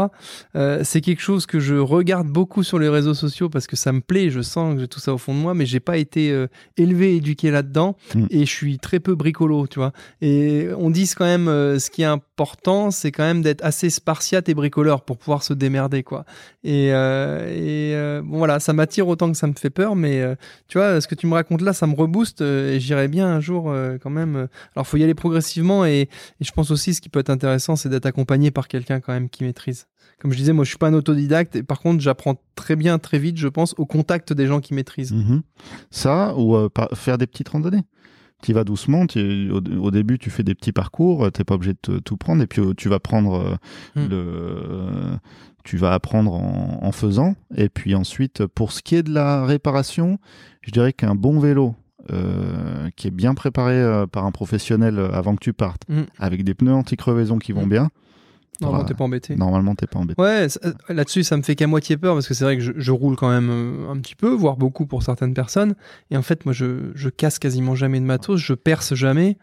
[0.56, 3.92] Euh, c'est quelque chose que je regarde beaucoup sur les réseaux sociaux parce que ça
[3.92, 5.98] me plaît, je sens que j'ai tout ça au fond de moi, mais j'ai pas
[5.98, 6.48] été euh,
[6.78, 8.26] élevé, éduqué là-dedans, Mm.
[8.30, 9.92] et je suis très peu bricolo, tu vois.
[10.22, 13.90] Et on dit quand même, euh, ce qui est important, c'est quand même d'être assez
[13.90, 16.26] spartiate et bricoleur pour pouvoir se démerder, quoi.
[16.64, 20.22] Et, et bon, voilà, ça m'attire autant que ça me fait peur, mais
[20.68, 23.40] tu vois, ce que tu me racontes là, ça me rebooste et j'irai bien un
[23.40, 24.48] jour quand même.
[24.76, 26.10] Alors, faut y aller progressivement et, et
[26.42, 29.30] je pense aussi, ce qui peut être intéressant, c'est d'être accompagné par quelqu'un quand même
[29.30, 29.86] qui maîtrise.
[30.20, 32.98] Comme je disais, moi, je suis pas un autodidacte et par contre, j'apprends très bien,
[32.98, 35.14] très vite, je pense, au contact des gens qui maîtrisent.
[35.14, 35.44] Mhm.
[35.92, 37.84] Ça, ou euh, par- faire des petites randonnées.
[38.42, 41.54] Tu vas doucement, tu- au, au début tu fais des petits parcours, tu n'es pas
[41.56, 43.56] obligé de te- tout prendre, et puis euh, tu vas prendre euh,
[43.96, 44.08] Hmm.
[44.10, 45.16] le, euh,
[45.64, 49.46] tu vas apprendre en, en faisant, et puis ensuite pour ce qui est de la
[49.46, 50.18] réparation,
[50.62, 51.76] je dirais qu'un bon vélo
[52.12, 56.04] euh, qui est bien préparé euh, par un professionnel euh, avant que tu partes, Hmm.
[56.20, 57.70] avec des pneus anti-crevaison qui vont Hmm.
[57.70, 57.90] bien,
[58.62, 59.36] Normalement, t'es pas embêté.
[59.36, 60.22] normalement t'es pas embêté.
[60.22, 60.48] Ouais,
[60.90, 63.16] là-dessus, ça me fait qu'à moitié peur parce que c'est vrai que je, je roule
[63.16, 65.76] quand même euh, un petit peu, voire beaucoup pour certaines personnes.
[66.12, 69.38] Et en fait, moi, je, je casse quasiment jamais de matos, je perce jamais.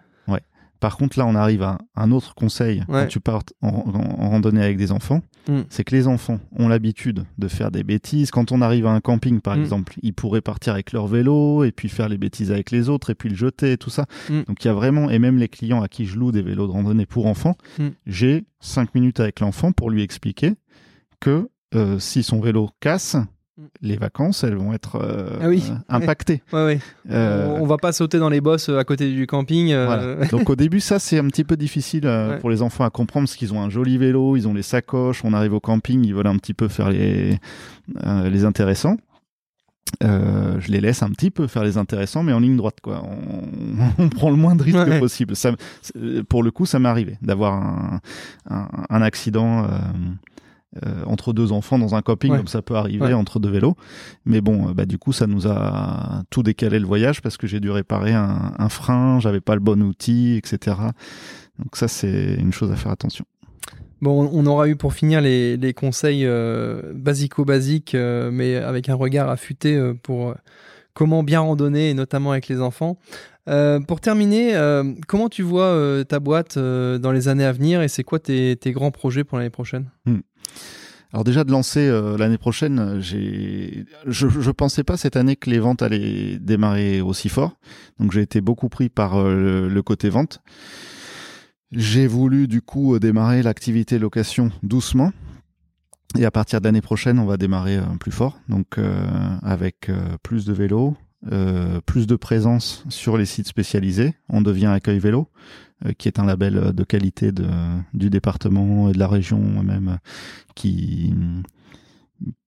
[0.81, 3.03] Par contre, là, on arrive à un autre conseil Ouais.
[3.03, 5.23] quand tu pars en, en- en randonnée avec des enfants.
[5.49, 5.61] Mm.
[5.71, 8.31] C'est que les enfants ont l'habitude de faire des bêtises.
[8.31, 9.61] Quand on arrive à un camping, par Mm.
[9.61, 13.11] exemple, ils pourraient partir avec leur vélo et puis faire les bêtises avec les autres
[13.11, 14.05] et puis le jeter et tout ça.
[14.29, 14.43] Mm.
[14.49, 16.67] Donc, il y a vraiment, et même les clients à qui je loue des vélos
[16.67, 17.57] de randonnée pour enfants,
[18.07, 20.55] j'ai cinq minutes avec l'enfant pour lui expliquer
[21.21, 23.17] que euh, si son vélo casse.
[23.81, 25.63] Les vacances, elles vont être euh, Ah oui.
[25.71, 26.43] euh, impactées.
[26.53, 26.81] Ouais, ouais.
[27.11, 29.69] Euh, On, va pas sauter dans les bosses à côté du camping.
[29.75, 30.27] voilà.
[30.31, 32.39] Donc au début, ça c'est un petit peu difficile Ouais.
[32.41, 35.25] pour les enfants à comprendre parce qu'ils ont un joli vélo, ils ont les sacoches,
[35.25, 37.39] on arrive au camping, ils veulent un petit peu faire les,
[38.25, 38.97] les intéressants.
[40.03, 43.03] Euh, je les laisse un petit peu faire les intéressants, mais en ligne droite, quoi.
[43.05, 44.99] On, on prend le moins de risques Ouais.
[44.99, 45.37] possible.
[45.37, 45.53] Ça,
[46.29, 48.01] pour le coup, ça m'est arrivé d'avoir un,
[48.51, 49.69] un, un accident euh,
[50.85, 52.39] euh, entre deux enfants dans un camping, Ouais.
[52.39, 53.13] comme ça peut arriver Ouais.
[53.13, 53.77] entre deux vélos.
[54.25, 57.47] Mais bon, euh, bah, du coup, ça nous a tout décalé le voyage parce que
[57.47, 60.77] j'ai dû réparer un, un frein, j'avais pas le bon outil, etc.
[61.59, 63.25] Donc ça, c'est une chose à faire attention.
[64.03, 68.95] Bon, on aura eu pour finir les, les conseils euh, basico-basiques, euh, mais avec un
[68.95, 70.35] regard affûté euh, pour
[70.93, 72.99] comment bien randonner, et notamment avec les enfants.
[73.87, 74.55] Pour terminer,
[75.07, 78.73] comment tu vois ta boîte dans les années à venir et c'est quoi tes, tes
[78.73, 79.91] grands projets pour l'année prochaine?
[81.15, 85.61] Alors déjà de lancer euh, l'année prochaine, je, je pensais pas cette année que les
[85.61, 87.57] ventes allaient démarrer aussi fort.
[88.01, 90.43] Donc j'ai été beaucoup pris par euh, le, côté vente.
[91.71, 95.13] J'ai voulu du coup euh, démarrer l'activité location doucement.
[96.19, 98.79] Et à partir de l'année prochaine, on va démarrer plus fort, donc
[99.43, 99.91] avec
[100.23, 100.97] plus de vélos,
[101.33, 104.15] euh, plus de présence sur les sites spécialisés.
[104.29, 105.29] On devient Accueil Vélo,
[105.87, 107.47] euh, qui est un label euh, de qualité de,
[107.95, 109.99] du département et de la région même,
[110.55, 111.15] qui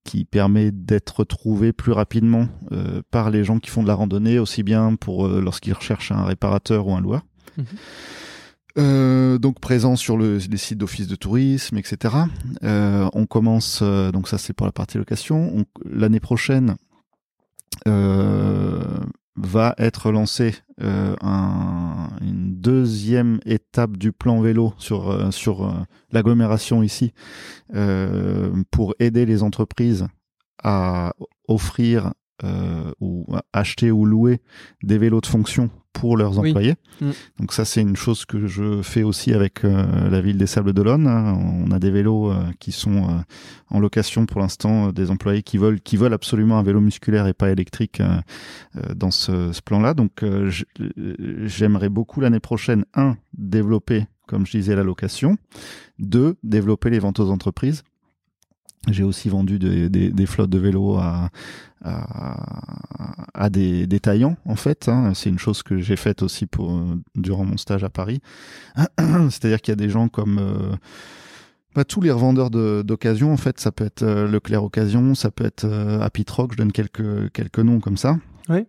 [0.04, 4.40] qui permet d'être trouvé plus rapidement euh, par les gens qui font de la randonnée,
[4.40, 7.24] aussi bien pour lorsqu'ils recherchent un réparateur ou un loueur.
[7.58, 7.66] Mhm.
[8.78, 12.16] Euh, donc présent sur le, les sites d'office de tourisme, etc.
[12.64, 15.52] Euh, on commence, euh, donc ça c'est pour la partie location.
[15.58, 16.76] On- L'année prochaine
[19.40, 25.72] va être lancée euh, un- une deuxième étape du plan vélo sur, euh, sur euh,
[26.12, 27.14] l'agglomération ici
[27.76, 30.08] euh, pour aider les entreprises
[30.64, 31.14] à
[31.48, 32.14] offrir
[32.44, 34.42] euh, ou acheter ou louer
[34.84, 35.70] des vélos de fonction
[36.00, 36.50] pour leurs Oui.
[36.50, 36.76] employés.
[37.02, 37.10] Mm.
[37.40, 40.74] Donc ça, c'est une chose que je fais aussi avec euh, la ville des Sables
[40.74, 41.08] d'Olonne.
[41.08, 41.38] hein.
[41.66, 43.18] On a des vélos euh, qui sont euh,
[43.70, 47.34] en location pour l'instant, des employés qui veulent qui veulent absolument un vélo musculaire et
[47.34, 48.02] pas électrique
[48.96, 49.94] dans ce, ce plan-là.
[49.94, 50.24] Donc
[51.46, 55.38] j'aimerais beaucoup l'année prochaine un développer, comme je disais, la location.
[56.00, 57.84] Deux, développer les ventes aux entreprises.
[58.90, 61.30] J'ai aussi vendu des, des- des flottes de vélos à,
[61.84, 64.88] à, à des détaillants, en fait.
[64.88, 65.14] hein.
[65.14, 68.22] C'est une chose que j'ai faite aussi pour, euh, durant mon stage à Paris.
[68.98, 70.40] C'est-à-dire qu'il y a des gens comme...
[70.40, 70.76] euh,
[71.76, 75.32] bah, tous les revendeurs de- d'occasion, en fait, ça peut être euh, Leclerc Occasion, ça
[75.32, 78.18] peut être euh, Happy Troc, je donne quelques, quelques noms comme ça,
[78.50, 78.66] Ouais.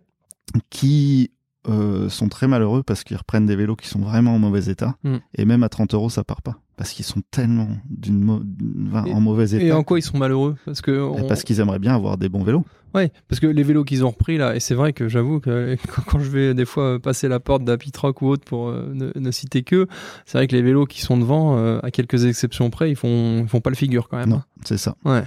[0.69, 1.31] qui
[1.67, 4.95] euh, sont très malheureux parce qu'ils reprennent des vélos qui sont vraiment en mauvais état.
[5.03, 5.15] Mm.
[5.35, 6.57] Et même à 30 euros, ça part pas.
[6.77, 9.61] Parce qu'ils sont tellement d'une enfin, en mauvais état.
[9.63, 10.55] Et en quoi ils sont malheureux?
[10.65, 12.63] Parce que on- Parce qu'ils aimeraient bien avoir des bons vélos.
[12.95, 15.75] Ouais, parce que les vélos qu'ils ont repris là, et c'est vrai que j'avoue que
[15.95, 18.89] quand, quand je vais des fois passer la porte d'Happy Troc ou autre pour euh,
[18.93, 19.87] ne, ne citer que,
[20.25, 23.41] c'est vrai que les vélos qui sont devant, euh, à quelques exceptions près, ils font,
[23.41, 24.29] ils font pas le figure quand même.
[24.29, 24.95] Non, c'est ça.
[25.05, 25.23] Ouais.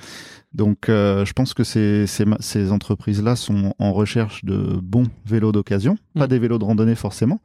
[0.54, 5.06] Donc, euh, je pense que ces, ces, ma- ces entreprises-là sont en recherche de bons
[5.24, 5.96] vélos d'occasion.
[6.14, 6.28] Pas Mm.
[6.28, 7.40] des vélos de randonnée forcément,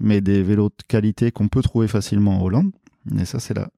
[0.00, 2.70] mais des vélos de qualité qu'on peut trouver facilement en Hollande.
[3.20, 3.68] Et ça, c'est la,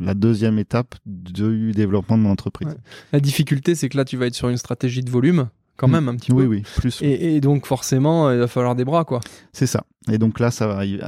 [0.00, 2.68] la deuxième étape du développement de mon entreprise.
[2.68, 2.74] Ouais.
[3.12, 5.92] La difficulté, c'est que là, tu vas être sur une stratégie de volume, quand Mm.
[5.92, 6.48] même un petit Oui, peu.
[6.50, 7.00] oui, plus.
[7.02, 9.20] Et, et donc forcément, il va falloir des bras, quoi.
[9.52, 9.84] C'est ça.
[10.12, 10.66] Et donc là, ça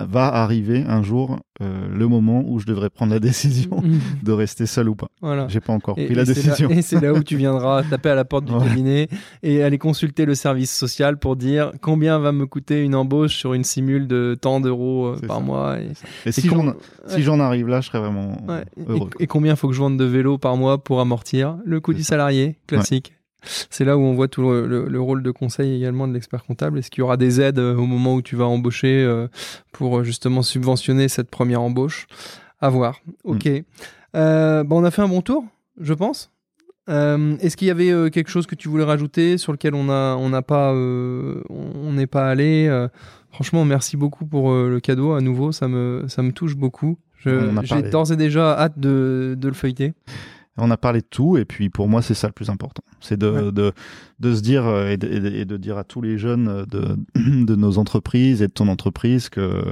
[0.08, 3.82] va, arriver un jour euh, le moment où je devrais prendre la décision
[4.22, 5.08] de rester seul ou pas.
[5.20, 5.46] voilà.
[5.48, 6.70] J'ai pas encore Et, pris la là- décision.
[6.70, 8.66] et c'est là où tu viendras taper à la porte du Ouais.
[8.66, 9.08] cabinet
[9.42, 13.52] et aller consulter le service social pour dire combien va me coûter une embauche sur
[13.52, 15.42] une simule de tant d'euros euh, par ça.
[15.42, 15.76] mois.
[16.24, 16.72] Et, si j'en ouais.
[17.06, 18.64] si j'en arrive là, je serais vraiment Ouais.
[18.88, 19.10] heureux.
[19.20, 22.02] Et, combien faut que je vende de vélos par mois pour amortir le coût du
[22.02, 22.10] ça.
[22.14, 22.56] salarié?
[22.66, 23.12] Classique
[23.70, 26.44] C'est là où on voit tout le, le- le rôle de conseil également de l'expert
[26.44, 26.78] comptable.
[26.78, 29.28] Est-ce qu'il y aura des aides euh, au moment où tu vas embaucher euh,
[29.72, 32.06] pour euh, justement subventionner cette première embauche?
[32.60, 33.00] À voir.
[33.24, 33.44] Ok.
[33.46, 33.60] Mm.
[34.16, 35.44] Euh, bon, on a fait un bon tour,
[35.80, 36.30] je pense.
[36.88, 39.88] Euh, Est-ce qu'il y avait euh, quelque chose que tu voulais rajouter sur lequel on
[39.90, 42.86] a on n'a pas on n'est pas allé?
[43.32, 45.50] Franchement, merci beaucoup pour le cadeau à nouveau.
[45.52, 46.96] Ça me ça me touche beaucoup.
[47.64, 49.94] J'ai d'ores et déjà hâte de, de le feuilleter.
[50.58, 52.82] On a parlé de tout, et puis pour moi, c'est ça le plus important.
[53.00, 53.52] C'est de, Ouais.
[53.52, 53.72] de,
[54.20, 56.96] de se dire euh, et de, et dire à tous les jeunes euh, de,
[57.44, 59.64] de nos entreprises et de ton entreprise que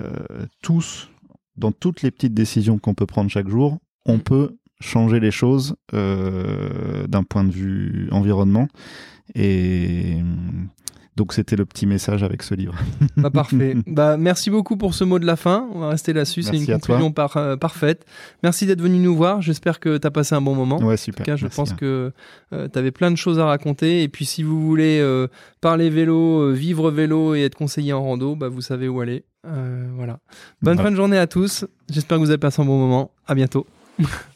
[0.00, 1.10] euh, tous,
[1.56, 4.20] dans toutes les petites décisions qu'on peut prendre chaque jour, on Mm.
[4.20, 8.68] peut changer les choses euh, d'un point de vue environnement.
[9.34, 10.16] Et
[11.16, 12.74] donc, c'était le petit message avec ce livre.
[13.16, 13.74] Bah, parfait.
[13.86, 15.68] bah, merci beaucoup pour ce mot de la fin.
[15.72, 16.42] On va rester là-dessus.
[16.42, 18.04] C'est une conclusion par- euh, parfaite.
[18.42, 19.40] Merci d'être venu nous voir.
[19.40, 20.78] J'espère que tu as passé un bon moment.
[20.78, 21.24] Ouais, En super.
[21.24, 21.56] tout cas, je Merci.
[21.56, 22.12] pense que
[22.52, 24.02] tu avais plein de choses à raconter.
[24.02, 25.28] Et puis, si vous voulez euh,
[25.62, 29.24] parler vélo, euh, vivre vélo et être conseiller en rando, bah, vous savez où aller.
[29.46, 30.18] Euh, voilà.
[30.60, 30.82] Bonne Voilà.
[30.82, 31.64] fin de journée à tous.
[31.88, 33.10] J'espère que vous avez passé un bon moment.
[33.26, 33.66] À bientôt.